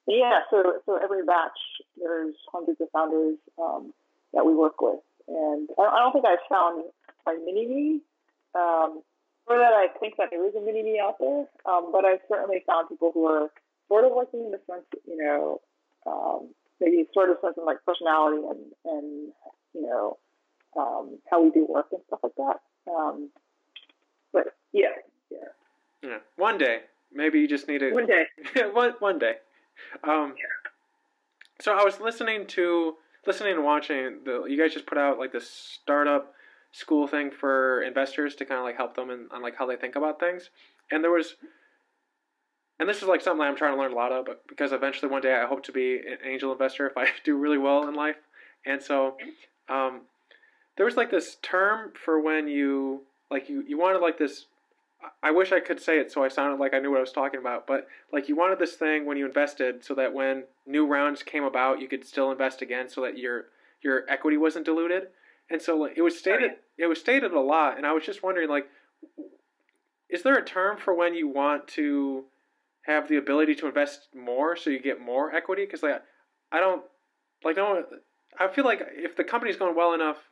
yeah, 0.08 0.42
so 0.50 0.82
so 0.86 1.00
every 1.02 1.26
batch 1.26 1.58
there's 1.98 2.36
hundreds 2.52 2.82
of 2.82 2.88
founders 2.92 3.38
um, 3.62 3.94
that 4.34 4.46
we 4.46 4.54
work 4.54 4.82
with, 4.82 5.00
and 5.28 5.70
I, 5.80 5.84
I 5.84 6.00
don't 6.00 6.14
think 6.14 6.26
I've 6.26 6.48
found 6.50 6.84
my 7.26 7.38
mini 7.46 7.68
me, 7.68 8.02
um, 8.56 9.02
or 9.48 9.58
that 9.58 9.74
I 9.74 9.88
think 10.00 10.16
that 10.18 10.30
there 10.32 10.46
is 10.48 10.56
a 10.56 10.62
mini 10.62 10.84
me 10.84 11.00
out 11.00 11.16
there, 11.20 11.46
um, 11.66 11.92
but 11.92 12.06
I've 12.06 12.22
certainly 12.30 12.64
found 12.68 12.90
people 12.90 13.12
who 13.14 13.26
are 13.26 13.50
sort 13.88 14.06
of 14.06 14.12
working 14.12 14.46
in 14.46 14.52
the 14.52 14.60
sense, 14.70 14.86
you 15.06 15.18
know, 15.18 15.62
um, 16.06 16.50
maybe 16.84 17.08
sort 17.14 17.30
of 17.30 17.38
something 17.42 17.66
like 17.66 17.78
personality 17.86 18.42
and 18.50 18.60
and 18.86 19.32
you 19.74 19.82
know 19.82 20.18
um, 20.78 21.20
how 21.30 21.42
we 21.42 21.52
do 21.52 21.66
work 21.68 21.88
and 21.92 22.02
stuff 22.08 22.20
like 22.24 22.36
that. 22.38 22.92
Um, 22.92 23.30
but 24.32 24.56
yeah, 24.74 24.96
yeah. 25.32 25.38
Yeah. 26.02 26.18
One 26.36 26.58
day, 26.58 26.82
Maybe 27.14 27.40
you 27.40 27.48
just 27.48 27.68
need 27.68 27.80
to 27.80 27.92
one 27.94 28.08
day. 28.08 28.26
one 28.74 28.94
one 29.00 29.20
day. 29.20 29.36
Um, 30.04 30.34
yeah. 30.38 30.72
So 31.62 31.74
I 31.74 31.84
was 31.84 32.00
listening 32.00 32.48
to 32.48 32.96
listening 33.28 33.54
and 33.54 33.64
watching 33.64 34.20
the. 34.26 34.46
You 34.48 34.58
guys 34.58 34.74
just 34.74 34.86
put 34.86 34.98
out 34.98 35.20
like 35.20 35.32
this 35.32 35.50
startup 35.50 36.34
school 36.72 37.08
thing 37.08 37.30
for 37.30 37.84
investors 37.84 38.36
to 38.36 38.46
kind 38.46 38.58
of 38.58 38.66
like 38.66 38.78
help 38.78 38.96
them 38.96 39.12
in, 39.12 39.28
on 39.32 39.42
like 39.42 39.56
how 39.56 39.66
they 39.66 39.76
think 39.76 39.96
about 39.96 40.20
things. 40.20 40.50
And 40.92 41.04
there 41.04 41.12
was, 41.12 41.36
and 42.80 42.90
this 42.90 43.02
is 43.02 43.08
like 43.08 43.22
something 43.22 43.46
I'm 43.46 43.56
trying 43.56 43.76
to 43.76 43.80
learn 43.80 43.92
a 43.92 43.96
lot 43.96 44.12
of, 44.12 44.26
but 44.26 44.48
because 44.48 44.72
eventually 44.72 45.12
one 45.12 45.22
day 45.22 45.34
I 45.34 45.46
hope 45.46 45.64
to 45.64 45.72
be 45.72 45.98
an 45.98 46.18
angel 46.26 46.52
investor 46.52 46.88
if 46.88 46.98
I 46.98 47.08
do 47.24 47.38
really 47.38 47.58
well 47.58 47.88
in 47.88 47.96
life. 47.96 48.18
And 48.66 48.82
so, 48.82 49.18
um, 49.70 50.02
there 50.76 50.86
was 50.86 50.98
like 50.98 51.12
this 51.12 51.38
term 51.42 51.92
for 51.94 52.20
when 52.20 52.48
you 52.48 53.02
like 53.30 53.50
you 53.50 53.64
you 53.68 53.78
wanted 53.78 54.00
like 54.00 54.18
this 54.18 54.46
I 55.22 55.32
wish 55.32 55.52
I 55.52 55.60
could 55.60 55.82
say 55.82 56.00
it 56.00 56.12
so 56.12 56.24
I 56.24 56.30
sounded 56.30 56.60
like 56.60 56.74
I 56.74 56.80
knew 56.80 56.92
what 56.92 56.98
I 56.98 57.02
was 57.02 57.12
talking 57.12 57.40
about, 57.40 57.68
but 57.68 57.88
like 58.12 58.30
you 58.30 58.36
wanted 58.36 58.60
this 58.60 58.74
thing 58.76 59.06
when 59.06 59.18
you 59.18 59.26
invested 59.26 59.84
so 59.84 59.94
that 59.96 60.14
when 60.14 60.44
new 60.66 60.88
rounds 60.88 61.24
came 61.24 61.44
about, 61.44 61.82
you 61.82 61.88
could 61.88 62.06
still 62.06 62.32
invest 62.32 62.62
again 62.62 62.90
so 62.90 63.02
that 63.02 63.18
your 63.18 63.46
your 63.82 64.04
equity 64.10 64.38
wasn't 64.38 64.66
diluted. 64.66 65.08
And 65.50 65.62
so 65.62 65.78
like, 65.78 65.94
it 65.98 66.02
was 66.02 66.18
stated 66.18 66.52
it 66.78 66.88
was 66.88 67.00
stated 67.00 67.32
a 67.32 67.40
lot 67.40 67.78
and 67.78 67.86
I 67.86 67.92
was 67.92 68.06
just 68.06 68.24
wondering 68.24 68.50
like 68.50 68.68
is 70.10 70.24
there 70.24 70.38
a 70.38 70.46
term 70.46 70.78
for 70.78 70.94
when 70.94 71.16
you 71.16 71.28
want 71.28 71.68
to 71.70 72.26
have 72.86 73.08
the 73.08 73.18
ability 73.18 73.56
to 73.56 73.68
invest 73.68 74.10
more 74.14 74.56
so 74.56 74.70
you 74.70 74.80
get 74.80 75.00
more 75.00 75.34
equity 75.34 75.66
cuz 75.66 75.84
like 75.84 76.02
I 76.52 76.60
don't 76.60 76.84
like 77.44 77.58
no 77.58 77.86
I 78.40 78.48
feel 78.48 78.66
like 78.66 78.82
if 78.92 79.16
the 79.16 79.24
company's 79.24 79.58
going 79.58 79.76
well 79.76 79.94
enough 79.94 80.30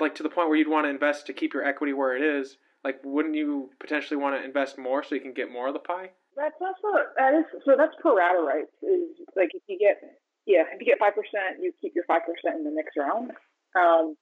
like 0.00 0.14
to 0.16 0.22
the 0.22 0.28
point 0.28 0.48
where 0.48 0.56
you'd 0.56 0.68
want 0.68 0.86
to 0.86 0.90
invest 0.90 1.26
to 1.26 1.32
keep 1.32 1.54
your 1.54 1.64
equity 1.64 1.92
where 1.92 2.16
it 2.16 2.22
is, 2.22 2.56
like 2.84 3.00
wouldn't 3.04 3.34
you 3.34 3.70
potentially 3.80 4.16
want 4.16 4.36
to 4.36 4.44
invest 4.44 4.78
more 4.78 5.02
so 5.02 5.14
you 5.14 5.20
can 5.20 5.32
get 5.32 5.50
more 5.50 5.68
of 5.68 5.74
the 5.74 5.80
pie? 5.80 6.10
That's 6.36 6.54
also 6.60 7.04
that 7.16 7.34
is 7.34 7.44
so 7.64 7.74
that's 7.76 7.94
pro 8.00 8.16
rata 8.16 8.40
rights 8.40 8.72
is 8.82 9.10
like 9.36 9.50
if 9.54 9.62
you 9.66 9.78
get 9.78 10.00
yeah 10.46 10.62
if 10.72 10.80
you 10.80 10.86
get 10.86 10.98
five 10.98 11.14
percent 11.14 11.60
you 11.60 11.72
keep 11.80 11.94
your 11.94 12.04
five 12.04 12.22
percent 12.22 12.58
in 12.58 12.64
the 12.64 12.70
next 12.70 12.96
round. 12.96 13.32
Um, 13.74 14.16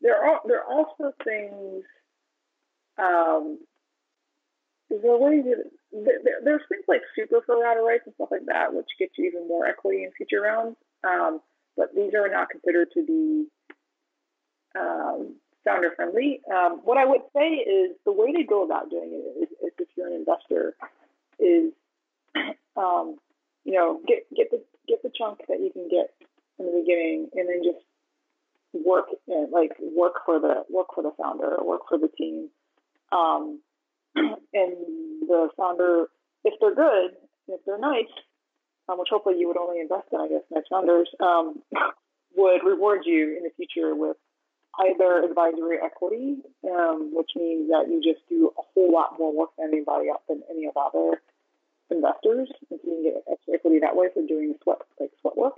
there 0.00 0.16
are 0.16 0.40
there 0.46 0.60
are 0.60 0.66
also 0.66 1.12
things. 1.24 1.84
Um, 2.98 3.58
is 4.90 5.00
there 5.02 5.16
ways 5.16 5.44
there, 5.92 6.38
there's 6.44 6.62
things 6.68 6.84
like 6.88 7.02
super 7.14 7.40
pro 7.40 7.60
rata 7.60 7.80
rights 7.80 8.04
and 8.06 8.14
stuff 8.14 8.28
like 8.30 8.46
that, 8.46 8.72
which 8.72 8.86
get 8.98 9.10
you 9.16 9.26
even 9.26 9.48
more 9.48 9.66
equity 9.66 10.04
in 10.04 10.12
future 10.12 10.42
rounds. 10.42 10.76
Um, 11.04 11.40
but 11.76 11.94
these 11.94 12.14
are 12.14 12.28
not 12.28 12.50
considered 12.50 12.88
to 12.94 13.04
be 13.04 13.46
um, 14.78 15.36
founder 15.64 15.90
friendly. 15.96 16.40
Um, 16.52 16.80
what 16.84 16.98
I 16.98 17.04
would 17.04 17.22
say 17.34 17.48
is 17.48 17.96
the 18.04 18.12
way 18.12 18.32
to 18.32 18.44
go 18.44 18.64
about 18.64 18.90
doing 18.90 19.10
it 19.12 19.42
is, 19.42 19.48
is 19.50 19.72
if 19.78 19.88
you're 19.96 20.08
an 20.08 20.14
investor, 20.14 20.74
is 21.38 21.72
um, 22.76 23.16
you 23.64 23.74
know 23.74 24.00
get 24.06 24.26
get 24.36 24.50
the 24.50 24.62
get 24.88 25.02
the 25.02 25.10
chunk 25.16 25.40
that 25.48 25.60
you 25.60 25.70
can 25.72 25.88
get 25.88 26.10
in 26.58 26.66
the 26.66 26.80
beginning, 26.80 27.28
and 27.34 27.48
then 27.48 27.62
just 27.64 27.84
work 28.72 29.06
like 29.26 29.72
work 29.80 30.14
for 30.24 30.38
the 30.38 30.64
work 30.70 30.88
for 30.94 31.02
the 31.02 31.12
founder, 31.20 31.56
work 31.62 31.82
for 31.88 31.98
the 31.98 32.08
team, 32.08 32.48
um, 33.12 33.60
and 34.16 34.76
the 35.26 35.48
founder, 35.56 36.06
if 36.44 36.54
they're 36.60 36.74
good, 36.74 37.12
if 37.48 37.60
they're 37.66 37.78
nice, 37.78 38.10
um, 38.88 38.98
which 38.98 39.08
hopefully 39.10 39.36
you 39.38 39.48
would 39.48 39.56
only 39.56 39.80
invest 39.80 40.08
in, 40.12 40.20
I 40.20 40.28
guess, 40.28 40.42
next 40.50 40.68
founders, 40.68 41.08
um, 41.20 41.62
would 42.36 42.64
reward 42.64 43.02
you 43.04 43.36
in 43.36 43.44
the 43.44 43.50
future 43.56 43.94
with 43.94 44.16
either 44.78 45.22
advisory 45.24 45.78
equity, 45.82 46.36
um, 46.70 47.10
which 47.12 47.30
means 47.36 47.68
that 47.70 47.86
you 47.88 48.00
just 48.02 48.26
do 48.28 48.52
a 48.58 48.62
whole 48.74 48.92
lot 48.92 49.18
more 49.18 49.32
work 49.36 49.50
than 49.58 49.68
anybody 49.72 50.08
else 50.08 50.22
than 50.28 50.42
any 50.50 50.66
of 50.66 50.76
other 50.76 51.20
investors, 51.90 52.48
and 52.70 52.80
so 52.82 52.90
you 52.90 52.94
can 52.94 53.02
get 53.02 53.24
extra 53.30 53.54
equity 53.54 53.80
that 53.80 53.96
way 53.96 54.06
for 54.14 54.24
doing 54.26 54.54
sweat 54.62 54.78
like 55.00 55.10
sweat 55.20 55.36
work. 55.36 55.54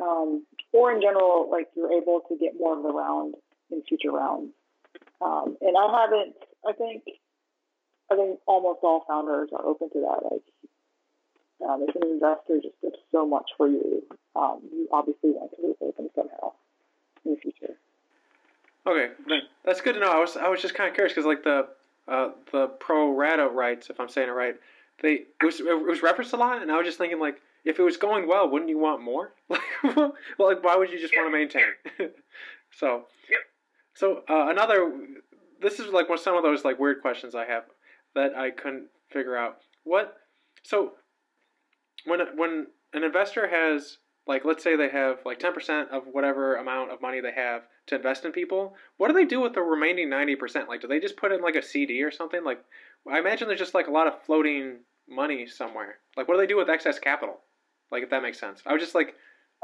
Um, 0.00 0.46
or 0.72 0.92
in 0.92 1.02
general, 1.02 1.48
like 1.50 1.68
you're 1.76 1.92
able 1.92 2.20
to 2.28 2.36
get 2.36 2.58
more 2.58 2.76
of 2.76 2.82
the 2.82 2.92
round 2.92 3.34
in 3.70 3.82
future 3.82 4.10
rounds. 4.10 4.52
Um, 5.20 5.56
and 5.60 5.76
I 5.76 6.00
haven't. 6.00 6.36
I 6.66 6.72
think. 6.72 7.02
I 8.10 8.16
think 8.16 8.40
almost 8.46 8.80
all 8.82 9.04
founders 9.06 9.50
are 9.52 9.64
open 9.64 9.88
to 9.90 10.00
that. 10.00 10.30
Like, 10.30 10.42
um, 11.68 11.86
if 11.86 11.94
an 11.94 12.08
investor 12.10 12.60
just 12.60 12.74
gives 12.82 12.96
so 13.12 13.26
much 13.26 13.50
for 13.56 13.68
you, 13.68 14.02
um, 14.34 14.60
you 14.72 14.88
obviously 14.92 15.30
want 15.30 15.52
to 15.52 15.56
reward 15.62 15.96
them 15.96 16.08
somehow 16.14 16.52
in 17.24 17.32
the 17.32 17.36
future. 17.40 17.74
Okay, 18.86 19.10
that's 19.64 19.80
good 19.80 19.94
to 19.94 20.00
know. 20.00 20.10
I 20.10 20.18
was 20.18 20.36
I 20.36 20.48
was 20.48 20.62
just 20.62 20.74
kind 20.74 20.88
of 20.88 20.94
curious 20.94 21.12
because 21.12 21.26
like 21.26 21.44
the 21.44 21.68
uh, 22.08 22.30
the 22.50 22.68
pro 22.80 23.12
rata 23.14 23.46
rights, 23.46 23.90
if 23.90 24.00
I'm 24.00 24.08
saying 24.08 24.28
it 24.28 24.32
right, 24.32 24.56
they 25.02 25.24
it 25.40 25.44
was 25.44 25.60
it 25.60 25.86
was 25.86 26.02
referenced 26.02 26.32
a 26.32 26.36
lot, 26.36 26.62
and 26.62 26.72
I 26.72 26.76
was 26.78 26.86
just 26.86 26.98
thinking 26.98 27.20
like 27.20 27.40
if 27.64 27.78
it 27.78 27.82
was 27.82 27.96
going 27.98 28.26
well, 28.26 28.48
wouldn't 28.48 28.70
you 28.70 28.78
want 28.78 29.02
more? 29.02 29.32
Like, 29.82 29.96
well, 29.96 30.14
like 30.38 30.62
why 30.62 30.76
would 30.76 30.90
you 30.90 30.98
just 30.98 31.14
want 31.16 31.26
to 31.26 31.32
maintain? 31.32 31.64
so, 32.70 33.06
so 33.94 34.22
uh, 34.28 34.48
another. 34.48 34.92
This 35.58 35.80
is 35.80 35.90
like 35.90 36.08
one 36.08 36.18
some 36.18 36.36
of 36.36 36.42
those 36.42 36.64
like 36.66 36.78
weird 36.78 37.00
questions 37.00 37.34
I 37.34 37.46
have 37.46 37.64
that 38.14 38.36
I 38.36 38.50
couldn't 38.50 38.88
figure 39.10 39.36
out. 39.36 39.58
What? 39.84 40.16
So, 40.62 40.92
when 42.04 42.20
when 42.36 42.66
an 42.92 43.04
investor 43.04 43.48
has 43.48 43.98
like 44.26 44.44
let's 44.44 44.62
say 44.62 44.76
they 44.76 44.88
have 44.88 45.18
like 45.24 45.40
10% 45.40 45.88
of 45.90 46.04
whatever 46.12 46.56
amount 46.56 46.92
of 46.92 47.00
money 47.00 47.20
they 47.20 47.32
have 47.32 47.62
to 47.86 47.96
invest 47.96 48.24
in 48.24 48.32
people 48.32 48.74
what 48.96 49.08
do 49.08 49.14
they 49.14 49.24
do 49.24 49.40
with 49.40 49.54
the 49.54 49.62
remaining 49.62 50.08
90% 50.08 50.68
like 50.68 50.80
do 50.80 50.86
they 50.86 51.00
just 51.00 51.16
put 51.16 51.32
in 51.32 51.42
like 51.42 51.56
a 51.56 51.62
cd 51.62 52.02
or 52.02 52.10
something 52.10 52.44
like 52.44 52.62
i 53.10 53.18
imagine 53.18 53.48
there's 53.48 53.60
just 53.60 53.74
like 53.74 53.88
a 53.88 53.90
lot 53.90 54.06
of 54.06 54.22
floating 54.22 54.78
money 55.08 55.46
somewhere 55.46 55.96
like 56.16 56.28
what 56.28 56.34
do 56.34 56.40
they 56.40 56.46
do 56.46 56.56
with 56.56 56.70
excess 56.70 56.98
capital 56.98 57.40
like 57.90 58.02
if 58.02 58.10
that 58.10 58.22
makes 58.22 58.38
sense 58.38 58.62
i 58.66 58.72
was 58.72 58.80
just 58.80 58.94
like 58.94 59.14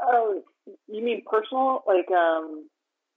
oh 0.01 0.43
you 0.87 1.03
mean 1.03 1.23
personal 1.29 1.83
like 1.87 2.09
um 2.11 2.67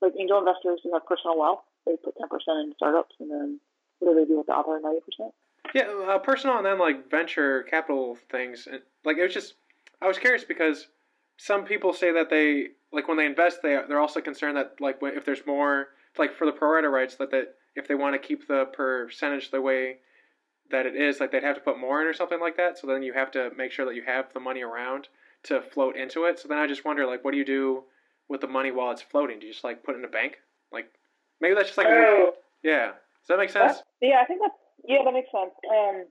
like 0.01 0.13
angel 0.19 0.39
investors 0.39 0.79
who 0.83 0.93
have 0.93 1.05
personal 1.05 1.37
wealth 1.37 1.59
they 1.85 1.95
put 2.03 2.15
10% 2.15 2.29
in 2.63 2.73
startups 2.75 3.15
and 3.19 3.29
then 3.29 3.59
what 4.01 4.13
do 4.13 4.19
they 4.19 4.25
do 4.25 4.37
with 4.37 4.47
the 4.47 4.53
other 4.53 4.79
90% 4.83 5.31
yeah 5.73 5.83
uh, 6.07 6.17
personal 6.17 6.57
and 6.57 6.65
then 6.65 6.79
like 6.79 7.09
venture 7.09 7.63
capital 7.63 8.17
things 8.29 8.67
and 8.69 8.81
like 9.05 9.17
it 9.17 9.23
was 9.23 9.33
just 9.33 9.53
i 10.01 10.07
was 10.07 10.17
curious 10.17 10.43
because 10.43 10.87
some 11.41 11.65
people 11.65 11.91
say 11.91 12.11
that 12.11 12.29
they 12.29 12.67
like 12.91 13.07
when 13.07 13.17
they 13.17 13.25
invest, 13.25 13.61
they 13.63 13.79
they're 13.87 13.99
also 13.99 14.21
concerned 14.21 14.57
that 14.57 14.75
like 14.79 14.99
if 15.01 15.25
there's 15.25 15.45
more 15.47 15.87
like 16.17 16.35
for 16.35 16.45
the 16.45 16.51
pro 16.51 16.73
rata 16.73 16.87
rights 16.87 17.15
that 17.15 17.31
that 17.31 17.55
if 17.75 17.87
they 17.87 17.95
want 17.95 18.13
to 18.13 18.19
keep 18.19 18.47
the 18.47 18.65
percentage 18.65 19.49
the 19.49 19.59
way 19.59 19.97
that 20.69 20.85
it 20.85 20.95
is, 20.95 21.19
like 21.19 21.31
they'd 21.31 21.43
have 21.43 21.55
to 21.55 21.61
put 21.61 21.79
more 21.79 21.99
in 21.99 22.07
or 22.07 22.13
something 22.13 22.39
like 22.39 22.57
that. 22.57 22.77
So 22.77 22.85
then 22.85 23.01
you 23.01 23.13
have 23.13 23.31
to 23.31 23.49
make 23.57 23.71
sure 23.71 23.85
that 23.85 23.95
you 23.95 24.03
have 24.03 24.31
the 24.33 24.39
money 24.39 24.61
around 24.61 25.07
to 25.43 25.61
float 25.61 25.97
into 25.97 26.25
it. 26.25 26.37
So 26.39 26.47
then 26.47 26.59
I 26.59 26.67
just 26.67 26.85
wonder 26.85 27.07
like 27.07 27.23
what 27.23 27.31
do 27.31 27.37
you 27.37 27.45
do 27.45 27.85
with 28.29 28.41
the 28.41 28.47
money 28.47 28.71
while 28.71 28.91
it's 28.91 29.01
floating? 29.01 29.39
Do 29.39 29.47
you 29.47 29.53
just 29.53 29.63
like 29.63 29.83
put 29.83 29.95
it 29.95 29.97
in 29.99 30.05
a 30.05 30.09
bank? 30.09 30.37
Like 30.71 30.91
maybe 31.39 31.55
that's 31.55 31.69
just 31.69 31.77
like 31.77 31.87
oh. 31.87 32.33
yeah. 32.61 32.91
Does 33.21 33.27
that 33.29 33.37
make 33.37 33.49
sense? 33.49 33.83
yeah, 34.01 34.21
I 34.21 34.25
think 34.25 34.41
that's 34.41 34.57
yeah, 34.87 34.99
that 35.05 35.13
makes 35.13 35.29
sense. 35.31 35.53
Um, 35.69 36.05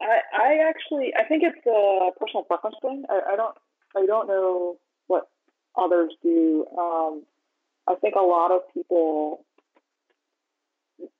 I 0.00 0.18
I 0.32 0.68
actually 0.68 1.12
I 1.18 1.24
think 1.24 1.42
it's 1.44 1.66
a 1.66 2.10
personal 2.18 2.44
preference 2.44 2.76
thing. 2.82 3.04
I, 3.08 3.32
I 3.32 3.36
don't 3.36 3.54
I 3.96 4.06
don't 4.06 4.28
know 4.28 4.78
what 5.06 5.28
others 5.76 6.12
do. 6.22 6.66
Um, 6.76 7.24
I 7.86 7.94
think 7.96 8.14
a 8.16 8.20
lot 8.20 8.50
of 8.50 8.62
people 8.72 9.44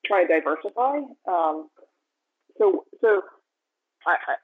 try 0.07 0.25
to 0.25 0.29
diversify. 0.29 0.99
Um, 1.29 1.69
so, 2.59 2.85
so 3.01 3.23
I, 4.07 4.17
I 4.29 4.35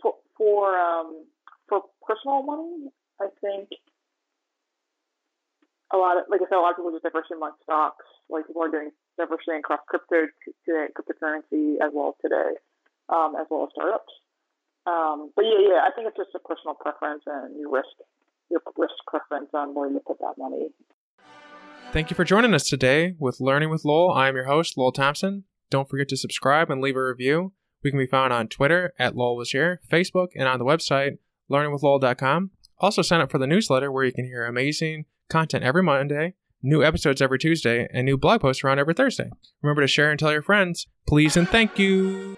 for 0.00 0.14
for 0.36 0.78
um, 0.78 1.24
for 1.68 1.82
personal 2.06 2.42
money, 2.42 2.90
I 3.20 3.26
think 3.40 3.68
a 5.92 5.96
lot 5.96 6.16
of 6.18 6.24
like 6.28 6.40
I 6.40 6.44
said, 6.48 6.56
a 6.56 6.60
lot 6.60 6.70
of 6.70 6.76
people 6.76 6.92
just 6.92 7.04
diversify 7.04 7.36
among 7.36 7.52
stocks. 7.62 8.04
Like 8.28 8.46
people 8.46 8.62
are 8.62 8.70
doing 8.70 8.90
diversity 9.16 9.58
across 9.58 9.80
crypto 9.88 10.26
today, 10.64 10.86
cryptocurrency 10.94 11.76
as 11.80 11.90
well 11.92 12.16
today, 12.22 12.58
um, 13.08 13.34
as 13.38 13.46
well 13.50 13.64
as 13.64 13.70
startups. 13.72 14.12
Um, 14.86 15.32
but 15.34 15.44
yeah, 15.44 15.60
yeah, 15.68 15.80
I 15.86 15.90
think 15.94 16.08
it's 16.08 16.16
just 16.16 16.34
a 16.34 16.40
personal 16.40 16.74
preference 16.74 17.22
and 17.26 17.58
your 17.58 17.70
risk, 17.72 17.94
your 18.50 18.60
risk 18.76 18.94
preference 19.06 19.50
on 19.54 19.74
where 19.74 19.90
you 19.90 20.00
put 20.06 20.18
that 20.18 20.34
money. 20.36 20.68
Thank 21.92 22.10
you 22.10 22.16
for 22.16 22.24
joining 22.24 22.54
us 22.54 22.68
today 22.68 23.14
with 23.18 23.40
Learning 23.40 23.70
with 23.70 23.84
Lowell. 23.84 24.12
I 24.12 24.28
am 24.28 24.34
your 24.34 24.46
host, 24.46 24.76
Lowell 24.76 24.92
Thompson. 24.92 25.44
Don't 25.70 25.88
forget 25.88 26.08
to 26.08 26.16
subscribe 26.16 26.70
and 26.70 26.80
leave 26.80 26.96
a 26.96 27.04
review. 27.04 27.52
We 27.82 27.90
can 27.90 27.98
be 27.98 28.06
found 28.06 28.32
on 28.32 28.48
Twitter 28.48 28.92
at 28.98 29.14
Lowell 29.14 29.36
was 29.36 29.50
here, 29.50 29.80
Facebook, 29.90 30.28
and 30.34 30.48
on 30.48 30.58
the 30.58 30.64
website 30.64 31.18
learningwithlowell.com. 31.50 32.50
Also, 32.78 33.02
sign 33.02 33.20
up 33.20 33.30
for 33.30 33.38
the 33.38 33.46
newsletter 33.46 33.90
where 33.90 34.04
you 34.04 34.12
can 34.12 34.24
hear 34.24 34.44
amazing 34.44 35.04
content 35.28 35.64
every 35.64 35.82
Monday, 35.82 36.34
new 36.64 36.82
episodes 36.82 37.22
every 37.22 37.38
Tuesday, 37.38 37.86
and 37.92 38.04
new 38.04 38.16
blog 38.16 38.40
posts 38.40 38.64
around 38.64 38.78
every 38.78 38.94
Thursday. 38.94 39.30
Remember 39.62 39.82
to 39.82 39.86
share 39.86 40.10
and 40.10 40.18
tell 40.18 40.32
your 40.32 40.42
friends. 40.42 40.86
Please 41.06 41.36
and 41.36 41.48
thank 41.48 41.78
you. 41.78 42.36